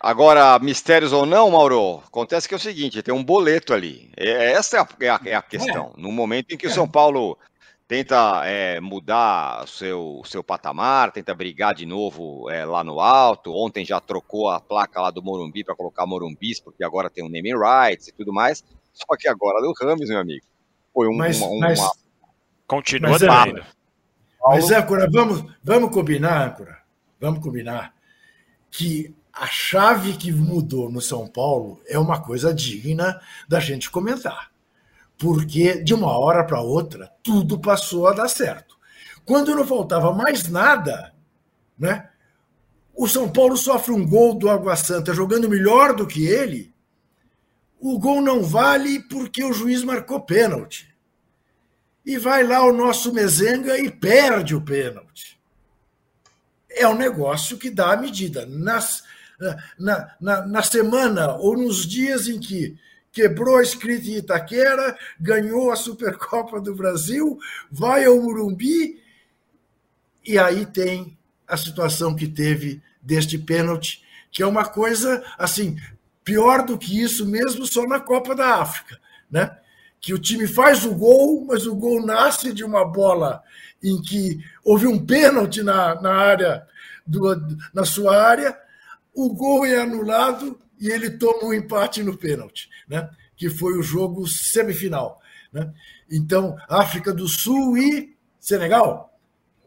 Agora, 0.00 0.58
mistérios 0.60 1.12
ou 1.12 1.26
não, 1.26 1.50
Mauro, 1.50 2.02
acontece 2.06 2.46
que 2.46 2.54
é 2.54 2.56
o 2.56 2.60
seguinte: 2.60 3.02
tem 3.02 3.14
um 3.14 3.24
boleto 3.24 3.72
ali. 3.72 4.10
É, 4.16 4.52
essa 4.52 4.76
é 4.76 4.80
a, 4.80 4.88
é 5.00 5.08
a, 5.08 5.20
é 5.26 5.34
a 5.34 5.42
questão. 5.42 5.94
É. 5.96 6.00
No 6.00 6.12
momento 6.12 6.52
em 6.52 6.56
que 6.56 6.66
o 6.66 6.70
São 6.70 6.88
Paulo 6.88 7.36
tenta 7.88 8.44
é, 8.44 8.78
mudar 8.80 9.64
o 9.64 9.66
seu, 9.66 10.22
seu 10.24 10.44
patamar, 10.44 11.10
tenta 11.10 11.34
brigar 11.34 11.74
de 11.74 11.86
novo 11.86 12.48
é, 12.50 12.64
lá 12.64 12.84
no 12.84 13.00
alto. 13.00 13.52
Ontem 13.52 13.84
já 13.84 13.98
trocou 13.98 14.50
a 14.50 14.60
placa 14.60 15.00
lá 15.00 15.10
do 15.10 15.22
Morumbi 15.22 15.64
para 15.64 15.74
colocar 15.74 16.06
Morumbis, 16.06 16.60
porque 16.60 16.84
agora 16.84 17.10
tem 17.10 17.24
o 17.24 17.26
um 17.26 17.30
naming 17.30 17.58
rights 17.58 18.08
e 18.08 18.12
tudo 18.12 18.32
mais. 18.32 18.62
Só 18.92 19.16
que 19.16 19.26
agora 19.26 19.60
deu 19.60 19.72
Ramos, 19.80 20.08
meu 20.08 20.18
amigo. 20.18 20.44
Foi 20.92 21.08
um, 21.08 21.16
mas, 21.16 21.40
uma, 21.40 21.68
mas, 21.68 21.78
uma... 21.78 21.90
Continua 22.68 23.10
mas, 23.10 23.20
devendo. 23.20 23.64
Mas, 24.46 24.70
âncora, 24.70 25.10
vamos, 25.10 25.44
vamos 25.64 25.90
combinar, 25.90 26.48
âncora, 26.48 26.78
vamos 27.20 27.40
combinar 27.40 27.92
que 28.70 29.12
a 29.32 29.46
chave 29.46 30.12
que 30.12 30.30
mudou 30.30 30.88
no 30.88 31.00
São 31.00 31.26
Paulo 31.26 31.80
é 31.88 31.98
uma 31.98 32.20
coisa 32.20 32.54
digna 32.54 33.20
da 33.48 33.58
gente 33.58 33.90
comentar 33.90 34.50
porque 35.18 35.82
de 35.82 35.92
uma 35.92 36.16
hora 36.16 36.44
para 36.44 36.60
outra 36.60 37.12
tudo 37.22 37.58
passou 37.58 38.06
a 38.06 38.12
dar 38.12 38.28
certo. 38.28 38.78
Quando 39.24 39.54
não 39.54 39.66
faltava 39.66 40.12
mais 40.12 40.48
nada, 40.48 41.12
né? 41.76 42.08
O 42.94 43.06
São 43.06 43.28
Paulo 43.28 43.56
sofre 43.56 43.92
um 43.92 44.06
gol 44.06 44.34
do 44.34 44.48
Água 44.48 44.76
Santa 44.76 45.12
jogando 45.12 45.48
melhor 45.48 45.94
do 45.94 46.06
que 46.06 46.26
ele. 46.26 46.72
O 47.78 47.98
gol 47.98 48.22
não 48.22 48.42
vale 48.42 49.00
porque 49.00 49.44
o 49.44 49.52
juiz 49.52 49.84
marcou 49.84 50.20
pênalti. 50.20 50.87
E 52.08 52.16
vai 52.16 52.42
lá 52.42 52.64
o 52.64 52.72
nosso 52.72 53.12
Mezenga 53.12 53.76
e 53.76 53.90
perde 53.90 54.54
o 54.54 54.62
pênalti. 54.62 55.38
é 56.70 56.88
um 56.88 56.96
negócio 56.96 57.58
que 57.58 57.68
dá 57.68 57.92
a 57.92 57.96
medida. 57.98 58.46
Nas, 58.46 59.04
na, 59.78 60.16
na, 60.18 60.46
na 60.46 60.62
semana 60.62 61.36
ou 61.36 61.54
nos 61.54 61.86
dias 61.86 62.26
em 62.26 62.40
que 62.40 62.78
quebrou 63.12 63.58
a 63.58 63.62
escrita 63.62 64.08
em 64.08 64.16
Itaquera, 64.16 64.96
ganhou 65.20 65.70
a 65.70 65.76
Supercopa 65.76 66.58
do 66.62 66.74
Brasil, 66.74 67.38
vai 67.70 68.06
ao 68.06 68.18
Murumbi, 68.22 69.02
e 70.24 70.38
aí 70.38 70.64
tem 70.64 71.14
a 71.46 71.58
situação 71.58 72.16
que 72.16 72.26
teve 72.26 72.82
deste 73.02 73.36
pênalti, 73.36 74.02
que 74.30 74.42
é 74.42 74.46
uma 74.46 74.64
coisa 74.64 75.22
assim, 75.36 75.78
pior 76.24 76.64
do 76.64 76.78
que 76.78 77.02
isso 77.02 77.26
mesmo 77.26 77.66
só 77.66 77.86
na 77.86 78.00
Copa 78.00 78.34
da 78.34 78.62
África, 78.62 78.98
né? 79.30 79.58
Que 80.00 80.14
o 80.14 80.18
time 80.18 80.46
faz 80.46 80.84
o 80.84 80.94
gol, 80.94 81.44
mas 81.44 81.66
o 81.66 81.74
gol 81.74 82.04
nasce 82.04 82.52
de 82.52 82.64
uma 82.64 82.84
bola 82.84 83.42
em 83.82 84.00
que 84.00 84.38
houve 84.64 84.86
um 84.86 85.04
pênalti 85.04 85.62
na, 85.62 86.00
na 86.00 86.12
área 86.12 86.66
do, 87.06 87.20
na 87.72 87.84
sua 87.84 88.20
área, 88.20 88.56
o 89.14 89.32
gol 89.32 89.64
é 89.64 89.80
anulado 89.80 90.58
e 90.80 90.88
ele 90.88 91.10
toma 91.10 91.46
um 91.46 91.54
empate 91.54 92.02
no 92.02 92.16
pênalti, 92.16 92.68
né? 92.88 93.08
que 93.36 93.48
foi 93.48 93.78
o 93.78 93.82
jogo 93.82 94.26
semifinal. 94.26 95.20
Né? 95.52 95.72
Então, 96.10 96.56
África 96.68 97.12
do 97.12 97.26
Sul 97.26 97.78
e 97.78 98.14
Senegal? 98.38 99.18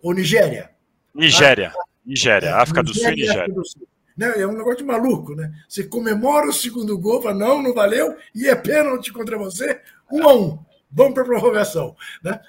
Ou 0.02 0.14
Nigéria? 0.14 0.72
Nigéria. 1.14 1.74
Nigéria. 2.06 2.50
É, 2.50 2.54
África 2.54 2.84
do 2.84 2.94
Sul 2.94 3.10
e 3.10 3.16
Nigéria. 3.16 3.54
Do 3.54 3.66
Sul. 3.66 3.88
Né? 4.16 4.34
É 4.38 4.48
um 4.48 4.54
negócio 4.54 4.78
de 4.78 4.84
maluco, 4.84 5.36
né? 5.36 5.52
Você 5.68 5.84
comemora 5.84 6.48
o 6.48 6.54
segundo 6.54 6.98
gol, 6.98 7.22
fala, 7.22 7.36
não, 7.36 7.62
não 7.62 7.74
valeu, 7.74 8.16
e 8.36 8.48
é 8.48 8.56
pênalti 8.56 9.12
contra 9.12 9.38
você, 9.38 9.82
um 10.12 10.30
a 10.30 10.34
um. 10.34 10.60
Vamos 10.92 11.14
para 11.14 11.24
a 11.24 11.26
prorrogação. 11.26 11.96
Né? 12.24 12.40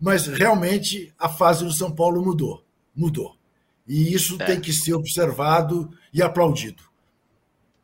Mas 0.00 0.26
realmente 0.26 1.12
a 1.18 1.28
fase 1.28 1.64
do 1.64 1.72
São 1.72 1.94
Paulo 1.94 2.22
mudou. 2.24 2.64
Mudou. 2.94 3.36
E 3.86 4.14
isso 4.14 4.40
é. 4.40 4.46
tem 4.46 4.60
que 4.60 4.72
ser 4.72 4.94
observado 4.94 5.90
e 6.12 6.22
aplaudido. 6.22 6.82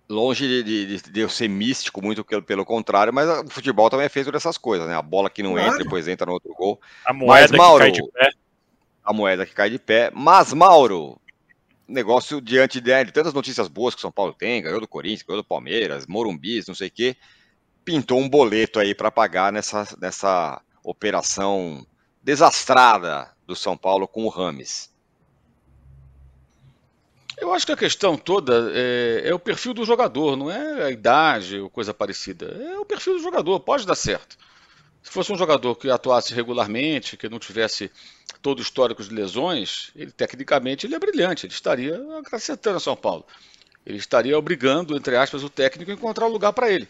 Longe 0.09 0.47
de, 0.47 0.63
de, 0.87 1.11
de, 1.11 1.21
eu 1.21 1.29
ser 1.29 1.49
místico, 1.49 2.03
muito 2.03 2.25
pelo, 2.25 2.43
pelo 2.43 2.65
contrário, 2.65 3.13
mas 3.13 3.29
o 3.29 3.51
futebol 3.51 3.91
também 3.91 4.07
é 4.07 4.09
feito 4.09 4.33
dessas 4.33 4.57
coisas, 4.57 4.89
né? 4.89 4.95
A 4.95 5.03
bola 5.03 5.29
que 5.29 5.43
não 5.43 5.53
claro. 5.53 5.69
entra, 5.69 5.85
depois 5.85 6.09
entra 6.09 6.27
no 6.27 6.33
outro 6.33 6.55
gol. 6.55 6.81
A 7.05 7.13
moeda 7.13 7.49
mas, 7.51 7.59
Mauro, 7.59 7.85
que 7.85 7.91
cai 7.91 8.01
de 8.01 8.11
pé. 8.11 8.31
A 9.05 9.13
moeda 9.13 9.47
que 9.47 9.55
cai 9.55 9.71
de 9.71 9.79
pé. 9.79 10.11
Mas, 10.15 10.55
Mauro, 10.55 11.21
negócio 11.87 12.41
diante 12.41 12.81
de, 12.81 13.05
de 13.05 13.13
tantas 13.13 13.35
notícias 13.35 13.69
boas 13.69 13.95
que 13.95 13.99
o 13.99 14.03
São 14.03 14.11
Paulo 14.11 14.33
tem, 14.33 14.63
ganhou 14.63 14.81
do 14.81 14.89
Corinthians, 14.89 15.23
ganhou 15.23 15.43
do 15.43 15.47
Palmeiras, 15.47 16.07
Morumbis, 16.07 16.67
não 16.67 16.75
sei 16.75 16.89
o 16.89 16.91
quê, 16.91 17.17
pintou 17.89 18.21
um 18.21 18.29
boleto 18.29 18.79
aí 18.79 18.95
para 18.95 19.11
pagar 19.11 19.51
nessa, 19.51 19.89
nessa 19.99 20.61
operação 20.85 21.87
desastrada 22.23 23.31
do 23.47 23.57
São 23.57 23.79
Paulo 23.79 24.07
com 24.07 24.27
o 24.27 24.29
Rames. 24.29 24.93
Eu 27.39 27.51
acho 27.55 27.65
que 27.65 27.73
a 27.73 27.77
questão 27.77 28.15
toda 28.15 28.71
é, 28.75 29.23
é, 29.31 29.35
o 29.35 29.39
perfil 29.39 29.73
do 29.73 29.87
jogador, 29.87 30.37
não 30.37 30.51
é 30.51 30.85
a 30.85 30.91
idade 30.91 31.59
ou 31.59 31.71
coisa 31.71 31.95
parecida. 31.95 32.45
É 32.61 32.79
o 32.79 32.85
perfil 32.85 33.15
do 33.15 33.23
jogador, 33.23 33.59
pode 33.61 33.87
dar 33.87 33.95
certo. 33.95 34.37
Se 35.03 35.11
fosse 35.11 35.33
um 35.33 35.39
jogador 35.39 35.75
que 35.75 35.91
atuasse 35.91 36.35
regularmente, 36.35 37.17
que 37.17 37.27
não 37.27 37.39
tivesse 37.39 37.91
todo 38.43 38.59
o 38.59 38.63
histórico 38.63 39.03
de 39.03 39.15
lesões, 39.15 39.93
ele 39.97 40.13
tecnicamente 40.13 40.85
ele 40.87 40.95
é 40.95 40.99
brilhante, 40.99 41.47
ele 41.47 41.55
estaria 41.55 41.99
acrescentando 42.19 42.81
São 42.81 42.95
Paulo. 42.95 43.25
Ele 43.87 43.97
estaria 43.97 44.39
obrigando, 44.39 44.95
entre 44.95 45.17
aspas, 45.17 45.43
o 45.43 45.49
técnico 45.49 45.91
a 45.91 45.95
encontrar 45.95 46.27
um 46.27 46.33
lugar 46.33 46.53
para 46.53 46.71
ele. 46.71 46.87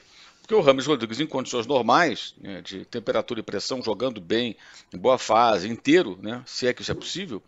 Porque 0.49 0.63
o 0.63 0.65
Rames 0.65 0.87
Rodrigues, 0.87 1.21
em 1.21 1.27
condições 1.27 1.67
normais, 1.67 2.35
né, 2.41 2.63
de 2.63 2.83
temperatura 2.87 3.39
e 3.39 3.43
pressão, 3.43 3.83
jogando 3.83 4.19
bem, 4.19 4.57
em 4.91 4.97
boa 4.97 5.19
fase, 5.19 5.69
inteiro, 5.69 6.19
né, 6.23 6.43
se 6.47 6.67
é 6.67 6.73
que 6.73 6.81
isso 6.81 6.91
é 6.91 6.95
possível, 6.95 7.43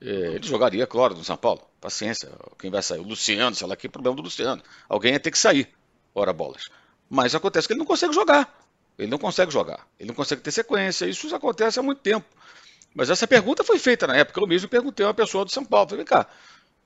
é, 0.00 0.06
ele 0.08 0.46
jogaria, 0.46 0.86
claro, 0.86 1.14
no 1.14 1.22
São 1.22 1.36
Paulo. 1.36 1.60
Paciência, 1.78 2.30
quem 2.58 2.70
vai 2.70 2.82
sair? 2.82 2.98
O 2.98 3.02
Luciano, 3.02 3.54
sei 3.54 3.66
lá, 3.66 3.76
que 3.76 3.90
problema 3.90 4.16
do 4.16 4.22
Luciano. 4.22 4.62
Alguém 4.88 5.12
ia 5.12 5.20
ter 5.20 5.30
que 5.30 5.38
sair, 5.38 5.68
ora 6.14 6.32
bolas. 6.32 6.70
Mas 7.10 7.34
acontece 7.34 7.68
que 7.68 7.74
ele 7.74 7.78
não 7.78 7.84
consegue 7.84 8.14
jogar. 8.14 8.50
Ele 8.98 9.10
não 9.10 9.18
consegue 9.18 9.52
jogar. 9.52 9.86
Ele 10.00 10.08
não 10.08 10.14
consegue 10.14 10.40
ter 10.40 10.50
sequência. 10.50 11.04
Isso 11.04 11.34
acontece 11.36 11.78
há 11.78 11.82
muito 11.82 12.00
tempo. 12.00 12.24
Mas 12.94 13.10
essa 13.10 13.26
pergunta 13.26 13.64
foi 13.64 13.78
feita 13.78 14.06
na 14.06 14.16
época. 14.16 14.40
Eu 14.40 14.46
mesmo 14.46 14.66
perguntei 14.66 15.04
a 15.04 15.10
uma 15.10 15.14
pessoa 15.14 15.44
do 15.44 15.50
São 15.50 15.62
Paulo. 15.62 15.90
Falei, 15.90 16.06
cá, 16.06 16.26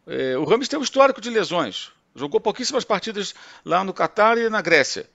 é, 0.05 0.37
o 0.37 0.43
Rames 0.43 0.67
tem 0.67 0.81
um 0.81 0.83
histórico 0.83 1.21
de 1.21 1.31
lesões. 1.31 1.93
Jogou 2.13 2.41
pouquíssimas 2.41 2.85
partidas 2.85 3.37
lá 3.65 3.85
no 3.85 3.95
Catar 3.95 4.37
e 4.37 4.49
na 4.51 4.61
Grécia. 4.61 5.09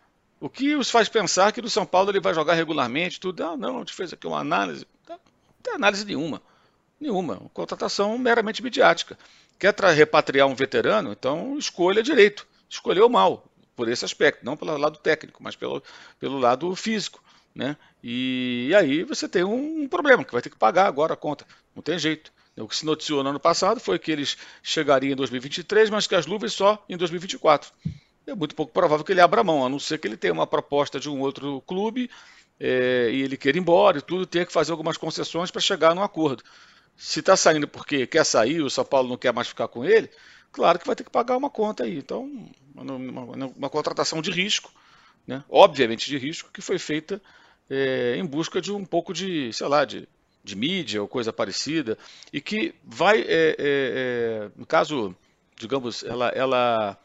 O 0.45 0.49
que 0.49 0.75
os 0.75 0.91
faz 0.91 1.09
pensar 1.09 1.51
que 1.51 1.59
no 1.59 1.71
São 1.71 1.87
Paulo 1.87 2.11
ele 2.11 2.19
vai 2.19 2.31
jogar 2.31 2.53
regularmente? 2.53 3.19
Tudo. 3.19 3.43
Ah, 3.43 3.57
não, 3.57 3.77
a 3.77 3.79
gente 3.79 3.95
fez 3.95 4.13
aqui 4.13 4.27
uma 4.27 4.37
análise. 4.37 4.85
Não 5.09 5.17
tem 5.63 5.73
análise 5.73 6.05
nenhuma. 6.05 6.39
Nenhuma. 6.99 7.37
Contratação 7.51 8.15
meramente 8.19 8.61
midiática. 8.61 9.17
Quer 9.57 9.73
repatriar 9.95 10.47
um 10.47 10.53
veterano? 10.53 11.11
Então 11.11 11.57
escolha 11.57 12.03
direito. 12.03 12.45
Escolheu 12.69 13.09
mal, 13.09 13.43
por 13.75 13.89
esse 13.89 14.05
aspecto, 14.05 14.45
não 14.45 14.55
pelo 14.55 14.77
lado 14.77 14.99
técnico, 14.99 15.41
mas 15.41 15.55
pelo, 15.55 15.81
pelo 16.19 16.37
lado 16.37 16.75
físico. 16.75 17.23
Né? 17.55 17.75
E, 18.03 18.71
aí 18.77 19.03
você 19.03 19.27
tem 19.27 19.43
um 19.43 19.87
problema, 19.87 20.23
que 20.23 20.31
vai 20.31 20.43
ter 20.43 20.51
que 20.51 20.57
pagar 20.57 20.85
agora 20.85 21.15
a 21.15 21.17
conta. 21.17 21.43
Não 21.75 21.81
tem 21.81 21.97
jeito. 21.97 22.31
O 22.55 22.67
que 22.67 22.77
se 22.77 22.85
noticiou 22.85 23.23
no 23.23 23.31
ano 23.31 23.39
passado 23.39 23.79
foi 23.79 23.97
que 23.97 24.11
eles 24.11 24.37
chegariam 24.61 25.13
em 25.13 25.15
2023, 25.15 25.89
mas 25.89 26.05
que 26.05 26.13
as 26.13 26.27
luvas 26.27 26.53
só 26.53 26.85
em 26.87 26.95
2024. 26.95 27.71
É 28.27 28.33
muito 28.33 28.55
pouco 28.55 28.73
provável 28.73 29.05
que 29.05 29.11
ele 29.11 29.21
abra 29.21 29.43
mão, 29.43 29.65
a 29.65 29.69
não 29.69 29.79
ser 29.79 29.99
que 29.99 30.07
ele 30.07 30.17
tenha 30.17 30.33
uma 30.33 30.47
proposta 30.47 30.99
de 30.99 31.09
um 31.09 31.19
outro 31.19 31.61
clube 31.61 32.09
é, 32.59 33.09
e 33.11 33.21
ele 33.21 33.37
queira 33.37 33.57
ir 33.57 33.61
embora 33.61 33.99
e 33.99 34.01
tudo, 34.01 34.25
tenha 34.25 34.45
que 34.45 34.51
fazer 34.51 34.71
algumas 34.71 34.97
concessões 34.97 35.51
para 35.51 35.61
chegar 35.61 35.93
num 35.93 36.03
acordo. 36.03 36.43
Se 36.97 37.19
está 37.19 37.35
saindo 37.35 37.67
porque 37.67 38.07
quer 38.07 38.25
sair, 38.25 38.61
o 38.61 38.69
São 38.69 38.85
Paulo 38.85 39.09
não 39.09 39.17
quer 39.17 39.33
mais 39.33 39.47
ficar 39.47 39.67
com 39.67 39.83
ele, 39.83 40.09
claro 40.51 40.79
que 40.79 40.87
vai 40.87 40.95
ter 40.95 41.03
que 41.03 41.09
pagar 41.09 41.37
uma 41.37 41.49
conta 41.49 41.83
aí. 41.83 41.97
Então, 41.97 42.49
uma, 42.73 43.47
uma 43.55 43.69
contratação 43.69 44.21
de 44.21 44.31
risco, 44.31 44.71
né? 45.27 45.43
obviamente 45.49 46.09
de 46.09 46.17
risco, 46.17 46.49
que 46.51 46.61
foi 46.61 46.79
feita 46.79 47.21
é, 47.69 48.15
em 48.17 48.25
busca 48.25 48.61
de 48.61 48.71
um 48.71 48.85
pouco 48.85 49.13
de, 49.13 49.51
sei 49.51 49.67
lá, 49.67 49.83
de, 49.83 50.07
de 50.43 50.55
mídia 50.55 51.01
ou 51.01 51.07
coisa 51.07 51.33
parecida, 51.33 51.97
e 52.31 52.39
que 52.39 52.73
vai, 52.83 53.21
é, 53.21 53.25
é, 53.27 53.55
é 53.59 54.49
no 54.55 54.65
caso, 54.65 55.15
digamos, 55.57 56.03
ela, 56.03 56.29
ela 56.29 56.97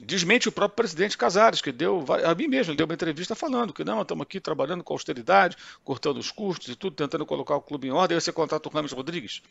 desmente 0.00 0.48
o 0.48 0.52
próprio 0.52 0.76
presidente 0.76 1.16
Casares, 1.16 1.60
que 1.60 1.70
deu, 1.70 2.04
a 2.24 2.34
mim 2.34 2.48
mesmo, 2.48 2.74
deu 2.74 2.86
uma 2.86 2.94
entrevista 2.94 3.34
falando 3.34 3.72
que 3.72 3.84
não, 3.84 4.00
estamos 4.00 4.22
aqui 4.22 4.40
trabalhando 4.40 4.82
com 4.82 4.94
austeridade, 4.94 5.56
cortando 5.84 6.16
os 6.16 6.30
custos 6.30 6.68
e 6.68 6.76
tudo, 6.76 6.96
tentando 6.96 7.26
colocar 7.26 7.54
o 7.56 7.60
clube 7.60 7.88
em 7.88 7.90
ordem, 7.90 8.16
aí 8.16 8.20
você 8.20 8.32
contrata 8.32 8.68
o 8.68 8.72
Ramos 8.72 8.92
Rodrigues. 8.92 9.42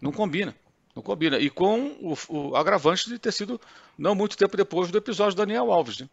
Não 0.00 0.10
combina. 0.10 0.56
Não 0.96 1.02
combina. 1.02 1.38
E 1.38 1.50
com 1.50 1.96
o, 2.00 2.16
o 2.28 2.56
agravante 2.56 3.08
de 3.08 3.18
ter 3.18 3.32
sido 3.32 3.60
não 3.96 4.14
muito 4.14 4.36
tempo 4.36 4.56
depois 4.56 4.90
do 4.90 4.98
episódio 4.98 5.34
do 5.34 5.38
Daniel 5.38 5.70
Alves. 5.70 6.00
Né? 6.00 6.08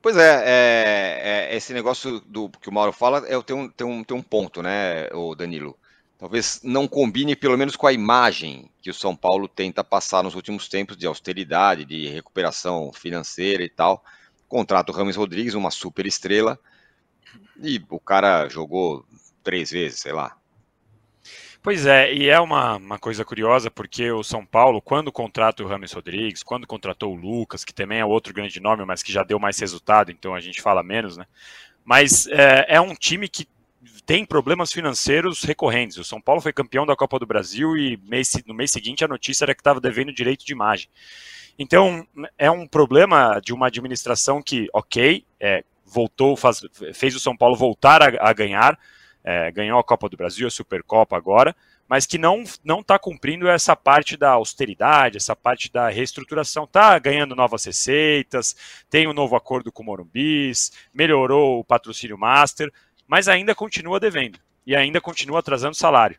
Pois 0.00 0.16
é, 0.16 0.42
é, 0.44 1.48
é, 1.52 1.56
esse 1.56 1.72
negócio 1.72 2.20
do 2.20 2.48
que 2.48 2.68
o 2.68 2.72
Mauro 2.72 2.92
fala 2.92 3.24
é, 3.26 3.42
tem, 3.42 3.56
um, 3.56 3.68
tem, 3.68 3.86
um, 3.86 4.04
tem 4.04 4.16
um 4.16 4.22
ponto, 4.22 4.62
né, 4.62 5.08
o 5.12 5.34
Danilo? 5.34 5.76
Talvez 6.18 6.60
não 6.64 6.88
combine 6.88 7.36
pelo 7.36 7.56
menos 7.56 7.76
com 7.76 7.86
a 7.86 7.92
imagem 7.92 8.68
que 8.82 8.90
o 8.90 8.94
São 8.94 9.14
Paulo 9.14 9.46
tenta 9.46 9.84
passar 9.84 10.22
nos 10.22 10.34
últimos 10.34 10.68
tempos 10.68 10.96
de 10.96 11.06
austeridade, 11.06 11.84
de 11.84 12.08
recuperação 12.08 12.92
financeira 12.92 13.62
e 13.62 13.68
tal. 13.68 14.04
Contrata 14.48 14.90
o 14.90 14.94
Rames 14.94 15.16
Rodrigues, 15.16 15.54
uma 15.54 15.70
super 15.70 16.06
estrela, 16.06 16.58
e 17.62 17.80
o 17.88 18.00
cara 18.00 18.48
jogou 18.48 19.06
três 19.44 19.70
vezes, 19.70 20.00
sei 20.00 20.12
lá. 20.12 20.36
Pois 21.62 21.86
é, 21.86 22.12
e 22.14 22.28
é 22.28 22.40
uma, 22.40 22.76
uma 22.76 22.98
coisa 22.98 23.24
curiosa, 23.24 23.70
porque 23.70 24.10
o 24.10 24.22
São 24.22 24.44
Paulo, 24.44 24.80
quando 24.80 25.12
contrata 25.12 25.62
o 25.62 25.66
Rames 25.66 25.92
Rodrigues, 25.92 26.42
quando 26.42 26.66
contratou 26.66 27.12
o 27.12 27.16
Lucas, 27.16 27.64
que 27.64 27.74
também 27.74 27.98
é 27.98 28.04
outro 28.04 28.32
grande 28.32 28.58
nome, 28.58 28.84
mas 28.84 29.02
que 29.02 29.12
já 29.12 29.22
deu 29.22 29.38
mais 29.38 29.58
resultado, 29.58 30.10
então 30.10 30.34
a 30.34 30.40
gente 30.40 30.62
fala 30.62 30.82
menos, 30.82 31.16
né? 31.16 31.26
Mas 31.84 32.26
é, 32.28 32.76
é 32.76 32.80
um 32.80 32.94
time 32.94 33.28
que 33.28 33.46
tem 34.08 34.24
problemas 34.24 34.72
financeiros 34.72 35.42
recorrentes. 35.42 35.98
O 35.98 36.02
São 36.02 36.18
Paulo 36.18 36.40
foi 36.40 36.50
campeão 36.50 36.86
da 36.86 36.96
Copa 36.96 37.18
do 37.18 37.26
Brasil 37.26 37.76
e 37.76 37.98
mês, 38.08 38.32
no 38.46 38.54
mês 38.54 38.70
seguinte 38.70 39.04
a 39.04 39.08
notícia 39.08 39.44
era 39.44 39.54
que 39.54 39.60
estava 39.60 39.82
devendo 39.82 40.10
direito 40.10 40.46
de 40.46 40.52
imagem. 40.54 40.88
Então, 41.58 42.08
é 42.38 42.50
um 42.50 42.66
problema 42.66 43.38
de 43.44 43.52
uma 43.52 43.66
administração 43.66 44.40
que, 44.40 44.66
ok, 44.72 45.26
é, 45.38 45.62
voltou, 45.84 46.38
faz, 46.38 46.62
fez 46.94 47.14
o 47.14 47.20
São 47.20 47.36
Paulo 47.36 47.54
voltar 47.54 48.02
a, 48.02 48.30
a 48.30 48.32
ganhar, 48.32 48.78
é, 49.22 49.50
ganhou 49.50 49.78
a 49.78 49.84
Copa 49.84 50.08
do 50.08 50.16
Brasil, 50.16 50.46
a 50.46 50.50
Supercopa 50.50 51.14
agora, 51.14 51.54
mas 51.86 52.06
que 52.06 52.16
não 52.16 52.44
não 52.64 52.80
está 52.80 52.98
cumprindo 52.98 53.46
essa 53.46 53.76
parte 53.76 54.16
da 54.16 54.30
austeridade, 54.30 55.18
essa 55.18 55.36
parte 55.36 55.70
da 55.70 55.90
reestruturação. 55.90 56.64
Está 56.64 56.98
ganhando 56.98 57.36
novas 57.36 57.64
receitas, 57.64 58.56
tem 58.88 59.06
um 59.06 59.12
novo 59.12 59.36
acordo 59.36 59.70
com 59.70 59.82
o 59.82 59.86
Morumbis, 59.86 60.72
melhorou 60.94 61.60
o 61.60 61.64
patrocínio 61.64 62.16
master, 62.16 62.72
mas 63.08 63.26
ainda 63.26 63.54
continua 63.54 63.98
devendo 63.98 64.38
e 64.66 64.76
ainda 64.76 65.00
continua 65.00 65.38
atrasando 65.38 65.74
salário. 65.74 66.18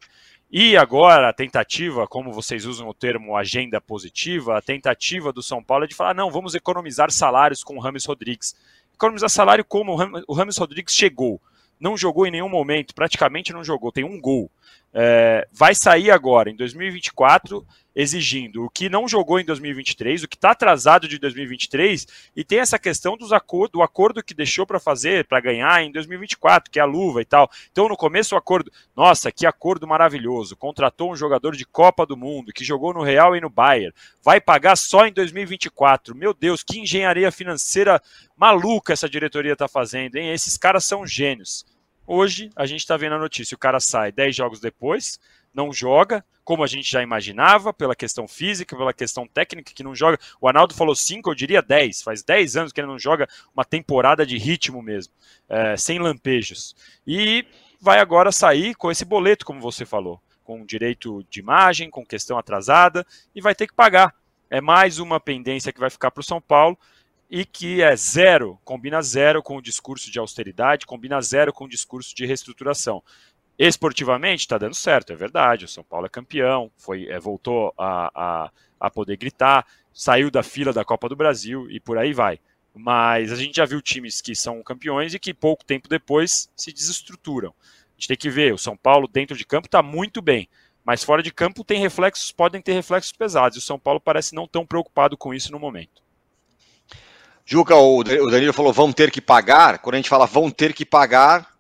E 0.52 0.76
agora 0.76 1.30
a 1.30 1.34
tentativa, 1.34 2.08
como 2.08 2.34
vocês 2.34 2.66
usam 2.66 2.90
o 2.90 2.94
termo 2.94 3.38
agenda 3.38 3.80
positiva, 3.80 4.58
a 4.58 4.62
tentativa 4.62 5.32
do 5.32 5.44
São 5.44 5.64
Paulo 5.64 5.84
é 5.84 5.88
de 5.88 5.94
falar: 5.94 6.16
não, 6.16 6.32
vamos 6.32 6.56
economizar 6.56 7.12
salários 7.12 7.64
com 7.64 7.78
o 7.78 7.80
Rames 7.80 8.06
Rodrigues. 8.06 8.56
Economizar 8.96 9.30
salário 9.30 9.64
como 9.64 9.96
o 10.28 10.34
Rames 10.34 10.58
Rodrigues 10.58 10.96
chegou. 10.96 11.40
Não 11.80 11.96
jogou 11.96 12.26
em 12.26 12.32
nenhum 12.32 12.50
momento, 12.50 12.96
praticamente 12.96 13.54
não 13.54 13.64
jogou, 13.64 13.92
tem 13.92 14.04
um 14.04 14.20
gol. 14.20 14.52
É, 14.94 15.48
vai 15.52 15.74
sair 15.76 16.12
agora, 16.12 16.50
em 16.50 16.56
2024, 16.56 17.66
exigindo 17.96 18.64
o 18.64 18.70
que 18.70 18.88
não 18.88 19.08
jogou 19.08 19.40
em 19.40 19.46
2023, 19.46 20.24
o 20.24 20.28
que 20.28 20.38
está 20.38 20.52
atrasado 20.52 21.08
de 21.08 21.20
2023, 21.20 22.08
e 22.36 22.44
tem 22.44 22.60
essa 22.60 22.80
questão 22.80 23.18
dos 23.18 23.34
acordo, 23.34 23.74
do 23.74 23.82
acordo 23.82 24.24
que 24.24 24.34
deixou 24.34 24.66
para 24.66 24.80
fazer, 24.80 25.26
para 25.26 25.42
ganhar 25.42 25.84
em 25.84 25.92
2024, 25.92 26.72
que 26.72 26.80
é 26.80 26.82
a 26.82 26.86
luva 26.86 27.22
e 27.22 27.26
tal. 27.26 27.50
Então, 27.72 27.90
no 27.90 27.98
começo, 27.98 28.36
o 28.36 28.38
acordo, 28.38 28.72
nossa, 28.96 29.32
que 29.32 29.46
acordo 29.46 29.88
maravilhoso, 29.88 30.56
contratou 30.56 31.12
um 31.12 31.16
jogador 31.16 31.56
de 31.56 31.66
Copa 31.66 32.06
do 32.06 32.16
Mundo, 32.16 32.54
que 32.54 32.64
jogou 32.64 32.94
no 32.94 33.04
Real 33.04 33.36
e 33.36 33.42
no 33.42 33.50
Bayern, 33.50 33.94
vai 34.24 34.40
pagar 34.40 34.76
só 34.78 35.06
em 35.06 35.12
2024. 35.12 36.16
Meu 36.16 36.34
Deus, 36.34 36.64
que 36.64 36.80
engenharia 36.80 37.32
financeira 37.32 38.02
maluca 38.36 38.94
essa 38.94 39.10
diretoria 39.10 39.54
está 39.54 39.68
fazendo, 39.68 40.16
hein? 40.16 40.32
Esses 40.32 40.58
caras 40.58 40.86
são 40.86 41.06
gênios. 41.06 41.66
Hoje, 42.12 42.50
a 42.56 42.66
gente 42.66 42.80
está 42.80 42.98
vendo 42.98 43.14
a 43.14 43.20
notícia: 43.20 43.54
o 43.54 43.60
cara 43.60 43.80
sai 43.80 44.12
10 44.12 44.36
jogos 44.36 44.60
depois, 44.60 45.20
não 45.54 45.72
joga, 45.72 46.26
como 46.44 46.64
a 46.64 46.68
gente 46.68 46.90
já 46.90 47.04
imaginava, 47.04 47.72
pela 47.72 47.96
questão 47.96 48.28
física, 48.28 48.76
pela 48.76 48.92
questão 48.92 49.28
técnica, 49.28 49.72
que 49.76 49.84
não 49.84 49.94
joga. 49.94 50.18
O 50.42 50.48
Arnaldo 50.48 50.74
falou 50.74 50.96
5, 50.96 51.30
eu 51.30 51.36
diria 51.36 51.62
10. 51.62 52.02
Faz 52.02 52.24
10 52.24 52.58
anos 52.58 52.74
que 52.74 52.82
ele 52.82 52.88
não 52.88 52.98
joga 52.98 53.28
uma 53.54 53.64
temporada 53.64 54.26
de 54.26 54.40
ritmo 54.40 54.82
mesmo, 54.82 55.14
é, 55.48 55.78
sem 55.78 56.00
lampejos. 56.00 56.76
E 57.06 57.46
vai 57.80 58.00
agora 58.00 58.32
sair 58.32 58.74
com 58.74 58.90
esse 58.90 59.06
boleto, 59.06 59.46
como 59.46 59.62
você 59.62 59.86
falou, 59.86 60.20
com 60.44 60.66
direito 60.66 61.24
de 61.30 61.40
imagem, 61.40 61.92
com 61.92 62.04
questão 62.04 62.40
atrasada, 62.40 63.06
e 63.36 63.40
vai 63.40 63.54
ter 63.54 63.68
que 63.68 63.76
pagar. 63.76 64.16
É 64.50 64.60
mais 64.60 64.98
uma 64.98 65.20
pendência 65.20 65.72
que 65.72 65.80
vai 65.80 65.92
ficar 65.92 66.10
para 66.10 66.22
o 66.22 66.26
São 66.26 66.42
Paulo 66.42 66.76
e 67.30 67.46
que 67.46 67.82
é 67.82 67.96
zero, 67.96 68.60
combina 68.66 69.02
zero 69.02 69.44
com 69.44 69.58
o 69.58 69.62
discurso 69.62 70.10
de 70.12 70.18
austeridade, 70.18 70.86
combina 70.86 71.22
zero 71.22 71.54
com 71.54 71.66
o 71.66 71.70
discurso 71.70 72.16
de 72.16 72.26
reestruturação. 72.26 73.04
Esportivamente 73.58 74.42
está 74.42 74.58
dando 74.58 74.74
certo, 74.74 75.14
é 75.14 75.16
verdade. 75.16 75.66
O 75.66 75.68
São 75.68 75.84
Paulo 75.84 76.08
é 76.08 76.10
campeão, 76.10 76.72
foi, 76.78 77.08
é, 77.08 77.20
voltou 77.20 77.74
a, 77.78 78.10
a, 78.16 78.52
a 78.80 78.90
poder 78.90 79.18
gritar, 79.18 79.68
saiu 79.94 80.32
da 80.32 80.42
fila 80.42 80.74
da 80.74 80.84
Copa 80.84 81.08
do 81.08 81.16
Brasil 81.16 81.70
e 81.70 81.80
por 81.80 81.98
aí 81.98 82.14
vai. 82.14 82.40
Mas 82.74 83.32
a 83.32 83.36
gente 83.36 83.58
já 83.58 83.66
viu 83.66 83.82
times 83.82 84.22
que 84.22 84.34
são 84.34 84.64
campeões 84.64 85.14
e 85.14 85.20
que 85.20 85.34
pouco 85.34 85.66
tempo 85.66 85.88
depois 85.88 86.50
se 86.56 86.72
desestruturam. 86.72 87.50
A 87.50 87.94
gente 88.00 88.08
tem 88.08 88.18
que 88.18 88.30
ver, 88.30 88.54
o 88.54 88.58
São 88.58 88.78
Paulo 88.78 89.08
dentro 89.08 89.38
de 89.38 89.46
campo 89.46 89.68
está 89.68 89.84
muito 89.84 90.22
bem, 90.22 90.48
mas 90.86 91.04
fora 91.04 91.22
de 91.22 91.32
campo 91.32 91.64
tem 91.64 91.82
reflexos, 91.82 92.32
podem 92.32 92.62
ter 92.62 92.74
reflexos 92.74 93.12
pesados. 93.12 93.58
O 93.58 93.62
São 93.62 93.78
Paulo 93.78 94.00
parece 94.00 94.34
não 94.34 94.48
tão 94.48 94.66
preocupado 94.66 95.18
com 95.18 95.34
isso 95.34 95.52
no 95.52 95.60
momento. 95.60 96.09
Juca, 97.52 97.76
o 97.76 98.04
Danilo 98.04 98.54
falou 98.54 98.72
vão 98.72 98.94
ter 98.94 99.10
que 99.10 99.20
pagar. 99.20 99.80
Quando 99.80 99.96
a 99.96 99.98
gente 99.98 100.08
fala 100.08 100.28
vão 100.28 100.52
ter 100.52 100.72
que 100.72 100.86
pagar, 100.86 101.52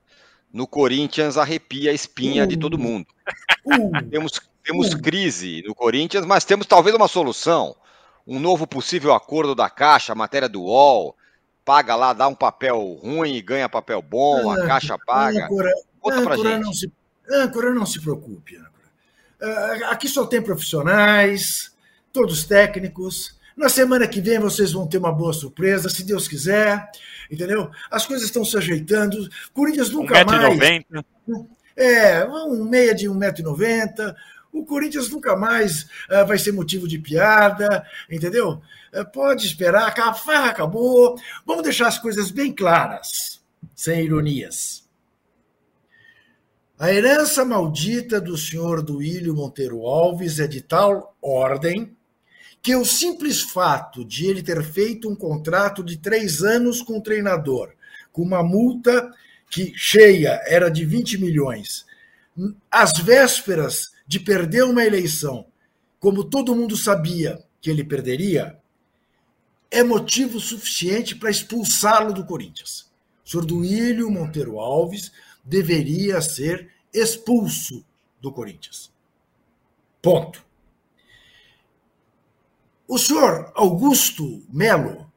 no 0.53 0.67
Corinthians 0.67 1.35
arrepia 1.35 1.89
a 1.89 1.93
espinha 1.95 2.43
uh, 2.43 2.47
de 2.47 2.57
todo 2.57 2.77
mundo. 2.77 3.07
Uh, 3.65 4.03
temos 4.07 4.39
temos 4.63 4.93
uh. 4.93 5.01
crise 5.01 5.63
no 5.65 5.73
Corinthians, 5.73 6.27
mas 6.27 6.45
temos 6.45 6.67
talvez 6.67 6.95
uma 6.95 7.07
solução. 7.07 7.75
Um 8.27 8.39
novo 8.39 8.67
possível 8.67 9.15
acordo 9.15 9.55
da 9.55 9.67
Caixa, 9.67 10.13
matéria 10.13 10.47
do 10.47 10.61
UOL, 10.61 11.15
paga 11.65 11.95
lá, 11.95 12.13
dá 12.13 12.27
um 12.27 12.35
papel 12.35 12.99
ruim 13.01 13.33
e 13.33 13.41
ganha 13.41 13.67
papel 13.67 13.99
bom, 13.99 14.51
a 14.51 14.67
Caixa 14.67 14.95
paga. 15.07 15.45
Âncora, 15.45 15.71
Conta 15.99 16.21
pra 16.21 16.35
âncora 16.35 16.49
gente. 16.51 16.65
Não 16.65 16.73
se, 16.73 16.91
âncora, 17.31 17.73
não 17.73 17.85
se 17.87 17.99
preocupe. 17.99 18.57
Âncora. 18.57 19.89
Aqui 19.89 20.07
só 20.07 20.23
tem 20.27 20.39
profissionais, 20.39 21.75
todos 22.13 22.43
técnicos, 22.43 23.38
na 23.59 23.67
semana 23.67 24.07
que 24.07 24.21
vem 24.21 24.39
vocês 24.39 24.71
vão 24.71 24.87
ter 24.87 24.97
uma 24.97 25.11
boa 25.11 25.33
surpresa, 25.33 25.89
se 25.89 26.05
Deus 26.05 26.29
quiser, 26.29 26.89
entendeu? 27.29 27.69
As 27.91 28.05
coisas 28.05 28.25
estão 28.25 28.45
se 28.45 28.57
ajeitando. 28.57 29.27
Corinthians 29.53 29.89
nunca 29.89 30.21
um 30.21 30.25
mais. 30.25 30.83
90. 30.87 31.05
É, 31.75 32.25
um 32.25 32.63
meia 32.63 32.95
de 32.95 33.07
1,90m. 33.09 34.15
O 34.53 34.65
Corinthians 34.65 35.09
nunca 35.09 35.35
mais 35.35 35.83
uh, 36.09 36.25
vai 36.25 36.39
ser 36.39 36.53
motivo 36.53 36.87
de 36.87 36.97
piada, 36.97 37.85
entendeu? 38.09 38.61
Uh, 38.93 39.05
pode 39.11 39.45
esperar, 39.45 39.93
a 39.99 40.13
farra 40.13 40.51
acabou. 40.51 41.19
Vamos 41.45 41.63
deixar 41.63 41.89
as 41.89 41.99
coisas 41.99 42.31
bem 42.31 42.53
claras, 42.53 43.41
sem 43.75 44.05
ironias. 44.05 44.87
A 46.79 46.93
herança 46.93 47.43
maldita 47.43 48.21
do 48.21 48.37
senhor 48.37 48.81
Duílio 48.81 49.35
Monteiro 49.35 49.85
Alves 49.85 50.39
é 50.39 50.47
de 50.47 50.61
tal 50.61 51.13
ordem 51.21 51.95
que 52.61 52.75
o 52.75 52.85
simples 52.85 53.41
fato 53.41 54.03
de 54.03 54.25
ele 54.25 54.43
ter 54.43 54.63
feito 54.63 55.09
um 55.09 55.15
contrato 55.15 55.83
de 55.83 55.97
três 55.97 56.43
anos 56.43 56.81
com 56.81 56.97
o 56.97 57.01
treinador, 57.01 57.71
com 58.11 58.21
uma 58.21 58.43
multa 58.43 59.13
que 59.49 59.73
cheia 59.75 60.41
era 60.45 60.69
de 60.69 60.85
20 60.85 61.17
milhões, 61.17 61.85
às 62.69 62.93
vésperas 62.99 63.91
de 64.05 64.19
perder 64.19 64.63
uma 64.63 64.83
eleição, 64.83 65.45
como 65.99 66.23
todo 66.23 66.55
mundo 66.55 66.75
sabia 66.75 67.43
que 67.61 67.69
ele 67.69 67.83
perderia, 67.83 68.57
é 69.71 69.83
motivo 69.83 70.39
suficiente 70.39 71.15
para 71.15 71.29
expulsá-lo 71.29 72.13
do 72.13 72.25
Corinthians. 72.25 72.89
O 73.25 73.29
senhor 73.29 74.09
Monteiro 74.09 74.59
Alves 74.59 75.11
deveria 75.43 76.21
ser 76.21 76.71
expulso 76.93 77.85
do 78.19 78.31
Corinthians. 78.31 78.91
Ponto. 80.01 80.48
O 82.91 82.97
senhor 82.97 83.51
Augusto 83.53 84.43
Melo 84.49 85.13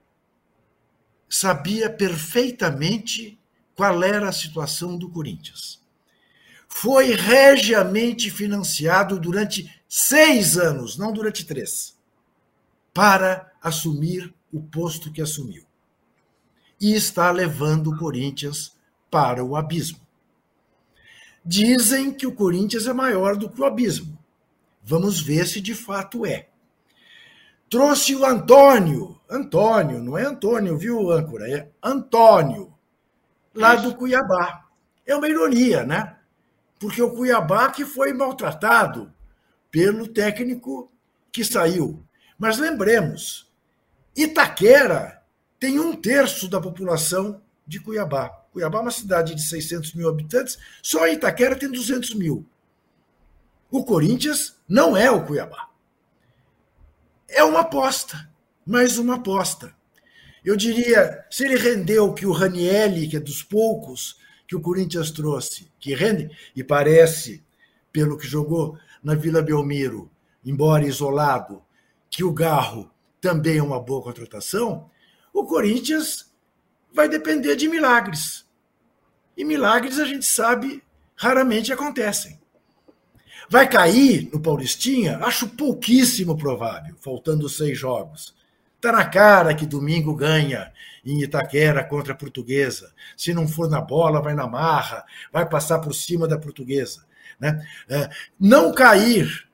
sabia 1.26 1.88
perfeitamente 1.88 3.40
qual 3.74 4.02
era 4.02 4.28
a 4.28 4.32
situação 4.32 4.98
do 4.98 5.08
Corinthians. 5.08 5.80
Foi 6.68 7.14
regiamente 7.14 8.30
financiado 8.30 9.18
durante 9.18 9.74
seis 9.88 10.58
anos, 10.58 10.98
não 10.98 11.14
durante 11.14 11.46
três, 11.46 11.96
para 12.92 13.50
assumir 13.62 14.34
o 14.52 14.60
posto 14.60 15.10
que 15.10 15.22
assumiu. 15.22 15.64
E 16.78 16.94
está 16.94 17.30
levando 17.30 17.86
o 17.86 17.96
Corinthians 17.96 18.76
para 19.10 19.42
o 19.42 19.56
abismo. 19.56 20.00
Dizem 21.42 22.12
que 22.12 22.26
o 22.26 22.34
Corinthians 22.34 22.86
é 22.86 22.92
maior 22.92 23.34
do 23.34 23.48
que 23.48 23.62
o 23.62 23.64
abismo. 23.64 24.18
Vamos 24.84 25.22
ver 25.22 25.46
se 25.46 25.58
de 25.58 25.74
fato 25.74 26.26
é. 26.26 26.51
Trouxe 27.72 28.14
o 28.14 28.26
Antônio. 28.26 29.18
Antônio, 29.30 29.98
não 29.98 30.18
é 30.18 30.26
Antônio, 30.26 30.76
viu, 30.76 31.10
âncora? 31.10 31.50
É 31.50 31.70
Antônio, 31.82 32.70
lá 33.54 33.76
do 33.76 33.94
Cuiabá. 33.94 34.66
É 35.06 35.16
uma 35.16 35.26
ironia, 35.26 35.82
né? 35.82 36.18
Porque 36.78 37.00
o 37.00 37.12
Cuiabá 37.12 37.70
que 37.70 37.86
foi 37.86 38.12
maltratado 38.12 39.10
pelo 39.70 40.06
técnico 40.06 40.92
que 41.32 41.42
saiu. 41.42 42.04
Mas 42.38 42.58
lembremos, 42.58 43.50
Itaquera 44.14 45.22
tem 45.58 45.80
um 45.80 45.96
terço 45.96 46.50
da 46.50 46.60
população 46.60 47.40
de 47.66 47.80
Cuiabá. 47.80 48.28
Cuiabá 48.52 48.80
é 48.80 48.82
uma 48.82 48.90
cidade 48.90 49.34
de 49.34 49.40
600 49.48 49.94
mil 49.94 50.10
habitantes, 50.10 50.58
só 50.82 51.08
Itaquera 51.08 51.56
tem 51.56 51.72
200 51.72 52.16
mil. 52.16 52.44
O 53.70 53.82
Corinthians 53.82 54.58
não 54.68 54.94
é 54.94 55.10
o 55.10 55.24
Cuiabá. 55.24 55.71
É 57.34 57.42
uma 57.42 57.60
aposta, 57.60 58.28
mais 58.66 58.98
uma 58.98 59.14
aposta. 59.14 59.74
Eu 60.44 60.54
diria, 60.54 61.24
se 61.30 61.44
ele 61.44 61.56
rendeu 61.56 62.06
o 62.06 62.14
que 62.14 62.26
o 62.26 62.32
Ranielli, 62.32 63.08
que 63.08 63.16
é 63.16 63.20
dos 63.20 63.42
poucos 63.42 64.20
que 64.46 64.54
o 64.54 64.60
Corinthians 64.60 65.10
trouxe, 65.10 65.72
que 65.80 65.94
rende, 65.94 66.30
e 66.54 66.62
parece, 66.62 67.42
pelo 67.90 68.18
que 68.18 68.26
jogou 68.26 68.76
na 69.02 69.14
Vila 69.14 69.40
Belmiro, 69.40 70.10
embora 70.44 70.84
isolado, 70.84 71.62
que 72.10 72.22
o 72.22 72.32
Garro 72.32 72.90
também 73.18 73.56
é 73.56 73.62
uma 73.62 73.80
boa 73.80 74.02
contratação, 74.02 74.90
o 75.32 75.46
Corinthians 75.46 76.30
vai 76.92 77.08
depender 77.08 77.56
de 77.56 77.66
milagres. 77.66 78.46
E 79.34 79.42
milagres 79.42 79.98
a 79.98 80.04
gente 80.04 80.26
sabe 80.26 80.82
raramente 81.16 81.72
acontecem. 81.72 82.41
Vai 83.52 83.68
cair 83.68 84.30
no 84.32 84.40
Paulistinha? 84.40 85.18
Acho 85.18 85.46
pouquíssimo 85.46 86.34
provável, 86.38 86.96
faltando 87.02 87.50
seis 87.50 87.78
jogos. 87.78 88.34
Está 88.76 88.90
na 88.92 89.04
cara 89.04 89.54
que 89.54 89.66
domingo 89.66 90.16
ganha 90.16 90.72
em 91.04 91.22
Itaquera 91.22 91.84
contra 91.84 92.14
a 92.14 92.16
Portuguesa. 92.16 92.94
Se 93.14 93.34
não 93.34 93.46
for 93.46 93.68
na 93.68 93.78
bola, 93.78 94.22
vai 94.22 94.32
na 94.32 94.46
marra, 94.46 95.04
vai 95.30 95.46
passar 95.46 95.80
por 95.80 95.92
cima 95.92 96.26
da 96.26 96.38
Portuguesa. 96.38 97.04
Né? 97.38 97.62
É, 97.90 98.08
não 98.40 98.72
cair, 98.72 99.46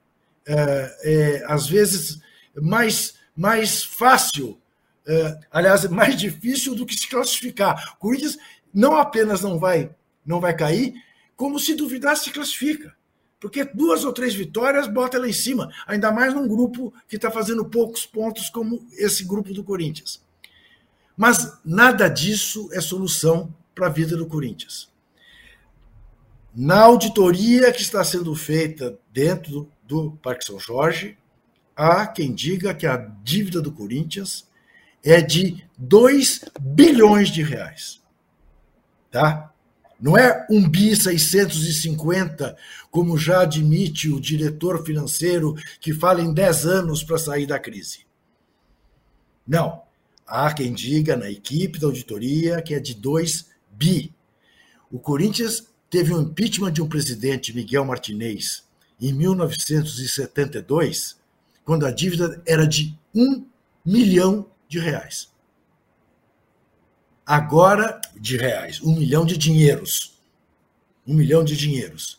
é, 0.47 0.97
é, 1.03 1.45
às 1.49 1.67
vezes, 1.67 2.21
mais, 2.55 3.15
mais 3.35 3.83
fácil, 3.83 4.61
é, 5.09 5.41
aliás, 5.51 5.85
mais 5.91 6.17
difícil 6.17 6.77
do 6.77 6.87
que 6.87 6.95
se 6.95 7.09
classificar. 7.09 7.95
O 7.95 7.97
Corinthians 7.97 8.39
não 8.73 8.97
apenas 8.97 9.41
não 9.41 9.59
vai, 9.59 9.91
não 10.25 10.39
vai 10.41 10.55
cair, 10.55 10.95
como 11.35 11.59
se 11.59 11.75
duvidar 11.75 12.17
se 12.17 12.31
classifica. 12.31 12.97
Porque 13.41 13.65
duas 13.65 14.05
ou 14.05 14.13
três 14.13 14.35
vitórias 14.35 14.89
bota 14.89 15.19
lá 15.19 15.29
em 15.29 15.33
cima, 15.33 15.73
ainda 15.87 16.11
mais 16.11 16.35
num 16.35 16.49
grupo 16.49 16.93
que 17.09 17.17
está 17.17 17.31
fazendo 17.31 17.65
poucos 17.65 18.05
pontos, 18.05 18.51
como 18.51 18.87
esse 18.93 19.25
grupo 19.25 19.53
do 19.55 19.63
Corinthians. 19.63 20.23
Mas 21.17 21.59
nada 21.65 22.09
disso 22.09 22.69
é 22.73 22.81
solução 22.81 23.55
para 23.75 23.87
a 23.87 23.91
vida 23.91 24.17
do 24.17 24.27
Corinthians. 24.27 24.91
Na 26.55 26.81
auditoria 26.81 27.73
que 27.73 27.83
está 27.83 28.03
sendo 28.03 28.35
feita 28.35 28.99
dentro 29.13 29.71
do 29.87 30.13
Parque 30.23 30.45
São 30.45 30.59
Jorge, 30.59 31.17
há 31.77 32.07
quem 32.07 32.35
diga 32.35 32.75
que 32.75 32.87
a 32.87 32.97
dívida 32.97 33.63
do 33.63 33.71
Corinthians 33.71 34.49
é 35.05 35.21
de 35.21 35.65
2 35.77 36.45
bilhões 36.61 37.31
de 37.31 37.43
reais. 37.43 38.03
Tá? 39.11 39.48
Não 40.01 40.17
é 40.17 40.47
um 40.49 40.69
bi 40.69 40.95
650, 40.95 42.57
como 42.91 43.19
já 43.19 43.43
admite 43.43 44.09
o 44.09 44.21
diretor 44.21 44.85
financeiro 44.85 45.57
que 45.81 45.93
fala 45.93 46.23
em 46.23 46.33
10 46.33 46.67
anos 46.67 47.03
para 47.03 47.19
sair 47.19 47.47
da 47.47 47.59
crise. 47.59 48.07
Não. 49.47 49.83
Há 50.27 50.53
quem 50.53 50.73
diga 50.73 51.17
na 51.17 51.31
equipe 51.31 51.79
da 51.79 51.87
auditoria 51.87 52.63
que 52.63 52.75
é 52.75 52.81
de 52.81 52.95
2 52.95 53.47
bi. 53.73 54.15
O 54.91 54.99
Corinthians 54.99 55.69
teve 55.91 56.15
um 56.15 56.21
impeachment 56.21 56.73
de 56.73 56.83
um 56.83 56.89
presidente, 56.89 57.55
Miguel 57.55 57.85
Martinez, 57.85 58.65
em 59.01 59.13
1972, 59.13 61.17
quando 61.65 61.87
a 61.87 61.91
dívida 61.91 62.43
era 62.47 62.67
de 62.67 62.97
1 63.15 63.45
milhão 63.85 64.47
de 64.69 64.79
reais 64.79 65.29
agora 67.29 68.01
de 68.19 68.39
reais, 68.39 68.81
um 68.81 68.97
milhão 68.97 69.27
de 69.27 69.37
dinheiros. 69.37 70.19
Um 71.07 71.13
milhão 71.13 71.45
de 71.45 71.55
dinheiros. 71.55 72.19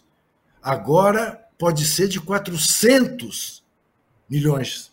Agora 0.61 1.47
pode 1.57 1.83
ser 1.85 2.07
de 2.07 2.21
400 2.21 3.63
milhões. 4.29 4.91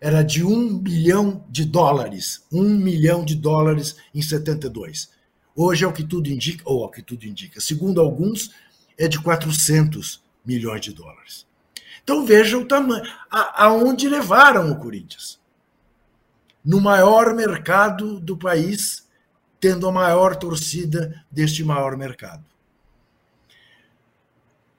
Era 0.00 0.22
de 0.22 0.42
um 0.42 0.76
bilhão 0.76 1.44
de 1.48 1.64
dólares. 1.64 2.44
Um 2.50 2.70
milhão 2.76 3.24
de 3.24 3.36
dólares 3.36 3.94
em 4.12 4.20
72. 4.20 5.10
Hoje 5.54 5.84
é 5.84 5.86
o 5.86 5.92
que 5.92 6.02
tudo 6.02 6.28
indica, 6.28 6.64
ou 6.66 6.82
é 6.82 6.86
o 6.86 6.90
que 6.90 7.02
tudo 7.02 7.24
indica, 7.24 7.60
segundo 7.60 8.00
alguns, 8.00 8.52
é 8.98 9.06
de 9.06 9.20
400 9.20 10.22
milhões 10.44 10.80
de 10.80 10.92
dólares. 10.92 11.46
Então 12.02 12.26
veja 12.26 12.58
o 12.58 12.66
tamanho, 12.66 13.04
aonde 13.30 14.08
levaram 14.08 14.72
o 14.72 14.78
Corinthians. 14.80 15.38
No 16.64 16.80
maior 16.80 17.34
mercado 17.34 18.18
do 18.18 18.36
país, 18.36 19.08
tendo 19.60 19.86
a 19.86 19.92
maior 19.92 20.34
torcida 20.34 21.24
deste 21.30 21.62
maior 21.62 21.96
mercado. 21.96 22.44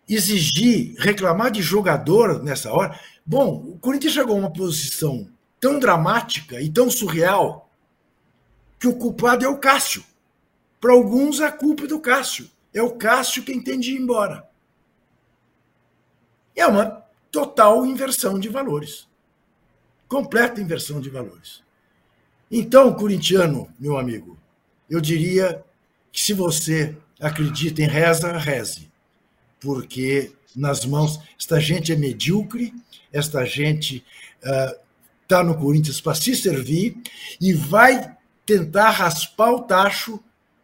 Exigir, 0.10 0.96
reclamar 0.98 1.52
de 1.52 1.62
jogador 1.62 2.44
nessa 2.44 2.74
hora. 2.74 3.00
Bom, 3.26 3.64
o 3.74 3.80
Corinthians 3.80 4.14
chegou 4.14 4.36
a 4.36 4.40
uma 4.40 4.52
posição 4.52 5.30
tão 5.60 5.80
dramática 5.80 6.60
e 6.60 6.70
tão 6.70 6.90
surreal 6.90 7.70
que 8.80 8.88
o 8.88 8.96
culpado 8.96 9.46
é 9.46 9.48
o 9.48 9.60
Cássio. 9.60 10.04
Para 10.82 10.94
alguns, 10.94 11.40
a 11.40 11.52
culpa 11.52 11.84
é 11.84 11.88
do 11.88 12.00
Cássio. 12.00 12.50
É 12.74 12.82
o 12.82 12.92
Cássio 12.92 13.44
quem 13.44 13.62
tem 13.62 13.80
de 13.80 13.92
ir 13.92 14.02
embora. 14.02 14.50
É 16.56 16.66
uma 16.66 17.06
total 17.32 17.86
inversão 17.86 18.40
de 18.40 18.50
valores. 18.50 19.08
Completa 20.08 20.60
inversão 20.60 21.00
de 21.00 21.10
valores. 21.10 21.64
Então, 22.50 22.94
corintiano, 22.94 23.72
meu 23.80 23.98
amigo, 23.98 24.38
eu 24.92 25.00
diria 25.00 25.64
que 26.12 26.22
se 26.22 26.34
você 26.34 26.96
acredita 27.18 27.82
em 27.82 27.88
reza, 27.88 28.38
reze, 28.38 28.92
porque 29.58 30.34
nas 30.54 30.84
mãos, 30.84 31.18
esta 31.40 31.62
gente 31.62 31.94
é 31.94 31.96
medíocre, 31.96 32.74
esta 33.12 33.46
gente 33.46 34.04
está 34.44 35.42
uh, 35.42 35.44
no 35.46 35.58
Corinthians 35.58 36.02
para 36.02 36.14
se 36.14 36.36
servir 36.36 37.02
e 37.40 37.54
vai 37.54 38.18
tentar 38.46 38.90
raspar 38.90 39.52
o 39.54 39.62
tacho 39.62 40.22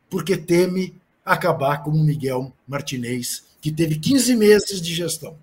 porque 0.09 0.35
teme 0.35 0.93
acabar 1.23 1.83
como 1.83 2.03
Miguel 2.03 2.51
Martinez, 2.67 3.45
que 3.61 3.71
teve 3.71 3.97
15 3.97 4.35
meses 4.35 4.81
de 4.81 4.93
gestão. 4.93 5.37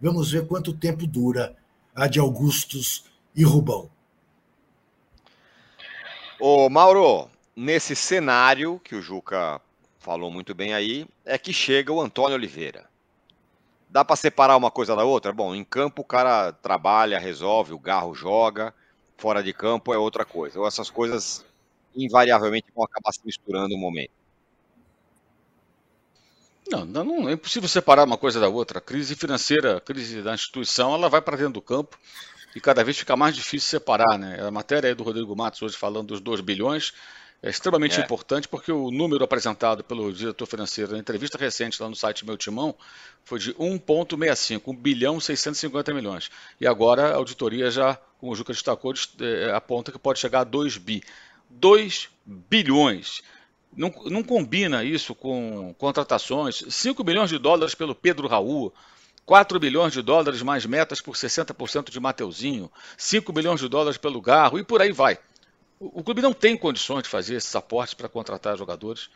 Vamos 0.00 0.30
ver 0.30 0.46
quanto 0.46 0.72
tempo 0.72 1.04
dura 1.04 1.56
a 1.94 2.06
de 2.06 2.20
Augustus 2.20 3.04
e 3.34 3.42
Rubão. 3.42 3.90
Ô, 6.40 6.70
Mauro, 6.70 7.28
nesse 7.60 7.94
cenário 7.94 8.80
que 8.82 8.94
o 8.94 9.02
Juca 9.02 9.60
falou 9.98 10.30
muito 10.30 10.54
bem 10.54 10.72
aí, 10.72 11.06
é 11.26 11.36
que 11.36 11.52
chega 11.52 11.92
o 11.92 12.00
Antônio 12.00 12.34
Oliveira. 12.34 12.88
Dá 13.86 14.02
para 14.02 14.16
separar 14.16 14.56
uma 14.56 14.70
coisa 14.70 14.96
da 14.96 15.04
outra? 15.04 15.30
Bom, 15.30 15.54
em 15.54 15.62
campo 15.62 16.00
o 16.00 16.04
cara 16.04 16.52
trabalha, 16.52 17.18
resolve, 17.18 17.74
o 17.74 17.78
Garro 17.78 18.14
joga, 18.14 18.72
fora 19.18 19.42
de 19.42 19.52
campo 19.52 19.92
é 19.92 19.98
outra 19.98 20.24
coisa. 20.24 20.58
Ou 20.58 20.66
essas 20.66 20.88
coisas 20.88 21.44
invariavelmente 21.94 22.68
vão 22.74 22.84
acabar 22.84 23.12
se 23.12 23.20
misturando 23.26 23.68
no 23.68 23.78
momento. 23.78 24.12
Não, 26.70 26.86
não, 26.86 27.28
é 27.28 27.32
impossível 27.32 27.68
separar 27.68 28.04
uma 28.04 28.16
coisa 28.16 28.40
da 28.40 28.48
outra. 28.48 28.78
A 28.78 28.82
crise 28.82 29.14
financeira, 29.14 29.76
a 29.76 29.80
crise 29.82 30.22
da 30.22 30.32
instituição, 30.32 30.94
ela 30.94 31.10
vai 31.10 31.20
para 31.20 31.36
dentro 31.36 31.54
do 31.54 31.62
campo 31.62 31.98
e 32.56 32.60
cada 32.60 32.82
vez 32.82 32.96
fica 32.96 33.16
mais 33.16 33.34
difícil 33.34 33.68
separar. 33.68 34.16
Né? 34.16 34.40
A 34.40 34.50
matéria 34.50 34.88
é 34.88 34.94
do 34.94 35.02
Rodrigo 35.02 35.36
Matos 35.36 35.60
hoje 35.60 35.76
falando 35.76 36.08
dos 36.08 36.20
2 36.20 36.40
bilhões 36.40 36.94
é 37.42 37.48
extremamente 37.48 37.98
é. 37.98 38.04
importante 38.04 38.46
porque 38.46 38.70
o 38.70 38.90
número 38.90 39.24
apresentado 39.24 39.82
pelo 39.82 40.12
diretor 40.12 40.46
financeiro 40.46 40.92
na 40.92 40.98
entrevista 40.98 41.38
recente 41.38 41.80
lá 41.82 41.88
no 41.88 41.96
site 41.96 42.24
Meu 42.24 42.36
Timão 42.36 42.74
foi 43.24 43.38
de 43.38 43.54
1,65, 43.54 44.62
1 44.66 44.76
bilhão 44.76 45.18
650 45.18 45.94
milhões. 45.94 46.30
E 46.60 46.66
agora 46.66 47.12
a 47.12 47.14
auditoria 47.14 47.70
já, 47.70 47.98
como 48.18 48.32
o 48.32 48.36
Juca 48.36 48.52
destacou, 48.52 48.92
é, 49.20 49.52
aponta 49.52 49.90
que 49.90 49.98
pode 49.98 50.18
chegar 50.18 50.40
a 50.40 50.44
2 50.44 50.76
bi. 50.76 51.02
2 51.48 52.10
bilhões. 52.26 53.22
Não, 53.74 53.92
não 54.06 54.22
combina 54.22 54.84
isso 54.84 55.14
com 55.14 55.74
contratações. 55.78 56.62
5 56.68 57.02
bilhões 57.02 57.30
de 57.30 57.38
dólares 57.38 57.74
pelo 57.74 57.94
Pedro 57.94 58.28
Raul. 58.28 58.72
4 59.24 59.58
bilhões 59.60 59.92
de 59.92 60.02
dólares 60.02 60.42
mais 60.42 60.66
metas 60.66 61.00
por 61.00 61.14
60% 61.14 61.90
de 61.90 62.00
Mateuzinho, 62.00 62.68
5 62.96 63.32
bilhões 63.32 63.60
de 63.60 63.68
dólares 63.68 63.96
pelo 63.96 64.20
Garro 64.20 64.58
e 64.58 64.64
por 64.64 64.82
aí 64.82 64.90
vai. 64.90 65.20
O, 65.80 66.04
clube 66.04 66.20
não 66.20 66.34
tem 66.34 66.58
condições 66.58 67.04
de 67.04 67.08
fazer 67.08 67.36
esses 67.36 67.56
aportes 67.56 67.94
para 67.94 68.06
contratar 68.06 68.56
jogadores. 68.58 69.08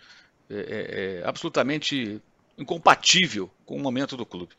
É, 0.48 0.54
é, 0.54 1.20
é, 1.20 1.28
absolutamente 1.28 2.20
incompatível 2.56 3.50
com 3.66 3.76
o 3.76 3.78
momento 3.78 4.16
do 4.16 4.24
clube. 4.24 4.54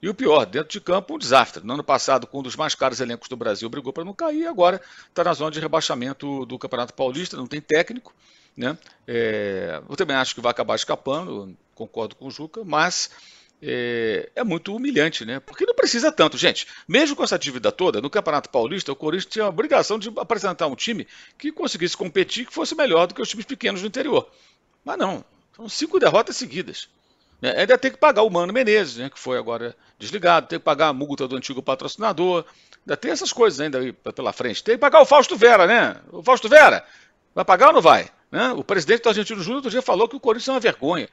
E 0.00 0.08
o 0.08 0.14
pior, 0.14 0.46
dentro 0.46 0.70
de 0.70 0.80
campo, 0.80 1.16
um 1.16 1.18
desastre. 1.18 1.64
No 1.64 1.74
ano 1.74 1.82
passado, 1.82 2.28
com 2.28 2.38
um 2.38 2.42
dos 2.42 2.54
mais 2.54 2.76
caros 2.76 3.00
elencos 3.00 3.28
do 3.28 3.36
Brasil, 3.36 3.68
brigou 3.68 3.92
para 3.92 4.04
não 4.04 4.14
cair, 4.14 4.46
agora 4.46 4.80
está 5.08 5.24
na 5.24 5.32
zona 5.32 5.50
de 5.50 5.58
rebaixamento 5.58 6.46
do 6.46 6.58
Campeonato 6.58 6.94
Paulista, 6.94 7.36
não 7.36 7.46
tem 7.46 7.60
técnico. 7.60 8.14
Né? 8.56 8.78
É, 9.06 9.82
eu 9.88 9.96
também 9.96 10.16
acho 10.16 10.36
que 10.36 10.40
vai 10.40 10.52
acabar 10.52 10.76
escapando, 10.76 11.56
concordo 11.74 12.14
com 12.14 12.26
o 12.26 12.30
Juca, 12.30 12.62
mas 12.64 13.10
é, 13.60 14.30
é, 14.34 14.44
muito 14.44 14.74
humilhante, 14.74 15.24
né? 15.24 15.40
Porque 15.40 15.66
não 15.66 15.74
precisa 15.74 16.12
tanto, 16.12 16.36
gente. 16.36 16.66
Mesmo 16.86 17.16
com 17.16 17.24
essa 17.24 17.38
dívida 17.38 17.72
toda, 17.72 18.00
no 18.00 18.10
Campeonato 18.10 18.50
Paulista, 18.50 18.92
o 18.92 18.96
Corinthians 18.96 19.32
tinha 19.32 19.44
a 19.44 19.48
obrigação 19.48 19.98
de 19.98 20.12
apresentar 20.16 20.66
um 20.66 20.76
time 20.76 21.06
que 21.36 21.50
conseguisse 21.50 21.96
competir, 21.96 22.46
que 22.46 22.52
fosse 22.52 22.74
melhor 22.74 23.06
do 23.06 23.14
que 23.14 23.22
os 23.22 23.28
times 23.28 23.46
pequenos 23.46 23.80
do 23.80 23.86
interior. 23.86 24.30
Mas 24.84 24.96
não, 24.96 25.24
são 25.54 25.68
cinco 25.68 25.98
derrotas 25.98 26.36
seguidas. 26.36 26.88
É, 27.42 27.60
ainda 27.60 27.78
tem 27.78 27.90
que 27.90 27.98
pagar 27.98 28.22
o 28.22 28.30
Mano 28.30 28.52
Menezes, 28.52 28.96
né, 28.96 29.10
que 29.10 29.18
foi 29.18 29.38
agora 29.38 29.76
desligado, 29.98 30.48
tem 30.48 30.58
que 30.58 30.64
pagar 30.64 30.88
a 30.88 30.92
multa 30.92 31.28
do 31.28 31.36
antigo 31.36 31.62
patrocinador, 31.62 32.44
ainda 32.80 32.96
tem 32.96 33.10
essas 33.10 33.32
coisas 33.32 33.60
ainda 33.60 33.80
pela 34.12 34.32
frente. 34.32 34.62
Tem 34.62 34.74
que 34.74 34.80
pagar 34.80 35.00
o 35.00 35.06
Fausto 35.06 35.36
Vera, 35.36 35.66
né? 35.66 35.96
O 36.10 36.22
Fausto 36.22 36.48
Vera, 36.48 36.84
vai 37.34 37.44
pagar 37.44 37.68
ou 37.68 37.74
não 37.74 37.80
vai? 37.80 38.10
Né? 38.30 38.52
O 38.52 38.64
presidente 38.64 39.02
do 39.02 39.08
Argentino 39.08 39.40
Júnior 39.40 39.56
outro 39.56 39.70
dia 39.70 39.82
falou 39.82 40.08
que 40.08 40.16
o 40.16 40.20
Corinthians 40.20 40.48
é 40.48 40.52
uma 40.52 40.60
vergonha. 40.60 41.08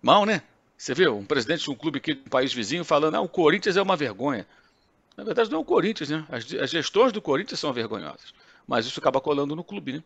Mal, 0.00 0.24
né? 0.24 0.42
Você 0.78 0.94
vê 0.94 1.08
um 1.08 1.24
presidente 1.24 1.64
de 1.64 1.70
um 1.70 1.74
clube 1.74 1.98
aqui 1.98 2.14
do 2.14 2.30
país 2.30 2.54
vizinho 2.54 2.84
falando, 2.84 3.16
ah, 3.16 3.20
o 3.20 3.28
Corinthians 3.28 3.76
é 3.76 3.82
uma 3.82 3.96
vergonha. 3.96 4.46
Na 5.16 5.24
verdade, 5.24 5.50
não 5.50 5.58
é 5.58 5.60
o 5.60 5.64
Corinthians, 5.64 6.08
né? 6.08 6.24
As, 6.30 6.54
as 6.54 6.70
gestões 6.70 7.10
do 7.10 7.20
Corinthians 7.20 7.58
são 7.58 7.72
vergonhosas. 7.72 8.32
Mas 8.64 8.86
isso 8.86 9.00
acaba 9.00 9.20
colando 9.20 9.56
no 9.56 9.64
clube, 9.64 9.94
né? 9.94 10.02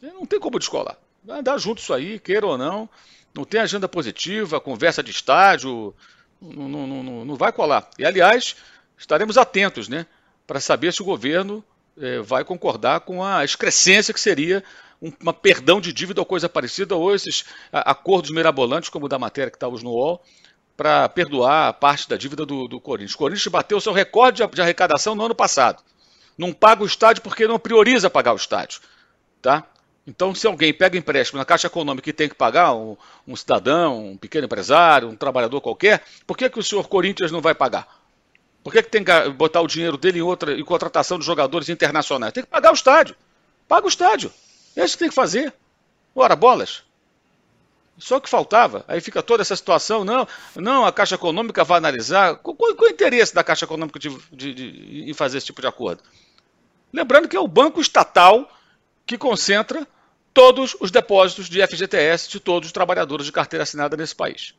Não 0.00 0.24
tem 0.24 0.38
como 0.38 0.60
descolar. 0.60 0.96
Vai 1.24 1.40
andar 1.40 1.58
junto 1.58 1.80
isso 1.80 1.92
aí, 1.92 2.20
queira 2.20 2.46
ou 2.46 2.56
não. 2.56 2.88
Não 3.34 3.44
tem 3.44 3.60
agenda 3.60 3.88
positiva, 3.88 4.60
conversa 4.60 5.02
de 5.02 5.10
estádio. 5.10 5.92
Não, 6.40 6.68
não, 6.68 6.86
não, 6.86 7.24
não 7.24 7.34
vai 7.34 7.50
colar. 7.50 7.90
E, 7.98 8.04
aliás, 8.04 8.54
estaremos 8.96 9.36
atentos, 9.36 9.88
né? 9.88 10.06
Para 10.46 10.60
saber 10.60 10.92
se 10.92 11.02
o 11.02 11.04
governo 11.04 11.64
é, 11.98 12.20
vai 12.20 12.44
concordar 12.44 13.00
com 13.00 13.24
a 13.24 13.44
excrescência 13.44 14.14
que 14.14 14.20
seria 14.20 14.62
uma 15.20 15.32
perdão 15.32 15.80
de 15.80 15.92
dívida 15.92 16.20
ou 16.20 16.24
coisa 16.24 16.48
parecida, 16.48 16.94
ou 16.94 17.14
esses 17.14 17.44
acordos 17.72 18.30
mirabolantes, 18.30 18.88
como 18.88 19.06
o 19.06 19.08
da 19.08 19.18
matéria 19.18 19.50
que 19.50 19.56
está 19.56 19.68
hoje 19.68 19.84
no 19.84 19.90
UOL, 19.90 20.22
para 20.76 21.08
perdoar 21.08 21.74
parte 21.74 22.08
da 22.08 22.16
dívida 22.16 22.44
do, 22.44 22.66
do 22.66 22.80
Corinthians. 22.80 23.14
O 23.14 23.18
Corinthians 23.18 23.46
bateu 23.48 23.80
seu 23.80 23.92
recorde 23.92 24.42
de, 24.42 24.48
de 24.48 24.62
arrecadação 24.62 25.14
no 25.14 25.24
ano 25.24 25.34
passado. 25.34 25.82
Não 26.36 26.52
paga 26.52 26.82
o 26.82 26.86
estádio 26.86 27.22
porque 27.22 27.46
não 27.46 27.58
prioriza 27.58 28.10
pagar 28.10 28.32
o 28.32 28.36
estádio. 28.36 28.80
Tá? 29.40 29.64
Então, 30.06 30.34
se 30.34 30.46
alguém 30.46 30.72
pega 30.72 30.98
empréstimo 30.98 31.38
na 31.38 31.44
Caixa 31.44 31.66
Econômica 31.66 32.10
e 32.10 32.12
tem 32.12 32.28
que 32.28 32.34
pagar, 32.34 32.74
um, 32.74 32.96
um, 33.26 33.36
cidadão, 33.36 34.10
um 34.10 34.16
pequeno 34.16 34.46
empresário, 34.46 35.08
um 35.08 35.16
trabalhador 35.16 35.60
qualquer, 35.60 36.02
por 36.26 36.36
que, 36.36 36.50
que 36.50 36.58
o 36.58 36.62
senhor 36.62 36.88
Corinthians 36.88 37.30
não 37.30 37.40
vai 37.40 37.54
pagar? 37.54 38.02
Por 38.62 38.72
que, 38.72 38.82
que 38.82 38.90
tem 38.90 39.04
que 39.04 39.28
botar 39.30 39.60
o 39.60 39.66
dinheiro 39.66 39.96
dele 39.96 40.18
em 40.18 40.22
outra 40.22 40.58
em 40.58 40.64
contratação 40.64 41.18
de 41.18 41.24
jogadores 41.24 41.68
internacionais? 41.68 42.32
Tem 42.32 42.42
que 42.42 42.50
pagar 42.50 42.70
o 42.70 42.74
estádio. 42.74 43.14
Paga 43.68 43.86
o 43.86 43.88
estádio. 43.88 44.32
É 44.76 44.84
isso 44.84 44.94
que 44.94 45.00
tem 45.00 45.08
que 45.08 45.14
fazer. 45.14 45.52
Ora, 46.14 46.36
bolas. 46.36 46.82
Só 47.98 48.18
que 48.18 48.28
faltava. 48.28 48.84
Aí 48.88 49.00
fica 49.00 49.22
toda 49.22 49.42
essa 49.42 49.54
situação. 49.54 50.04
Não, 50.04 50.26
não, 50.56 50.84
a 50.84 50.92
Caixa 50.92 51.14
Econômica 51.14 51.62
vai 51.64 51.78
analisar. 51.78 52.36
Qual, 52.36 52.54
qual, 52.56 52.74
qual 52.74 52.88
é 52.88 52.90
o 52.90 52.94
interesse 52.94 53.34
da 53.34 53.44
Caixa 53.44 53.64
Econômica 53.64 53.98
de, 53.98 54.10
de, 54.32 54.54
de, 54.54 55.10
em 55.10 55.14
fazer 55.14 55.38
esse 55.38 55.46
tipo 55.46 55.60
de 55.60 55.66
acordo? 55.66 56.02
Lembrando 56.92 57.28
que 57.28 57.36
é 57.36 57.40
o 57.40 57.48
banco 57.48 57.80
estatal 57.80 58.48
que 59.06 59.18
concentra 59.18 59.86
todos 60.32 60.76
os 60.80 60.90
depósitos 60.90 61.48
de 61.48 61.64
FGTS 61.64 62.28
de 62.28 62.40
todos 62.40 62.68
os 62.68 62.72
trabalhadores 62.72 63.26
de 63.26 63.32
carteira 63.32 63.62
assinada 63.62 63.96
nesse 63.96 64.14
país. 64.14 64.54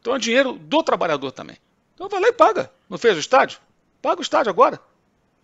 Então 0.00 0.16
é 0.16 0.18
dinheiro 0.18 0.54
do 0.54 0.82
trabalhador 0.82 1.30
também. 1.30 1.56
Então 1.94 2.08
vai 2.08 2.20
lá 2.20 2.28
e 2.28 2.32
paga. 2.32 2.70
Não 2.88 2.96
fez 2.96 3.16
o 3.16 3.20
estádio? 3.20 3.60
Paga 4.00 4.20
o 4.20 4.22
estádio 4.22 4.50
agora. 4.50 4.80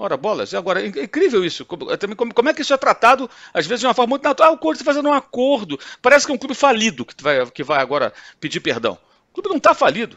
Ora, 0.00 0.16
bolas. 0.16 0.54
Agora, 0.54 0.80
é 0.80 0.86
incrível 0.86 1.44
isso. 1.44 1.66
Como, 1.66 1.84
como, 2.32 2.48
é 2.48 2.54
que 2.54 2.62
isso 2.62 2.72
é 2.72 2.76
tratado, 2.76 3.28
às 3.52 3.66
vezes, 3.66 3.80
de 3.80 3.86
uma 3.86 3.94
forma 3.94 4.10
muito 4.10 4.22
natural? 4.22 4.52
Ah, 4.52 4.54
o 4.54 4.58
Corinthians 4.58 4.82
está 4.82 4.92
fazendo 4.92 5.08
um 5.08 5.12
acordo. 5.12 5.78
Parece 6.00 6.24
que 6.24 6.30
é 6.30 6.34
um 6.36 6.38
clube 6.38 6.54
falido 6.54 7.04
que 7.04 7.20
vai, 7.20 7.44
que 7.50 7.64
vai 7.64 7.80
agora 7.80 8.12
pedir 8.38 8.60
perdão. 8.60 8.96
O 9.30 9.34
clube 9.34 9.48
não 9.48 9.56
está 9.56 9.74
falido. 9.74 10.16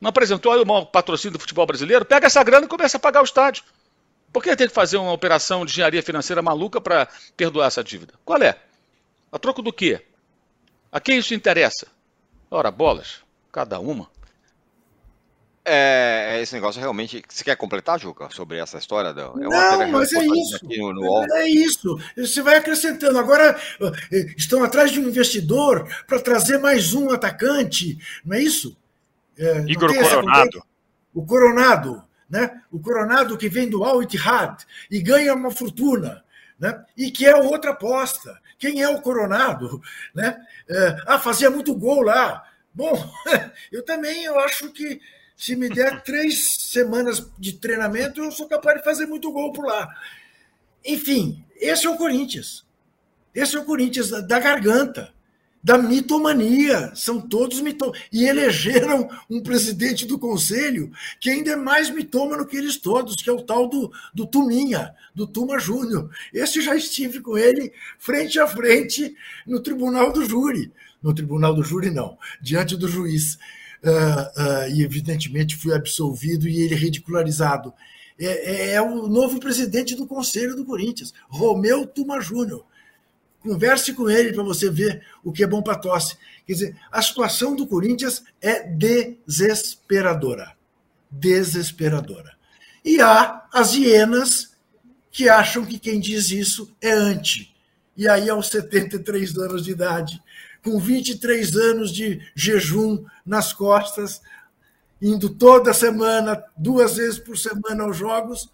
Não 0.00 0.08
apresentou 0.08 0.52
aí 0.52 0.60
o 0.62 0.66
maior 0.66 0.84
patrocínio 0.84 1.32
do 1.32 1.40
futebol 1.40 1.66
brasileiro? 1.66 2.04
Pega 2.04 2.28
essa 2.28 2.42
grana 2.44 2.66
e 2.66 2.68
começa 2.68 2.96
a 2.96 3.00
pagar 3.00 3.22
o 3.22 3.24
estádio. 3.24 3.64
Por 4.32 4.42
que 4.42 4.54
tem 4.54 4.68
que 4.68 4.74
fazer 4.74 4.98
uma 4.98 5.12
operação 5.12 5.66
de 5.66 5.72
engenharia 5.72 6.02
financeira 6.02 6.40
maluca 6.40 6.80
para 6.80 7.08
perdoar 7.36 7.66
essa 7.66 7.82
dívida? 7.82 8.14
Qual 8.24 8.40
é? 8.40 8.56
A 9.32 9.38
troco 9.38 9.62
do 9.62 9.72
quê? 9.72 10.00
A 10.92 11.00
quem 11.00 11.18
isso 11.18 11.34
interessa? 11.34 11.88
Ora, 12.50 12.70
bolas, 12.70 13.20
cada 13.50 13.80
uma. 13.80 14.08
É, 15.64 16.38
é, 16.38 16.42
esse 16.42 16.54
negócio 16.54 16.80
realmente. 16.80 17.22
Você 17.28 17.44
quer 17.44 17.56
completar, 17.56 17.98
Juca, 17.98 18.28
sobre 18.30 18.58
essa 18.58 18.78
história? 18.78 19.14
Da, 19.14 19.22
é 19.22 19.48
Não, 19.48 19.88
mas 19.90 20.12
é 20.12 20.24
isso. 20.24 20.60
No, 20.64 20.92
no 20.92 21.36
é 21.36 21.48
isso. 21.48 21.98
Você 22.16 22.42
vai 22.42 22.56
acrescentando. 22.56 23.16
Agora 23.18 23.56
eh, 23.80 24.34
estão 24.36 24.64
atrás 24.64 24.90
de 24.90 24.98
um 24.98 25.08
investidor 25.08 25.86
para 26.06 26.20
trazer 26.20 26.58
mais 26.58 26.94
um 26.94 27.10
atacante, 27.10 27.96
não 28.24 28.36
é 28.36 28.42
isso? 28.42 28.76
É, 29.38 29.60
Igor 29.68 29.94
Coronado. 29.94 30.64
O 31.14 31.24
Coronado, 31.24 32.04
né? 32.28 32.60
O 32.70 32.80
Coronado 32.80 33.38
que 33.38 33.48
vem 33.48 33.68
do 33.68 33.84
Al 33.84 34.02
Ittihad 34.02 34.64
e 34.90 35.00
ganha 35.00 35.32
uma 35.32 35.50
fortuna, 35.52 36.24
né? 36.58 36.84
E 36.96 37.12
que 37.12 37.24
é 37.24 37.36
outra 37.36 37.70
aposta. 37.70 38.36
Quem 38.58 38.82
é 38.82 38.88
o 38.88 39.00
Coronado, 39.00 39.80
né? 40.12 40.40
É, 40.68 40.96
ah, 41.06 41.18
fazia 41.20 41.50
muito 41.50 41.72
gol 41.74 42.02
lá. 42.02 42.42
Bom, 42.74 42.92
eu 43.70 43.84
também 43.84 44.24
eu 44.24 44.40
acho 44.40 44.72
que 44.72 45.00
se 45.42 45.56
me 45.56 45.68
der 45.68 46.04
três 46.04 46.68
semanas 46.70 47.28
de 47.36 47.54
treinamento, 47.54 48.22
eu 48.22 48.30
sou 48.30 48.46
capaz 48.46 48.78
de 48.78 48.84
fazer 48.84 49.06
muito 49.06 49.32
gol 49.32 49.52
por 49.52 49.66
lá. 49.66 49.88
Enfim, 50.86 51.44
esse 51.56 51.84
é 51.84 51.90
o 51.90 51.96
Corinthians. 51.96 52.64
Esse 53.34 53.56
é 53.56 53.58
o 53.58 53.64
Corinthians 53.64 54.10
da 54.10 54.38
garganta, 54.38 55.12
da 55.60 55.76
mitomania. 55.76 56.92
São 56.94 57.20
todos 57.20 57.60
mitom. 57.60 57.90
E 58.12 58.24
elegeram 58.24 59.10
um 59.28 59.42
presidente 59.42 60.06
do 60.06 60.16
conselho 60.16 60.92
que 61.18 61.28
ainda 61.28 61.50
é 61.50 61.56
mais 61.56 61.90
mitômano 61.90 62.46
que 62.46 62.56
eles 62.56 62.76
todos, 62.76 63.16
que 63.16 63.28
é 63.28 63.32
o 63.32 63.42
tal 63.42 63.68
do, 63.68 63.90
do 64.14 64.24
Tuminha, 64.24 64.94
do 65.12 65.26
Tuma 65.26 65.58
Júnior. 65.58 66.08
Esse 66.32 66.62
já 66.62 66.76
estive 66.76 67.20
com 67.20 67.36
ele 67.36 67.72
frente 67.98 68.38
a 68.38 68.46
frente 68.46 69.12
no 69.44 69.58
tribunal 69.58 70.12
do 70.12 70.24
júri. 70.24 70.70
No 71.02 71.12
tribunal 71.12 71.52
do 71.52 71.64
júri, 71.64 71.90
não, 71.90 72.16
diante 72.40 72.76
do 72.76 72.86
juiz 72.86 73.40
uh, 73.84 74.68
uh, 74.68 74.74
e 74.74 74.82
evidentemente 74.82 75.56
fui 75.56 75.74
absolvido 75.74 76.48
e 76.48 76.62
ele 76.62 76.74
ridicularizado. 76.74 77.72
É, 78.18 78.26
é, 78.26 78.74
é, 78.74 78.82
o 78.82 79.08
novo 79.08 79.40
presidente 79.40 79.94
do 79.94 80.06
Conselho 80.06 80.54
do 80.54 80.64
Corinthians, 80.64 81.12
Romeu 81.28 81.86
Tuma 81.86 82.20
Júnior. 82.20 82.64
Converse 83.40 83.92
com 83.92 84.08
ele 84.08 84.32
para 84.32 84.44
você 84.44 84.70
ver 84.70 85.04
o 85.24 85.32
que 85.32 85.42
é 85.42 85.46
bom 85.46 85.60
para 85.60 85.78
tosse. 85.78 86.16
Quer 86.46 86.52
dizer, 86.52 86.76
a 86.90 87.02
situação 87.02 87.56
do 87.56 87.66
Corinthians 87.66 88.22
é 88.40 88.62
desesperadora. 88.62 90.52
Desesperadora. 91.10 92.36
E 92.84 93.00
há 93.00 93.44
as 93.52 93.74
hienas 93.74 94.52
que 95.10 95.28
acham 95.28 95.64
que 95.64 95.78
quem 95.78 95.98
diz 95.98 96.30
isso 96.30 96.72
é 96.80 96.92
anti. 96.92 97.52
E 97.96 98.08
aí, 98.08 98.30
aos 98.30 98.48
73 98.48 99.36
anos 99.36 99.64
de 99.64 99.72
idade, 99.72 100.22
com 100.64 100.78
23 100.78 101.56
anos 101.56 101.92
de 101.92 102.20
jejum 102.34 103.04
nas 103.26 103.52
costas, 103.52 104.20
indo 105.00 105.28
toda 105.28 105.74
semana, 105.74 106.42
duas 106.56 106.96
vezes 106.96 107.18
por 107.18 107.36
semana 107.36 107.82
aos 107.84 107.96
jogos, 107.96 108.48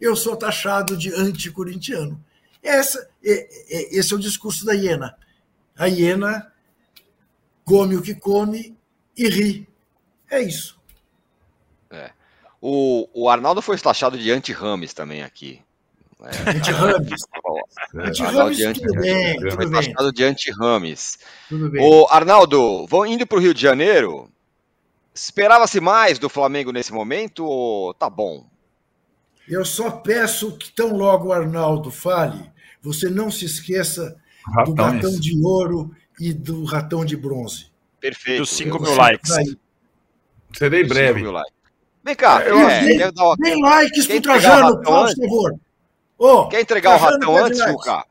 eu 0.00 0.14
sou 0.14 0.36
taxado 0.36 0.96
de 0.96 1.12
anticorintiano. 1.14 2.22
Essa, 2.62 3.08
é, 3.24 3.32
é, 3.32 3.98
esse 3.98 4.12
é 4.12 4.16
o 4.16 4.20
discurso 4.20 4.64
da 4.64 4.74
hiena. 4.74 5.16
A 5.76 5.86
hiena 5.86 6.52
come 7.64 7.96
o 7.96 8.02
que 8.02 8.14
come 8.14 8.76
e 9.16 9.28
ri. 9.28 9.68
É 10.30 10.42
isso. 10.42 10.78
É. 11.90 12.10
O, 12.60 13.08
o 13.14 13.28
Arnaldo 13.28 13.62
foi 13.62 13.78
taxado 13.78 14.18
de 14.18 14.30
anti-Rames 14.30 14.92
também 14.92 15.22
aqui. 15.22 15.62
É, 16.20 16.50
anti-Rames. 16.50 17.22
Anti-Rames, 17.94 18.78
tudo 18.78 19.00
bem. 19.00 19.36
Tudo 19.38 19.70
bem. 19.70 20.12
de 20.12 20.24
anti-Rames. 20.24 21.18
O 21.80 22.06
Arnaldo, 22.10 22.86
vão 22.86 23.06
indo 23.06 23.26
para 23.26 23.38
o 23.38 23.40
Rio 23.40 23.54
de 23.54 23.60
Janeiro. 23.60 24.30
Esperava-se 25.14 25.80
mais 25.80 26.18
do 26.18 26.28
Flamengo 26.28 26.72
nesse 26.72 26.92
momento 26.92 27.44
ou 27.44 27.94
tá 27.94 28.10
bom? 28.10 28.46
Eu 29.48 29.64
só 29.64 29.90
peço 29.90 30.56
que 30.56 30.72
tão 30.72 30.96
logo 30.96 31.28
o 31.28 31.32
Arnaldo 31.32 31.90
fale, 31.90 32.50
você 32.82 33.08
não 33.08 33.30
se 33.30 33.44
esqueça 33.44 34.16
Ratões. 34.44 34.74
do 34.74 34.82
Ratão 34.82 35.20
de 35.20 35.38
Ouro 35.44 35.90
e 36.18 36.32
do 36.32 36.64
Ratão 36.64 37.04
de 37.04 37.16
Bronze. 37.16 37.66
Perfeito. 38.00 38.40
Dos 38.40 38.50
5 38.50 38.82
mil 38.82 38.94
likes. 38.94 39.32
Serei 40.56 40.84
breve. 40.84 41.24
Vem 42.04 42.14
cá, 42.14 42.42
eu, 42.42 42.58
é, 42.58 43.10
dar... 43.10 43.36
Tem 43.42 43.62
likes 43.62 44.06
pro 44.06 44.20
Trajano, 44.20 44.80
por 44.82 45.08
favor. 45.14 45.54
Quer 46.50 46.60
entregar 46.60 46.96
o 46.96 46.98
ratão 46.98 47.36
antes, 47.36 47.58
Juca? 47.58 48.04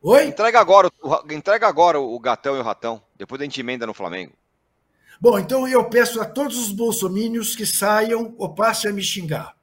Oi? 0.00 0.26
Entrega 0.26 0.60
agora, 0.60 0.90
entrega 1.30 1.66
agora 1.66 1.98
o 1.98 2.18
gatão 2.20 2.56
e 2.56 2.60
o 2.60 2.62
ratão. 2.62 3.02
Depois 3.16 3.40
a 3.40 3.44
gente 3.44 3.60
emenda 3.60 3.86
no 3.86 3.94
Flamengo. 3.94 4.32
Bom, 5.20 5.38
então 5.38 5.66
eu 5.66 5.84
peço 5.88 6.20
a 6.20 6.24
todos 6.24 6.56
os 6.56 6.70
bolsomínios 6.70 7.56
que 7.56 7.66
saiam 7.66 8.34
ou 8.38 8.54
passem 8.54 8.90
a 8.90 8.94
me 8.94 9.02
xingar. 9.02 9.56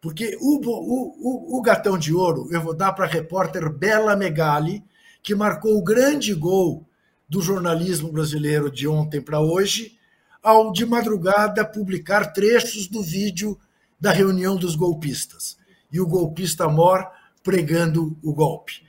Porque 0.00 0.36
o, 0.40 0.56
o, 0.56 1.56
o, 1.56 1.58
o 1.58 1.62
gatão 1.62 1.96
de 1.96 2.12
ouro 2.12 2.48
eu 2.50 2.60
vou 2.60 2.74
dar 2.74 2.92
para 2.92 3.06
a 3.06 3.08
repórter 3.08 3.70
Bela 3.70 4.14
Megali, 4.14 4.84
que 5.22 5.34
marcou 5.34 5.76
o 5.76 5.82
grande 5.82 6.34
gol 6.34 6.86
do 7.28 7.40
jornalismo 7.40 8.12
brasileiro 8.12 8.70
de 8.70 8.86
ontem 8.86 9.20
para 9.20 9.40
hoje, 9.40 9.98
ao 10.42 10.72
de 10.72 10.84
madrugada 10.84 11.64
publicar 11.64 12.32
trechos 12.32 12.86
do 12.86 13.02
vídeo 13.02 13.58
da 13.98 14.12
reunião 14.12 14.56
dos 14.56 14.76
golpistas. 14.76 15.58
E 15.90 16.00
o 16.00 16.06
golpista 16.06 16.68
Mor 16.68 17.10
pregando 17.42 18.16
o 18.22 18.32
golpe. 18.32 18.82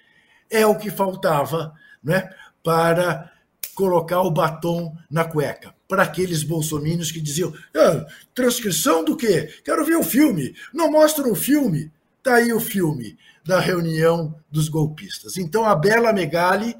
É 0.49 0.65
o 0.65 0.75
que 0.75 0.89
faltava 0.89 1.73
né, 2.03 2.29
para 2.63 3.31
colocar 3.75 4.21
o 4.21 4.31
batom 4.31 4.95
na 5.09 5.23
cueca. 5.23 5.73
Para 5.87 6.03
aqueles 6.03 6.43
bolsomínios 6.43 7.11
que 7.11 7.21
diziam: 7.21 7.53
ah, 7.75 8.05
transcrição 8.33 9.03
do 9.03 9.15
quê? 9.15 9.53
Quero 9.63 9.85
ver 9.85 9.95
o 9.95 10.03
filme. 10.03 10.53
Não 10.73 10.91
mostram 10.91 11.31
o 11.31 11.35
filme. 11.35 11.91
Está 12.17 12.35
aí 12.35 12.51
o 12.51 12.59
filme 12.59 13.17
da 13.45 13.59
reunião 13.59 14.35
dos 14.51 14.67
golpistas. 14.67 15.37
Então, 15.37 15.65
a 15.65 15.75
Bela 15.75 16.13
Megali, 16.13 16.75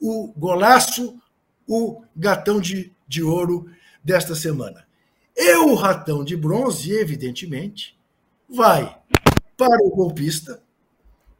o 0.00 0.32
golaço, 0.36 1.18
o 1.66 2.02
gatão 2.16 2.60
de, 2.60 2.92
de 3.06 3.22
ouro 3.22 3.66
desta 4.02 4.34
semana. 4.34 4.86
E 5.36 5.56
o 5.56 5.74
ratão 5.74 6.24
de 6.24 6.36
bronze, 6.36 6.92
evidentemente, 6.92 7.98
vai 8.48 8.96
para 9.56 9.84
o 9.84 9.90
golpista, 9.90 10.62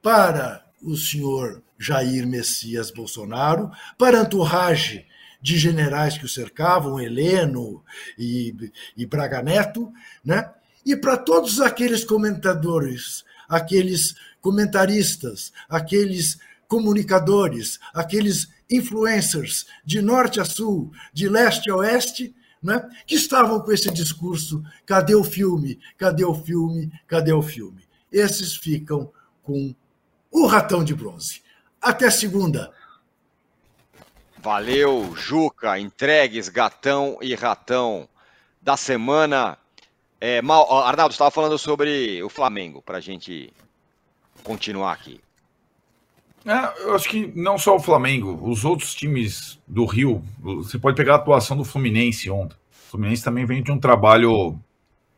para 0.05 0.63
o 0.83 0.95
senhor 0.99 1.63
Jair 1.79 2.27
Messias 2.27 2.91
Bolsonaro, 2.91 3.71
para 3.97 4.21
a 4.21 4.23
entourage 4.23 5.07
de 5.41 5.57
generais 5.57 6.19
que 6.19 6.27
o 6.27 6.29
cercavam, 6.29 7.01
Heleno 7.01 7.83
e, 8.19 8.55
e 8.95 9.07
Braga 9.07 9.43
Neto, 9.43 9.91
né? 10.23 10.53
e 10.85 10.95
para 10.95 11.17
todos 11.17 11.59
aqueles 11.59 12.05
comentadores, 12.05 13.25
aqueles 13.49 14.15
comentaristas, 14.43 15.55
aqueles 15.71 16.37
comunicadores, 16.69 17.81
aqueles 17.95 18.51
influencers 18.71 19.65
de 19.87 20.03
norte 20.03 20.39
a 20.39 20.45
sul, 20.45 20.93
de 21.15 21.31
leste 21.31 21.71
a 21.71 21.77
oeste, 21.77 22.35
né? 22.63 22.87
que 23.07 23.15
estavam 23.15 23.59
com 23.59 23.73
esse 23.73 23.91
discurso: 23.91 24.63
cadê 24.85 25.15
o 25.15 25.25
filme? 25.25 25.79
Cadê 25.97 26.27
o 26.27 26.35
filme? 26.35 26.93
Cadê 27.07 27.33
o 27.33 27.41
filme? 27.41 27.85
Esses 28.13 28.55
ficam 28.55 29.11
com 29.43 29.75
o 30.35 30.47
ratão 30.47 30.83
de 30.83 30.93
bronze. 30.93 31.43
Até 31.81 32.11
segunda. 32.11 32.73
Valeu, 34.39 35.15
Juca. 35.17 35.79
Entregues, 35.79 36.49
gatão 36.49 37.17
e 37.23 37.35
ratão 37.37 38.09
da 38.61 38.77
semana. 38.77 39.57
É, 40.21 40.43
Mal, 40.43 40.83
Arnaldo, 40.83 41.13
estava 41.13 41.31
falando 41.31 41.57
sobre 41.57 42.21
o 42.23 42.29
Flamengo, 42.29 42.83
para 42.83 42.99
a 42.99 43.01
gente 43.01 43.53
continuar 44.43 44.93
aqui. 44.93 45.21
É, 46.45 46.83
eu 46.83 46.95
acho 46.95 47.09
que 47.09 47.33
não 47.35 47.57
só 47.57 47.77
o 47.77 47.81
Flamengo, 47.81 48.39
os 48.43 48.65
outros 48.65 48.95
times 48.95 49.59
do 49.67 49.87
Rio, 49.87 50.23
você 50.41 50.79
pode 50.79 50.97
pegar 50.97 51.13
a 51.15 51.17
atuação 51.17 51.57
do 51.57 51.65
Fluminense 51.65 52.29
ontem. 52.29 52.57
O 52.71 52.91
Fluminense 52.91 53.23
também 53.23 53.47
vem 53.47 53.63
de 53.63 53.71
um 53.71 53.79
trabalho 53.79 54.59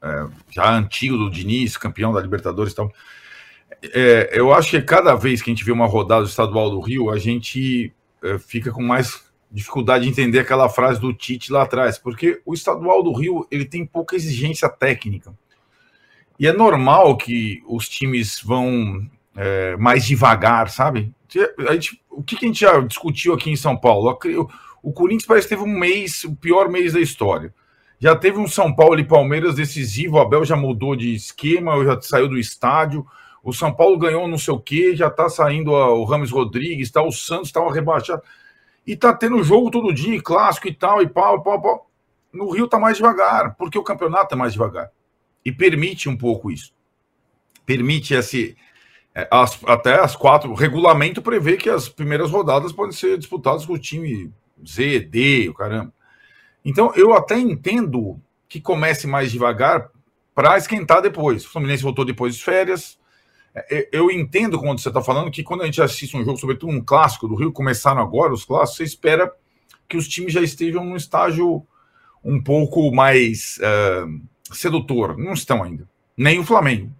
é, 0.02 0.26
já 0.50 0.70
antigo 0.72 1.16
do 1.16 1.30
Diniz, 1.30 1.76
campeão 1.76 2.12
da 2.12 2.20
Libertadores 2.20 2.72
e 2.72 2.76
tal. 2.76 2.92
É, 3.82 4.30
eu 4.32 4.52
acho 4.52 4.70
que 4.70 4.82
cada 4.82 5.14
vez 5.14 5.42
que 5.42 5.50
a 5.50 5.54
gente 5.54 5.64
vê 5.64 5.72
uma 5.72 5.86
rodada 5.86 6.24
estadual 6.24 6.70
do 6.70 6.80
Rio, 6.80 7.10
a 7.10 7.18
gente 7.18 7.92
é, 8.22 8.38
fica 8.38 8.70
com 8.70 8.82
mais 8.82 9.24
dificuldade 9.50 10.04
de 10.04 10.10
entender 10.10 10.40
aquela 10.40 10.68
frase 10.68 11.00
do 11.00 11.12
Tite 11.12 11.52
lá 11.52 11.62
atrás, 11.62 11.98
porque 11.98 12.40
o 12.44 12.52
estadual 12.52 13.02
do 13.02 13.12
Rio 13.12 13.46
ele 13.50 13.64
tem 13.64 13.86
pouca 13.86 14.16
exigência 14.16 14.68
técnica. 14.68 15.32
E 16.38 16.46
é 16.46 16.52
normal 16.52 17.16
que 17.16 17.62
os 17.66 17.88
times 17.88 18.40
vão 18.42 19.08
é, 19.34 19.76
mais 19.76 20.04
devagar, 20.04 20.68
sabe? 20.68 21.14
A 21.68 21.74
gente, 21.74 22.02
o 22.10 22.22
que, 22.22 22.36
que, 22.36 22.44
a 22.44 22.48
gente 22.48 22.60
já 22.60 22.78
discutiu 22.80 23.34
aqui 23.34 23.50
em 23.50 23.56
São 23.56 23.76
Paulo? 23.76 24.18
O 24.82 24.92
Corinthians 24.92 25.26
parece 25.26 25.48
que 25.48 25.54
teve 25.54 25.68
um 25.68 25.78
mês, 25.78 26.24
o 26.24 26.34
pior 26.36 26.68
mês 26.68 26.92
da 26.92 27.00
história. 27.00 27.54
Já 27.98 28.14
teve 28.14 28.38
um 28.38 28.46
São 28.46 28.74
Paulo 28.74 28.98
e 28.98 29.04
Palmeiras 29.04 29.54
decisivo, 29.54 30.16
o 30.16 30.20
Abel 30.20 30.44
já 30.44 30.56
mudou 30.56 30.94
de 30.94 31.14
esquema, 31.14 31.82
já 31.84 32.00
saiu 32.00 32.28
do 32.28 32.38
estádio. 32.38 33.06
O 33.46 33.52
São 33.52 33.72
Paulo 33.72 33.96
ganhou 33.96 34.26
não 34.26 34.36
sei 34.36 34.52
o 34.52 34.58
quê, 34.58 34.96
já 34.96 35.08
tá 35.08 35.28
saindo 35.28 35.70
o 35.70 36.02
Ramos 36.02 36.32
Rodrigues, 36.32 36.90
tá, 36.90 37.00
o 37.00 37.12
Santos 37.12 37.46
estava 37.46 37.72
rebaixado. 37.72 38.20
E 38.84 38.96
tá 38.96 39.12
tendo 39.12 39.40
jogo 39.40 39.70
todo 39.70 39.94
dia, 39.94 40.20
clássico 40.20 40.66
e 40.66 40.74
tal, 40.74 41.00
e 41.00 41.08
pau, 41.08 41.40
pau, 41.44 41.62
pau. 41.62 41.90
No 42.32 42.50
Rio 42.50 42.66
tá 42.66 42.76
mais 42.76 42.96
devagar, 42.96 43.54
porque 43.54 43.78
o 43.78 43.84
campeonato 43.84 44.34
é 44.34 44.36
mais 44.36 44.52
devagar. 44.52 44.90
E 45.44 45.52
permite 45.52 46.08
um 46.08 46.16
pouco 46.16 46.50
isso. 46.50 46.74
Permite 47.64 48.14
esse. 48.14 48.56
É, 49.14 49.28
as, 49.30 49.62
até 49.64 50.00
as 50.00 50.16
quatro. 50.16 50.50
O 50.50 50.54
regulamento 50.54 51.22
prevê 51.22 51.56
que 51.56 51.70
as 51.70 51.88
primeiras 51.88 52.32
rodadas 52.32 52.72
podem 52.72 52.90
ser 52.90 53.16
disputadas 53.16 53.64
com 53.64 53.74
o 53.74 53.78
time 53.78 54.32
Z, 54.66 55.00
D, 55.08 55.48
o 55.48 55.54
caramba. 55.54 55.92
Então, 56.64 56.92
eu 56.96 57.14
até 57.14 57.38
entendo 57.38 58.20
que 58.48 58.60
comece 58.60 59.06
mais 59.06 59.30
devagar 59.30 59.88
para 60.34 60.58
esquentar 60.58 61.00
depois. 61.00 61.44
O 61.44 61.48
Fluminense 61.48 61.84
voltou 61.84 62.04
depois 62.04 62.34
de 62.34 62.42
férias. 62.42 62.98
É, 63.56 63.88
eu 63.90 64.10
entendo 64.10 64.58
quando 64.58 64.78
você 64.78 64.88
está 64.88 65.02
falando 65.02 65.30
que 65.30 65.42
quando 65.42 65.62
a 65.62 65.64
gente 65.64 65.80
assiste 65.80 66.14
um 66.14 66.24
jogo, 66.24 66.36
sobretudo 66.36 66.72
um 66.72 66.84
clássico 66.84 67.26
do 67.26 67.34
Rio, 67.34 67.50
começaram 67.50 68.02
agora 68.02 68.34
os 68.34 68.44
clássicos, 68.44 68.76
você 68.76 68.84
espera 68.84 69.32
que 69.88 69.96
os 69.96 70.06
times 70.06 70.32
já 70.32 70.42
estejam 70.42 70.84
num 70.84 70.96
estágio 70.96 71.66
um 72.22 72.42
pouco 72.42 72.92
mais 72.94 73.58
uh, 73.58 74.54
sedutor. 74.54 75.16
Não 75.16 75.32
estão 75.32 75.62
ainda. 75.62 75.88
Nem 76.16 76.38
o 76.38 76.44
Flamengo. 76.44 76.92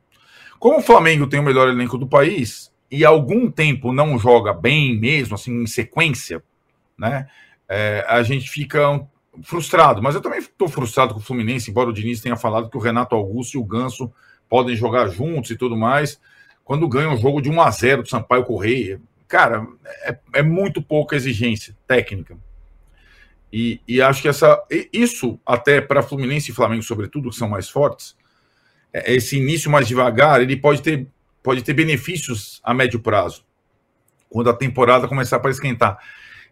Como 0.58 0.78
o 0.78 0.82
Flamengo 0.82 1.26
tem 1.26 1.40
o 1.40 1.42
melhor 1.42 1.68
elenco 1.68 1.98
do 1.98 2.06
país 2.06 2.72
e 2.90 3.04
algum 3.04 3.50
tempo 3.50 3.92
não 3.92 4.18
joga 4.18 4.54
bem 4.54 4.98
mesmo, 4.98 5.34
assim, 5.34 5.62
em 5.62 5.66
sequência, 5.66 6.42
né? 6.96 7.28
É, 7.68 8.04
a 8.08 8.22
gente 8.22 8.48
fica 8.48 9.06
frustrado, 9.42 10.02
mas 10.02 10.14
eu 10.14 10.20
também 10.20 10.38
estou 10.38 10.68
frustrado 10.68 11.12
com 11.12 11.20
o 11.20 11.22
Fluminense, 11.22 11.70
embora 11.70 11.90
o 11.90 11.92
Diniz 11.92 12.20
tenha 12.20 12.36
falado 12.36 12.70
que 12.70 12.76
o 12.76 12.80
Renato 12.80 13.14
Augusto 13.14 13.56
e 13.56 13.60
o 13.60 13.64
Ganso 13.64 14.10
podem 14.48 14.76
jogar 14.76 15.08
juntos 15.08 15.50
e 15.50 15.56
tudo 15.56 15.76
mais. 15.76 16.18
Quando 16.66 16.88
ganha 16.88 17.08
um 17.08 17.16
jogo 17.16 17.40
de 17.40 17.48
1 17.48 17.62
a 17.62 17.70
0 17.70 18.02
do 18.02 18.08
Sampaio 18.08 18.44
Correia, 18.44 19.00
cara, 19.28 19.64
é, 20.02 20.18
é 20.34 20.42
muito 20.42 20.82
pouca 20.82 21.14
exigência 21.14 21.76
técnica. 21.86 22.36
E, 23.52 23.80
e 23.86 24.02
acho 24.02 24.20
que 24.20 24.26
essa, 24.26 24.60
isso, 24.92 25.38
até 25.46 25.80
para 25.80 26.02
Fluminense 26.02 26.50
e 26.50 26.54
Flamengo, 26.54 26.82
sobretudo, 26.82 27.30
que 27.30 27.36
são 27.36 27.48
mais 27.48 27.68
fortes, 27.68 28.16
é, 28.92 29.14
esse 29.14 29.38
início 29.38 29.70
mais 29.70 29.86
devagar, 29.86 30.42
ele 30.42 30.56
pode 30.56 30.82
ter, 30.82 31.06
pode 31.40 31.62
ter 31.62 31.72
benefícios 31.72 32.60
a 32.64 32.74
médio 32.74 32.98
prazo, 32.98 33.44
quando 34.28 34.50
a 34.50 34.52
temporada 34.52 35.06
começar 35.06 35.38
para 35.38 35.52
esquentar. 35.52 35.96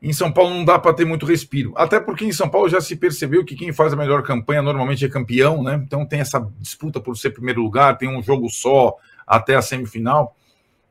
Em 0.00 0.12
São 0.12 0.30
Paulo 0.30 0.54
não 0.54 0.64
dá 0.64 0.78
para 0.78 0.94
ter 0.94 1.04
muito 1.04 1.26
respiro. 1.26 1.74
Até 1.76 1.98
porque 1.98 2.24
em 2.24 2.32
São 2.32 2.48
Paulo 2.48 2.68
já 2.68 2.80
se 2.80 2.94
percebeu 2.94 3.44
que 3.44 3.56
quem 3.56 3.72
faz 3.72 3.92
a 3.92 3.96
melhor 3.96 4.22
campanha 4.22 4.62
normalmente 4.62 5.04
é 5.04 5.08
campeão, 5.08 5.60
né? 5.60 5.82
Então 5.84 6.06
tem 6.06 6.20
essa 6.20 6.48
disputa 6.60 7.00
por 7.00 7.16
ser 7.16 7.30
primeiro 7.30 7.60
lugar, 7.60 7.98
tem 7.98 8.08
um 8.08 8.22
jogo 8.22 8.48
só 8.48 8.94
até 9.26 9.54
a 9.54 9.62
semifinal. 9.62 10.36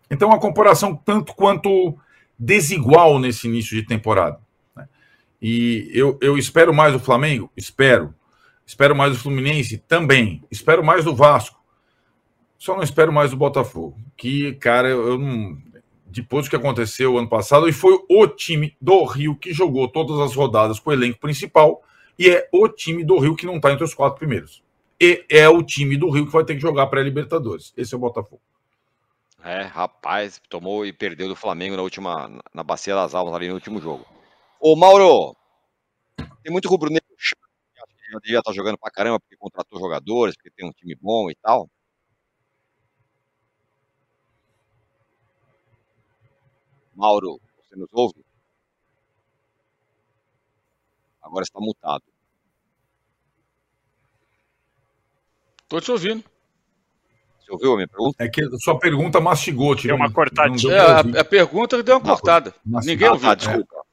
Então 0.10 0.32
a 0.32 0.40
comparação 0.40 0.96
tanto 0.96 1.34
quanto 1.34 1.98
desigual 2.38 3.20
nesse 3.20 3.48
início 3.48 3.76
de 3.76 3.86
temporada. 3.86 4.40
Né? 4.76 4.88
E 5.42 5.90
eu, 5.94 6.18
eu 6.22 6.38
espero 6.38 6.74
mais 6.74 6.94
do 6.94 7.00
Flamengo? 7.00 7.50
Espero. 7.56 8.14
Espero 8.66 8.96
mais 8.96 9.14
do 9.14 9.20
Fluminense? 9.20 9.78
Também. 9.78 10.44
Espero 10.50 10.84
mais 10.84 11.04
do 11.04 11.16
Vasco. 11.16 11.62
Só 12.58 12.76
não 12.76 12.84
espero 12.84 13.12
mais 13.12 13.32
do 13.32 13.38
Botafogo. 13.38 13.98
Que, 14.16 14.54
cara, 14.54 14.88
eu 14.88 15.18
não 15.18 15.58
depois 16.14 16.46
do 16.46 16.50
que 16.52 16.56
aconteceu 16.56 17.18
ano 17.18 17.28
passado, 17.28 17.68
e 17.68 17.74
foi 17.74 17.98
o 18.08 18.28
time 18.28 18.78
do 18.80 19.04
Rio 19.04 19.36
que 19.36 19.52
jogou 19.52 19.88
todas 19.88 20.20
as 20.20 20.36
rodadas 20.36 20.80
com 20.80 20.92
o 20.92 20.94
elenco 20.94 21.20
principal, 21.20 21.82
e 22.18 22.30
é 22.30 22.48
o 22.54 22.70
time 22.70 23.04
do 23.04 23.18
Rio 23.18 23.36
que 23.36 23.48
não 23.48 23.56
está 23.56 23.72
entre 23.72 23.84
os 23.84 23.96
quatro 23.96 24.20
primeiros. 24.20 24.63
E 25.06 25.26
é 25.30 25.50
o 25.50 25.62
time 25.62 25.98
do 25.98 26.10
Rio 26.10 26.26
que 26.26 26.32
vai 26.32 26.46
ter 26.46 26.56
que 26.56 26.62
jogar 26.62 26.88
para 26.88 27.02
a 27.02 27.04
Libertadores. 27.04 27.74
Esse 27.76 27.94
é 27.94 27.98
o 27.98 28.00
Botafogo. 28.00 28.42
É, 29.44 29.64
rapaz, 29.64 30.40
tomou 30.50 30.86
e 30.86 30.94
perdeu 30.94 31.28
do 31.28 31.36
Flamengo 31.36 31.76
na 31.76 31.82
última, 31.82 32.42
na 32.54 32.64
Bacia 32.64 32.96
das 32.96 33.14
Almas, 33.14 33.34
ali 33.34 33.50
no 33.50 33.56
último 33.56 33.82
jogo. 33.82 34.06
Ô, 34.62 34.78
Mauro, 34.78 35.36
tem 36.42 36.54
muito 36.54 36.70
rubro-negro 36.70 37.06
que 38.22 38.32
já 38.32 38.42
tá 38.42 38.54
jogando 38.54 38.78
pra 38.78 38.90
caramba 38.90 39.20
porque 39.20 39.36
contratou 39.36 39.78
jogadores, 39.78 40.38
porque 40.38 40.52
tem 40.52 40.66
um 40.66 40.72
time 40.72 40.96
bom 40.96 41.30
e 41.30 41.36
tal. 41.36 41.70
Mauro, 46.96 47.42
você 47.58 47.76
nos 47.76 47.90
ouve? 47.92 48.24
Agora 51.22 51.44
está 51.44 51.60
mutado. 51.60 52.13
Estou 55.74 55.82
te 55.82 55.92
ouvindo. 55.92 56.24
Você 57.40 57.52
ouviu 57.52 57.74
a 57.74 57.76
minha 57.78 57.88
pergunta? 57.88 58.24
É 58.24 58.28
que 58.28 58.60
sua 58.60 58.78
pergunta 58.78 59.20
mastigou, 59.20 59.76
tirou 59.76 59.98
uma 59.98 60.12
cortadinha. 60.12 60.74
É, 60.74 60.80
a, 60.80 61.00
a, 61.00 61.26
pergunta 61.26 61.82
deu 61.82 61.98
uma 61.98 62.08
não, 62.08 62.16
cortada. 62.16 62.54
Ninguém 62.64 63.10
ouviu. 63.10 63.30
Ah, 63.30 63.36
desculpa. 63.36 63.84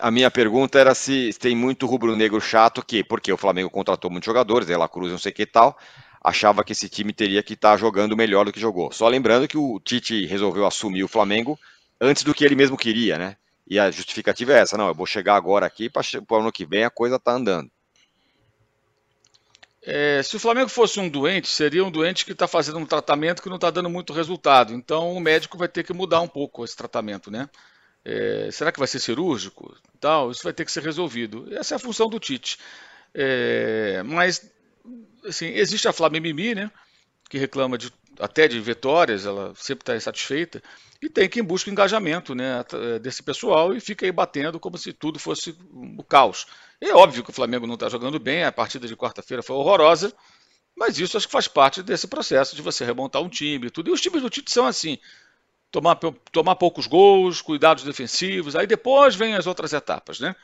A 0.00 0.10
minha 0.10 0.30
pergunta 0.30 0.78
era 0.78 0.94
se 0.94 1.32
tem 1.38 1.54
muito 1.54 1.84
rubro-negro 1.86 2.40
chato 2.40 2.82
que, 2.84 3.04
porque 3.04 3.32
o 3.32 3.36
Flamengo 3.36 3.68
contratou 3.68 4.10
muitos 4.10 4.26
jogadores, 4.26 4.68
La 4.68 4.88
Cruz, 4.88 5.10
não 5.10 5.18
sei 5.18 5.32
o 5.32 5.34
que 5.34 5.42
e 5.42 5.46
tal, 5.46 5.76
achava 6.22 6.64
que 6.64 6.72
esse 6.72 6.88
time 6.88 7.12
teria 7.12 7.42
que 7.42 7.52
estar 7.54 7.72
tá 7.72 7.76
jogando 7.76 8.16
melhor 8.16 8.46
do 8.46 8.52
que 8.52 8.60
jogou. 8.60 8.90
Só 8.92 9.06
lembrando 9.06 9.46
que 9.46 9.58
o 9.58 9.78
Tite 9.80 10.24
resolveu 10.26 10.64
assumir 10.64 11.04
o 11.04 11.08
Flamengo 11.08 11.58
antes 12.00 12.22
do 12.22 12.32
que 12.32 12.44
ele 12.44 12.54
mesmo 12.54 12.76
queria, 12.76 13.18
né? 13.18 13.36
E 13.68 13.78
a 13.78 13.90
justificativa 13.90 14.52
é 14.52 14.60
essa, 14.60 14.78
não, 14.78 14.88
eu 14.88 14.94
vou 14.94 15.06
chegar 15.06 15.34
agora 15.34 15.66
aqui 15.66 15.90
para 15.90 16.02
o 16.30 16.36
ano 16.36 16.52
que 16.52 16.64
vem 16.64 16.84
a 16.84 16.90
coisa 16.90 17.18
tá 17.18 17.32
andando. 17.32 17.70
É, 19.88 20.20
se 20.20 20.34
o 20.34 20.40
Flamengo 20.40 20.68
fosse 20.68 20.98
um 20.98 21.08
doente, 21.08 21.46
seria 21.46 21.84
um 21.84 21.90
doente 21.92 22.24
que 22.24 22.32
está 22.32 22.48
fazendo 22.48 22.76
um 22.76 22.84
tratamento 22.84 23.40
que 23.40 23.48
não 23.48 23.54
está 23.54 23.70
dando 23.70 23.88
muito 23.88 24.12
resultado. 24.12 24.74
Então 24.74 25.12
o 25.12 25.20
médico 25.20 25.56
vai 25.56 25.68
ter 25.68 25.84
que 25.84 25.92
mudar 25.92 26.20
um 26.20 26.26
pouco 26.26 26.64
esse 26.64 26.76
tratamento, 26.76 27.30
né? 27.30 27.48
É, 28.04 28.48
será 28.50 28.72
que 28.72 28.80
vai 28.80 28.88
ser 28.88 28.98
cirúrgico? 28.98 29.76
Tal, 30.00 30.32
isso 30.32 30.42
vai 30.42 30.52
ter 30.52 30.64
que 30.64 30.72
ser 30.72 30.82
resolvido. 30.82 31.46
Essa 31.54 31.74
é 31.74 31.76
a 31.76 31.78
função 31.78 32.08
do 32.08 32.18
Tite. 32.18 32.58
É, 33.14 34.02
mas 34.04 34.50
assim, 35.24 35.46
existe 35.46 35.86
a 35.86 35.92
Flamengo 35.92 36.24
Mimi, 36.24 36.56
né? 36.56 36.68
Que 37.30 37.38
reclama 37.38 37.78
de, 37.78 37.92
até 38.18 38.48
de 38.48 38.60
vitórias, 38.60 39.24
ela 39.24 39.52
sempre 39.54 39.82
está 39.82 39.94
insatisfeita 39.94 40.60
e 41.00 41.08
tem 41.08 41.28
que 41.28 41.38
ir 41.38 41.42
em 41.42 41.46
busca 41.46 41.70
engajamento 41.70 42.34
né, 42.34 42.64
eh, 42.72 42.98
desse 42.98 43.22
pessoal 43.22 43.74
e 43.74 43.80
fica 43.80 44.06
aí 44.06 44.12
batendo 44.12 44.58
como 44.58 44.78
se 44.78 44.92
tudo 44.92 45.18
fosse 45.18 45.50
o 45.72 45.82
um 45.82 45.96
caos. 45.98 46.46
É 46.80 46.92
óbvio 46.94 47.24
que 47.24 47.30
o 47.30 47.32
Flamengo 47.32 47.66
não 47.66 47.74
está 47.74 47.88
jogando 47.88 48.18
bem, 48.18 48.44
a 48.44 48.52
partida 48.52 48.86
de 48.86 48.96
quarta-feira 48.96 49.42
foi 49.42 49.56
horrorosa, 49.56 50.12
mas 50.76 50.98
isso 50.98 51.16
acho 51.16 51.26
que 51.26 51.32
faz 51.32 51.48
parte 51.48 51.82
desse 51.82 52.06
processo 52.06 52.54
de 52.54 52.62
você 52.62 52.84
remontar 52.84 53.22
um 53.22 53.28
time 53.28 53.68
e 53.68 53.70
tudo. 53.70 53.90
E 53.90 53.92
os 53.92 54.00
times 54.00 54.22
do 54.22 54.30
Tite 54.30 54.50
são 54.50 54.66
assim: 54.66 54.98
tomar, 55.70 55.96
tomar 56.32 56.56
poucos 56.56 56.86
gols, 56.86 57.40
cuidados 57.40 57.84
defensivos, 57.84 58.54
aí 58.54 58.66
depois 58.66 59.14
vem 59.14 59.34
as 59.34 59.46
outras 59.46 59.72
etapas, 59.72 60.20
né? 60.20 60.34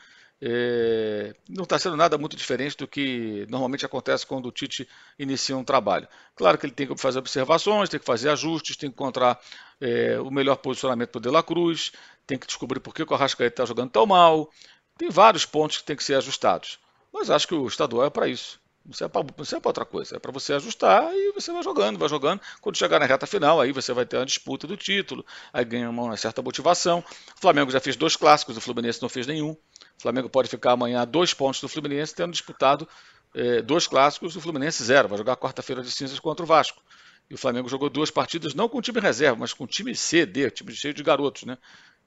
É, 0.45 1.33
não 1.47 1.63
está 1.63 1.79
sendo 1.79 1.95
nada 1.95 2.17
muito 2.17 2.35
diferente 2.35 2.75
do 2.75 2.85
que 2.85 3.45
normalmente 3.49 3.85
acontece 3.85 4.27
quando 4.27 4.47
o 4.47 4.51
Tite 4.51 4.87
inicia 5.17 5.55
um 5.55 5.63
trabalho. 5.63 6.07
Claro 6.35 6.57
que 6.57 6.65
ele 6.65 6.73
tem 6.73 6.85
que 6.85 6.97
fazer 6.97 7.19
observações, 7.19 7.87
tem 7.87 7.99
que 7.99 8.05
fazer 8.05 8.29
ajustes, 8.29 8.75
tem 8.75 8.89
que 8.89 8.95
encontrar 8.95 9.39
é, 9.79 10.19
o 10.19 10.29
melhor 10.29 10.57
posicionamento 10.57 11.11
para 11.11 11.19
o 11.19 11.21
De 11.21 11.29
La 11.29 11.41
Cruz, 11.41 11.93
tem 12.27 12.37
que 12.37 12.45
descobrir 12.45 12.81
por 12.81 12.93
que 12.93 13.03
o 13.03 13.13
Arrascaeta 13.13 13.53
está 13.53 13.65
jogando 13.65 13.91
tão 13.91 14.05
mal. 14.05 14.49
Tem 14.97 15.09
vários 15.09 15.45
pontos 15.45 15.77
que 15.77 15.83
tem 15.83 15.95
que 15.95 16.03
ser 16.03 16.15
ajustados. 16.15 16.79
Mas 17.11 17.29
acho 17.29 17.47
que 17.47 17.53
o 17.53 17.67
estadual 17.67 18.05
é 18.05 18.09
para 18.09 18.27
isso. 18.27 18.59
Não 18.85 18.91
serve 18.93 19.13
para 19.13 19.21
é 19.21 19.61
outra 19.63 19.85
coisa. 19.85 20.17
É 20.17 20.19
para 20.19 20.31
você 20.31 20.53
ajustar 20.53 21.09
e 21.13 21.31
você 21.31 21.53
vai 21.53 21.63
jogando, 21.63 21.97
vai 21.97 22.09
jogando. 22.09 22.41
Quando 22.59 22.77
chegar 22.77 22.99
na 22.99 23.05
reta 23.05 23.25
final, 23.25 23.61
aí 23.61 23.71
você 23.71 23.93
vai 23.93 24.05
ter 24.05 24.17
uma 24.17 24.25
disputa 24.25 24.67
do 24.67 24.75
título, 24.75 25.25
aí 25.53 25.63
ganha 25.63 25.89
uma 25.89 26.17
certa 26.17 26.41
motivação. 26.41 27.03
O 27.37 27.39
Flamengo 27.39 27.71
já 27.71 27.79
fez 27.79 27.95
dois 27.95 28.17
clássicos, 28.17 28.57
o 28.57 28.61
Fluminense 28.61 29.01
não 29.01 29.07
fez 29.07 29.25
nenhum. 29.25 29.51
O 29.51 30.01
Flamengo 30.01 30.29
pode 30.29 30.49
ficar 30.49 30.73
amanhã 30.73 31.01
a 31.01 31.05
dois 31.05 31.33
pontos 31.33 31.61
do 31.61 31.69
Fluminense, 31.69 32.13
tendo 32.13 32.31
disputado 32.31 32.87
eh, 33.33 33.61
dois 33.61 33.87
clássicos, 33.87 34.35
o 34.35 34.41
Fluminense 34.41 34.83
zero. 34.83 35.07
Vai 35.07 35.17
jogar 35.17 35.37
quarta-feira 35.37 35.81
de 35.81 35.89
cinzas 35.89 36.19
contra 36.19 36.43
o 36.43 36.47
Vasco. 36.47 36.81
E 37.29 37.35
o 37.35 37.37
Flamengo 37.37 37.69
jogou 37.69 37.89
duas 37.89 38.11
partidas, 38.11 38.53
não 38.53 38.67
com 38.67 38.81
time 38.81 38.99
reserva, 38.99 39.37
mas 39.39 39.53
com 39.53 39.65
time 39.65 39.95
C, 39.95 40.27
time 40.51 40.75
cheio 40.75 40.93
de 40.93 41.01
garotos, 41.01 41.43
né? 41.43 41.57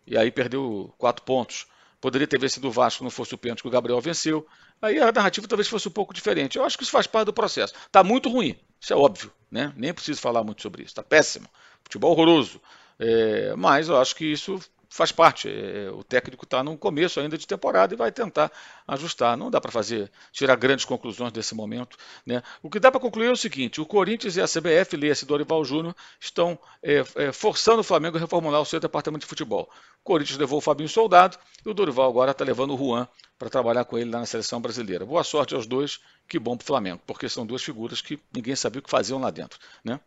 E 0.06 0.16
aí 0.16 0.30
perdeu 0.30 0.94
quatro 0.98 1.24
pontos. 1.24 1.66
Poderia 2.00 2.26
ter 2.26 2.38
vencido 2.38 2.68
o 2.68 2.70
Vasco, 2.70 3.02
não 3.02 3.10
fosse 3.10 3.34
o 3.34 3.38
pênalti 3.38 3.62
que 3.62 3.68
o 3.68 3.70
Gabriel 3.70 4.00
venceu. 4.00 4.46
Aí 4.80 4.98
a 5.00 5.10
narrativa 5.10 5.48
talvez 5.48 5.68
fosse 5.68 5.88
um 5.88 5.90
pouco 5.90 6.12
diferente. 6.12 6.58
Eu 6.58 6.64
acho 6.64 6.76
que 6.76 6.82
isso 6.82 6.92
faz 6.92 7.06
parte 7.06 7.26
do 7.26 7.32
processo. 7.32 7.74
Está 7.86 8.04
muito 8.04 8.28
ruim, 8.28 8.56
isso 8.80 8.92
é 8.92 8.96
óbvio, 8.96 9.32
né? 9.50 9.72
Nem 9.76 9.92
preciso 9.92 10.20
falar 10.20 10.44
muito 10.44 10.62
sobre 10.62 10.82
isso. 10.82 10.92
Está 10.92 11.02
péssimo. 11.02 11.48
Futebol 11.82 12.12
horroroso. 12.12 12.60
É, 12.98 13.54
mas 13.56 13.88
eu 13.88 14.00
acho 14.00 14.14
que 14.14 14.24
isso 14.24 14.58
faz 14.88 15.12
parte. 15.12 15.48
É, 15.48 15.90
o 15.90 16.02
técnico 16.02 16.44
está 16.44 16.62
no 16.62 16.76
começo 16.76 17.20
ainda 17.20 17.36
de 17.36 17.46
temporada 17.46 17.94
e 17.94 17.96
vai 17.96 18.10
tentar 18.12 18.50
ajustar. 18.86 19.36
Não 19.36 19.50
dá 19.50 19.60
para 19.60 19.70
fazer 19.70 20.10
tirar 20.32 20.56
grandes 20.56 20.84
conclusões 20.84 21.32
desse 21.32 21.54
momento. 21.54 21.96
Né? 22.24 22.42
O 22.62 22.70
que 22.70 22.80
dá 22.80 22.90
para 22.90 23.00
concluir 23.00 23.26
é 23.26 23.32
o 23.32 23.36
seguinte: 23.36 23.80
o 23.80 23.86
Corinthians 23.86 24.36
e 24.36 24.40
a 24.40 24.46
CBF, 24.46 24.96
leia-se 24.96 25.26
Dorival 25.26 25.64
Júnior, 25.64 25.94
estão 26.20 26.58
é, 26.82 27.04
é, 27.16 27.32
forçando 27.32 27.80
o 27.80 27.84
Flamengo 27.84 28.16
a 28.16 28.20
reformular 28.20 28.60
o 28.60 28.66
seu 28.66 28.80
departamento 28.80 29.22
de 29.22 29.26
futebol. 29.26 29.70
O 30.00 30.04
Corinthians 30.04 30.38
levou 30.38 30.58
o 30.58 30.62
Fabinho 30.62 30.88
Soldado 30.88 31.38
e 31.64 31.68
o 31.68 31.74
Dorival 31.74 32.08
agora 32.08 32.30
está 32.30 32.44
levando 32.44 32.74
o 32.74 32.78
Juan 32.78 33.08
para 33.38 33.50
trabalhar 33.50 33.84
com 33.84 33.98
ele 33.98 34.10
lá 34.10 34.20
na 34.20 34.26
seleção 34.26 34.60
brasileira. 34.60 35.04
Boa 35.04 35.22
sorte 35.24 35.54
aos 35.54 35.66
dois, 35.66 36.00
que 36.28 36.38
bom 36.38 36.56
para 36.56 36.64
o 36.64 36.66
Flamengo, 36.66 37.02
porque 37.06 37.28
são 37.28 37.44
duas 37.44 37.62
figuras 37.62 38.00
que 38.00 38.18
ninguém 38.32 38.56
sabia 38.56 38.80
o 38.80 38.82
que 38.82 38.90
faziam 38.90 39.20
lá 39.20 39.30
dentro. 39.30 39.58
Né? 39.84 40.00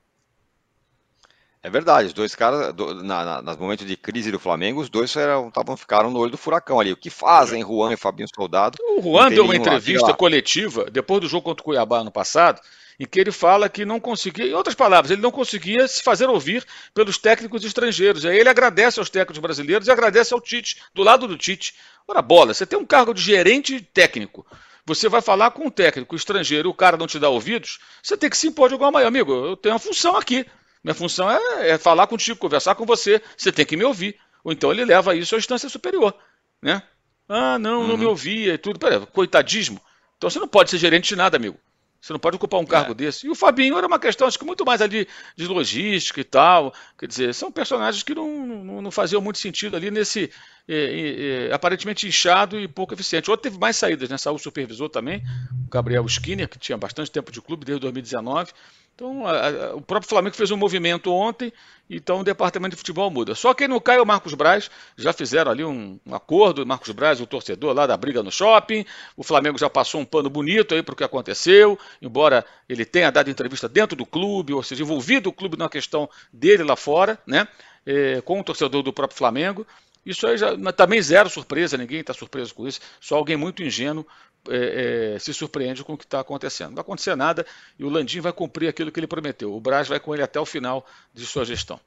É 1.61 1.69
verdade, 1.69 2.07
os 2.07 2.13
dois 2.13 2.33
caras, 2.35 2.73
do, 2.73 3.03
na, 3.03 3.25
na, 3.25 3.41
nos 3.41 3.57
momentos 3.57 3.85
de 3.85 3.97
crise 3.97 4.31
do 4.31 4.39
Flamengo, 4.39 4.79
os 4.79 4.89
dois 4.89 5.13
eram, 5.17 5.51
tavam, 5.51 5.75
ficaram 5.75 6.09
no 6.09 6.17
olho 6.17 6.31
do 6.31 6.37
furacão 6.37 6.79
ali. 6.79 6.93
O 6.93 6.97
que 6.97 7.09
fazem 7.09 7.61
Juan 7.61 7.91
e 7.91 7.97
Fabinho 7.97 8.29
Soldado? 8.33 8.77
O 8.97 9.01
Juan 9.01 9.29
deu 9.29 9.43
uma 9.43 9.55
entrevista 9.55 10.13
coletiva 10.13 10.85
depois 10.89 11.19
do 11.19 11.27
jogo 11.27 11.43
contra 11.43 11.61
o 11.61 11.65
Cuiabá 11.65 12.01
no 12.01 12.11
passado, 12.11 12.61
em 12.97 13.05
que 13.05 13.19
ele 13.19 13.31
fala 13.31 13.67
que 13.67 13.83
não 13.83 13.99
conseguia, 13.99 14.45
em 14.45 14.53
outras 14.53 14.73
palavras, 14.73 15.11
ele 15.11 15.21
não 15.21 15.31
conseguia 15.31 15.85
se 15.85 16.01
fazer 16.01 16.29
ouvir 16.29 16.65
pelos 16.93 17.17
técnicos 17.17 17.65
estrangeiros. 17.65 18.25
Aí 18.25 18.37
ele 18.37 18.49
agradece 18.49 18.97
aos 18.97 19.09
técnicos 19.09 19.39
brasileiros 19.39 19.87
e 19.87 19.91
agradece 19.91 20.33
ao 20.33 20.39
Tite, 20.39 20.81
do 20.93 21.03
lado 21.03 21.27
do 21.27 21.37
Tite. 21.37 21.75
Ora, 22.07 22.21
bola, 22.21 22.53
você 22.53 22.65
tem 22.65 22.79
um 22.79 22.85
cargo 22.85 23.13
de 23.13 23.21
gerente 23.21 23.81
técnico. 23.81 24.45
Você 24.85 25.09
vai 25.09 25.21
falar 25.21 25.51
com 25.51 25.67
um 25.67 25.69
técnico 25.69 26.15
estrangeiro, 26.15 26.69
o 26.69 26.73
cara 26.73 26.95
não 26.95 27.05
te 27.05 27.19
dá 27.19 27.29
ouvidos, 27.29 27.79
você 28.01 28.15
tem 28.15 28.29
que 28.29 28.37
se 28.37 28.47
impor 28.47 28.69
de 28.69 28.75
alguma 28.75 28.91
maneira. 28.91 29.09
Amigo, 29.09 29.31
eu 29.33 29.57
tenho 29.57 29.73
uma 29.73 29.79
função 29.79 30.15
aqui. 30.15 30.45
Minha 30.83 30.93
função 30.93 31.29
é, 31.29 31.71
é, 31.71 31.77
falar 31.77 32.07
contigo, 32.07 32.39
conversar 32.39 32.75
com 32.75 32.85
você. 32.85 33.21
Você 33.37 33.51
tem 33.51 33.65
que 33.65 33.77
me 33.77 33.83
ouvir. 33.83 34.15
Ou 34.43 34.51
então 34.51 34.71
ele 34.71 34.85
leva 34.85 35.15
isso 35.15 35.35
à 35.35 35.37
instância 35.37 35.69
superior. 35.69 36.15
Né? 36.61 36.81
Ah, 37.27 37.59
não, 37.59 37.81
uhum. 37.81 37.87
não 37.87 37.97
me 37.97 38.05
uhum. 38.05 38.11
ouvia 38.11 38.53
e 38.53 38.57
tudo. 38.57 38.79
Pera, 38.79 39.05
coitadismo. 39.05 39.81
Então 40.17 40.29
você 40.29 40.39
não 40.39 40.47
pode 40.47 40.69
ser 40.69 40.77
gerente 40.77 41.09
de 41.09 41.15
nada, 41.15 41.37
amigo. 41.37 41.57
Você 42.01 42.13
não 42.13 42.19
pode 42.19 42.37
ocupar 42.37 42.59
um 42.61 42.65
cargo 42.65 42.91
é. 42.91 42.95
desse. 42.95 43.27
E 43.27 43.29
o 43.29 43.35
Fabinho 43.35 43.77
era 43.77 43.85
uma 43.85 43.99
questão, 43.99 44.25
acho 44.25 44.39
que 44.39 44.45
muito 44.45 44.65
mais 44.65 44.81
ali 44.81 45.05
de 45.35 45.47
logística 45.47 46.21
e 46.21 46.23
tal. 46.23 46.73
Quer 46.97 47.07
dizer, 47.07 47.33
são 47.33 47.51
personagens 47.51 48.03
que 48.03 48.15
não, 48.15 48.45
não, 48.45 48.81
não 48.81 48.91
faziam 48.91 49.21
muito 49.21 49.37
sentido 49.37 49.75
ali 49.75 49.91
nesse 49.91 50.31
é, 50.67 51.49
é, 51.49 51.53
aparentemente 51.53 52.07
inchado 52.07 52.57
e 52.57 52.69
pouco 52.69 52.93
eficiente. 52.93 53.29
Outro 53.29 53.43
teve 53.43 53.59
mais 53.59 53.75
saídas, 53.75 54.09
né? 54.09 54.17
Saiu 54.17 54.35
o 54.35 54.39
supervisor 54.39 54.87
também, 54.87 55.21
o 55.65 55.69
Gabriel 55.69 56.05
Skinner, 56.05 56.47
que 56.47 56.57
tinha 56.57 56.77
bastante 56.77 57.11
tempo 57.11 57.33
de 57.33 57.41
clube 57.41 57.65
desde 57.65 57.81
2019. 57.81 58.53
Então, 58.99 59.25
a, 59.25 59.47
a, 59.47 59.75
o 59.75 59.81
próprio 59.81 60.09
Flamengo 60.09 60.35
fez 60.35 60.51
um 60.51 60.57
movimento 60.57 61.09
ontem, 61.09 61.53
então 61.89 62.19
o 62.19 62.23
departamento 62.23 62.75
de 62.75 62.79
futebol 62.79 63.09
muda. 63.09 63.33
Só 63.33 63.53
quem 63.53 63.65
não 63.65 63.79
cai 63.79 63.95
é 63.95 64.01
o 64.01 64.05
Marcos 64.05 64.33
Braz, 64.33 64.69
já 64.97 65.13
fizeram 65.13 65.49
ali 65.49 65.63
um, 65.63 65.97
um 66.05 66.13
acordo, 66.13 66.65
Marcos 66.65 66.91
Braz, 66.91 67.21
o 67.21 67.25
torcedor 67.25 67.73
lá 67.73 67.87
da 67.87 67.95
briga 67.95 68.21
no 68.21 68.29
shopping, 68.29 68.85
o 69.15 69.23
Flamengo 69.23 69.57
já 69.57 69.69
passou 69.69 70.01
um 70.01 70.05
pano 70.05 70.29
bonito 70.29 70.75
aí 70.75 70.83
para 70.83 70.91
o 70.91 70.97
que 70.97 71.03
aconteceu, 71.05 71.79
embora 72.01 72.43
ele 72.67 72.83
tenha 72.83 73.09
dado 73.09 73.29
entrevista 73.29 73.69
dentro 73.69 73.95
do 73.95 74.05
clube, 74.05 74.51
ou 74.51 74.61
seja, 74.61 74.83
envolvido 74.83 75.29
o 75.29 75.33
clube 75.33 75.57
na 75.57 75.69
questão 75.69 76.09
dele 76.33 76.63
lá 76.63 76.75
fora, 76.75 77.17
né, 77.25 77.47
é, 77.85 78.19
com 78.19 78.41
o 78.41 78.43
torcedor 78.43 78.83
do 78.83 78.91
próprio 78.91 79.17
Flamengo. 79.17 79.65
Isso 80.05 80.27
aí 80.27 80.37
já, 80.37 80.57
também 80.73 81.01
zero 81.01 81.29
surpresa, 81.29 81.77
ninguém 81.77 82.01
está 82.01 82.13
surpreso 82.13 82.53
com 82.53 82.67
isso, 82.67 82.81
só 82.99 83.15
alguém 83.15 83.37
muito 83.37 83.63
ingênuo 83.63 84.05
é, 84.47 85.15
é, 85.15 85.19
se 85.19 85.33
surpreende 85.33 85.83
com 85.83 85.93
o 85.93 85.97
que 85.97 86.05
está 86.05 86.19
acontecendo. 86.19 86.69
Não 86.69 86.75
vai 86.75 86.81
acontecer 86.81 87.15
nada 87.15 87.45
e 87.77 87.83
o 87.83 87.89
Landim 87.89 88.19
vai 88.19 88.31
cumprir 88.31 88.67
aquilo 88.67 88.91
que 88.91 88.99
ele 88.99 89.07
prometeu. 89.07 89.53
O 89.53 89.59
Braz 89.59 89.87
vai 89.87 89.99
com 89.99 90.13
ele 90.13 90.23
até 90.23 90.39
o 90.39 90.45
final 90.45 90.85
de 91.13 91.25
sua 91.25 91.43
gestão. 91.45 91.79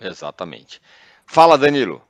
Exatamente. 0.00 0.80
Fala, 1.26 1.56
Danilo. 1.56 2.02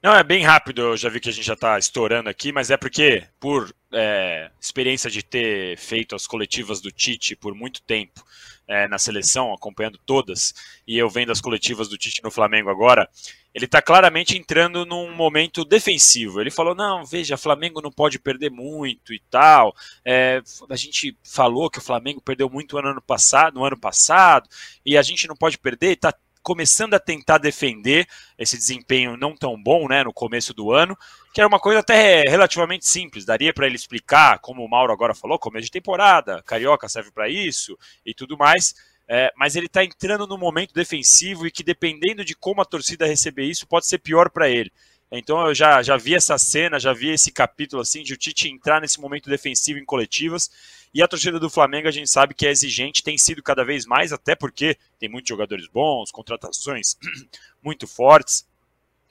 Não, 0.00 0.14
é 0.14 0.22
bem 0.22 0.44
rápido, 0.44 0.80
eu 0.80 0.96
já 0.96 1.08
vi 1.08 1.18
que 1.18 1.28
a 1.28 1.32
gente 1.32 1.44
já 1.44 1.54
está 1.54 1.76
estourando 1.76 2.30
aqui, 2.30 2.52
mas 2.52 2.70
é 2.70 2.76
porque, 2.76 3.26
por 3.40 3.74
é, 3.92 4.48
experiência 4.60 5.10
de 5.10 5.24
ter 5.24 5.76
feito 5.76 6.14
as 6.14 6.24
coletivas 6.24 6.80
do 6.80 6.92
Tite 6.92 7.34
por 7.34 7.52
muito 7.52 7.82
tempo 7.82 8.24
é, 8.68 8.86
na 8.86 8.98
seleção, 8.98 9.52
acompanhando 9.52 9.98
todas, 10.04 10.54
e 10.86 10.98
eu 10.98 11.08
vendo 11.08 11.32
as 11.32 11.40
coletivas 11.40 11.88
do 11.88 11.96
Tite 11.96 12.22
no 12.22 12.30
Flamengo 12.30 12.68
agora, 12.68 13.08
ele 13.54 13.64
está 13.64 13.80
claramente 13.80 14.36
entrando 14.36 14.84
num 14.84 15.12
momento 15.14 15.64
defensivo. 15.64 16.40
Ele 16.40 16.50
falou: 16.50 16.74
não, 16.74 17.04
veja, 17.04 17.36
Flamengo 17.36 17.80
não 17.80 17.90
pode 17.90 18.18
perder 18.18 18.50
muito 18.50 19.12
e 19.12 19.20
tal. 19.30 19.74
É, 20.04 20.42
a 20.68 20.76
gente 20.76 21.16
falou 21.24 21.70
que 21.70 21.78
o 21.78 21.82
Flamengo 21.82 22.20
perdeu 22.20 22.48
muito 22.48 22.80
no 22.80 22.88
ano 22.88 23.02
passado, 23.02 23.54
no 23.54 23.64
ano 23.64 23.78
passado, 23.78 24.48
e 24.84 24.96
a 24.96 25.02
gente 25.02 25.26
não 25.26 25.34
pode 25.34 25.58
perder. 25.58 25.92
Está 25.92 26.14
começando 26.48 26.94
a 26.94 26.98
tentar 26.98 27.36
defender 27.36 28.08
esse 28.38 28.56
desempenho 28.56 29.18
não 29.18 29.36
tão 29.36 29.62
bom, 29.62 29.86
né, 29.86 30.02
no 30.02 30.14
começo 30.14 30.54
do 30.54 30.72
ano, 30.72 30.96
que 31.34 31.42
era 31.42 31.46
uma 31.46 31.60
coisa 31.60 31.80
até 31.80 32.22
relativamente 32.22 32.88
simples. 32.88 33.26
Daria 33.26 33.52
para 33.52 33.66
ele 33.66 33.76
explicar, 33.76 34.38
como 34.38 34.64
o 34.64 34.68
Mauro 34.68 34.90
agora 34.90 35.14
falou, 35.14 35.38
começo 35.38 35.66
de 35.66 35.70
temporada, 35.70 36.42
carioca 36.44 36.88
serve 36.88 37.10
para 37.10 37.28
isso 37.28 37.78
e 38.04 38.14
tudo 38.14 38.38
mais. 38.38 38.74
É, 39.06 39.30
mas 39.36 39.56
ele 39.56 39.66
está 39.66 39.84
entrando 39.84 40.26
no 40.26 40.38
momento 40.38 40.72
defensivo 40.72 41.46
e 41.46 41.50
que, 41.50 41.62
dependendo 41.62 42.24
de 42.24 42.34
como 42.34 42.62
a 42.62 42.64
torcida 42.64 43.06
receber 43.06 43.44
isso, 43.44 43.66
pode 43.66 43.86
ser 43.86 43.98
pior 43.98 44.30
para 44.30 44.48
ele. 44.48 44.72
Então 45.12 45.46
eu 45.46 45.54
já, 45.54 45.82
já 45.82 45.98
vi 45.98 46.14
essa 46.14 46.38
cena, 46.38 46.80
já 46.80 46.94
vi 46.94 47.10
esse 47.10 47.30
capítulo 47.30 47.82
assim 47.82 48.02
de 48.02 48.14
o 48.14 48.16
Tite 48.16 48.48
entrar 48.48 48.80
nesse 48.80 48.98
momento 48.98 49.28
defensivo 49.28 49.78
em 49.78 49.84
coletivas. 49.84 50.50
E 50.92 51.02
a 51.02 51.08
torcida 51.08 51.38
do 51.38 51.50
Flamengo 51.50 51.88
a 51.88 51.90
gente 51.92 52.08
sabe 52.08 52.34
que 52.34 52.46
é 52.46 52.50
exigente, 52.50 53.02
tem 53.02 53.18
sido 53.18 53.42
cada 53.42 53.64
vez 53.64 53.84
mais, 53.86 54.12
até 54.12 54.34
porque 54.34 54.76
tem 54.98 55.08
muitos 55.08 55.28
jogadores 55.28 55.66
bons, 55.68 56.10
contratações 56.10 56.96
muito 57.62 57.86
fortes. 57.86 58.46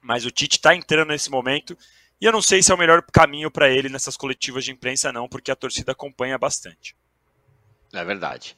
Mas 0.02 0.26
o 0.26 0.32
Tite 0.32 0.58
está 0.58 0.76
entrando 0.76 1.10
nesse 1.10 1.30
momento 1.30 1.78
e 2.20 2.26
eu 2.26 2.32
não 2.32 2.42
sei 2.42 2.64
se 2.64 2.72
é 2.72 2.76
o 2.76 2.78
melhor 2.78 3.02
caminho 3.04 3.52
para 3.52 3.70
ele 3.70 3.90
nessas 3.90 4.18
coletivas 4.18 4.66
de 4.66 4.72
imprensa, 4.72 5.12
não, 5.12 5.28
porque 5.28 5.52
a 5.52 5.56
torcida 5.56 5.92
acompanha 5.92 6.38
bastante. 6.38 6.96
É 7.94 8.04
verdade. 8.04 8.56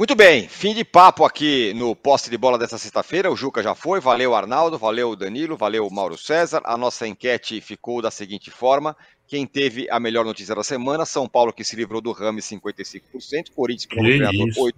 Muito 0.00 0.14
bem, 0.14 0.48
fim 0.48 0.72
de 0.72 0.82
papo 0.82 1.26
aqui 1.26 1.74
no 1.74 1.94
poste 1.94 2.30
de 2.30 2.38
bola 2.38 2.56
dessa 2.56 2.78
sexta-feira. 2.78 3.30
O 3.30 3.36
Juca 3.36 3.62
já 3.62 3.74
foi, 3.74 4.00
valeu 4.00 4.34
Arnaldo, 4.34 4.78
valeu 4.78 5.14
Danilo, 5.14 5.58
valeu 5.58 5.90
Mauro 5.90 6.16
César. 6.16 6.62
A 6.64 6.74
nossa 6.74 7.06
enquete 7.06 7.60
ficou 7.60 8.00
da 8.00 8.10
seguinte 8.10 8.50
forma: 8.50 8.96
quem 9.26 9.46
teve 9.46 9.86
a 9.90 10.00
melhor 10.00 10.24
notícia 10.24 10.54
da 10.54 10.64
semana? 10.64 11.04
São 11.04 11.28
Paulo 11.28 11.52
que 11.52 11.62
se 11.62 11.76
livrou 11.76 12.00
do 12.00 12.12
Rame 12.12 12.40
55%, 12.40 13.50
Corinthians 13.54 13.86
como 13.90 14.04
treinador 14.04 14.48
8%, 14.48 14.74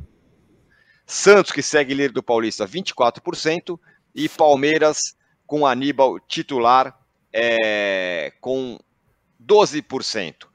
Santos 1.07 1.53
que 1.53 1.63
segue 1.63 1.95
líder 1.95 2.11
do 2.11 2.21
Paulista 2.21 2.67
24% 2.67 3.79
e 4.13 4.29
Palmeiras 4.29 5.17
com 5.47 5.65
Aníbal 5.65 6.19
titular 6.19 6.99
é, 7.33 8.33
com 8.41 8.77
12%. 9.41 10.49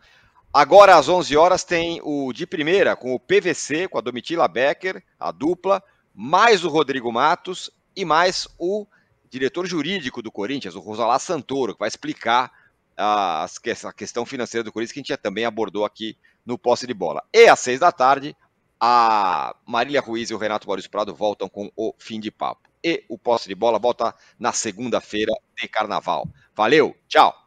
Agora, 0.54 0.96
às 0.96 1.08
11 1.08 1.36
horas, 1.38 1.64
tem 1.64 2.02
o 2.04 2.32
de 2.34 2.48
primeira, 2.48 2.96
com 2.96 3.14
o 3.14 3.20
PVC, 3.20 3.88
com 3.88 3.98
a 3.98 4.02
Domitila 4.02 4.48
Becker, 4.48 5.04
a 5.20 5.32
dupla, 5.32 5.84
mais 6.14 6.64
o 6.64 6.70
Rodrigo 6.70 7.12
Matos 7.12 7.70
e 7.96 8.04
mais 8.04 8.48
o 8.58 8.88
diretor 9.30 9.66
jurídico 9.66 10.22
do 10.22 10.32
Corinthians, 10.32 10.76
o 10.76 10.80
Rosalá 10.80 11.20
Santoro, 11.20 11.74
que 11.74 11.80
vai 11.80 11.88
explicar 11.88 12.52
a, 12.96 13.44
a 13.46 13.94
questão 13.94 14.26
financeira 14.26 14.64
do 14.64 14.72
Corinthians, 14.72 14.94
que 14.94 15.00
a 15.00 15.04
gente 15.04 15.22
também 15.22 15.46
abordou 15.46 15.86
aqui 15.86 16.18
no 16.46 16.58
posse 16.58 16.88
de 16.88 16.94
bola. 16.94 17.24
E 17.34 17.48
às 17.48 17.60
seis 17.60 17.80
da 17.80 17.92
tarde, 17.92 18.36
a 18.80 19.56
Marília 19.66 20.02
Ruiz 20.02 20.30
e 20.30 20.34
o 20.34 20.38
Renato 20.38 20.68
Maurício 20.68 20.90
Prado 20.90 21.14
voltam 21.14 21.50
com 21.50 21.72
o 21.76 21.94
fim 21.98 22.20
de 22.20 22.32
papo. 22.32 22.68
E 22.84 23.04
o 23.10 23.18
posse 23.18 23.48
de 23.48 23.56
bola 23.56 23.78
volta 23.78 24.16
na 24.40 24.54
segunda-feira 24.54 25.34
de 25.60 25.68
carnaval. 25.68 26.28
Valeu, 26.56 26.96
tchau! 27.08 27.47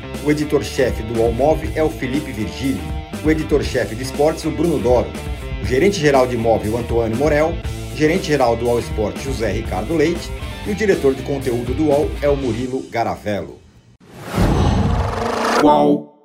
O 0.23 0.29
editor-chefe 0.29 1.01
do 1.01 1.19
Almove 1.19 1.71
é 1.75 1.81
o 1.81 1.89
Felipe 1.89 2.31
Virgílio. 2.31 2.81
O 3.25 3.31
editor-chefe 3.31 3.95
de 3.95 4.03
esportes, 4.03 4.45
o 4.45 4.51
Bruno 4.51 4.77
Doro. 4.77 5.09
O 5.63 5.65
gerente-geral 5.65 6.27
de 6.27 6.35
imóvel, 6.35 6.77
Antônio 6.77 7.17
Morel. 7.17 7.55
Gerente-geral 7.95 8.55
do 8.55 8.69
All 8.69 8.79
Sport, 8.79 9.17
José 9.17 9.51
Ricardo 9.51 9.95
Leite. 9.95 10.29
E 10.67 10.71
o 10.71 10.75
diretor 10.75 11.15
de 11.15 11.23
conteúdo 11.23 11.73
do 11.73 11.85
UOL 11.85 12.07
é 12.21 12.29
o 12.29 12.37
Murilo 12.37 12.83
Garavello. 12.91 13.59
Qual? 15.59 16.20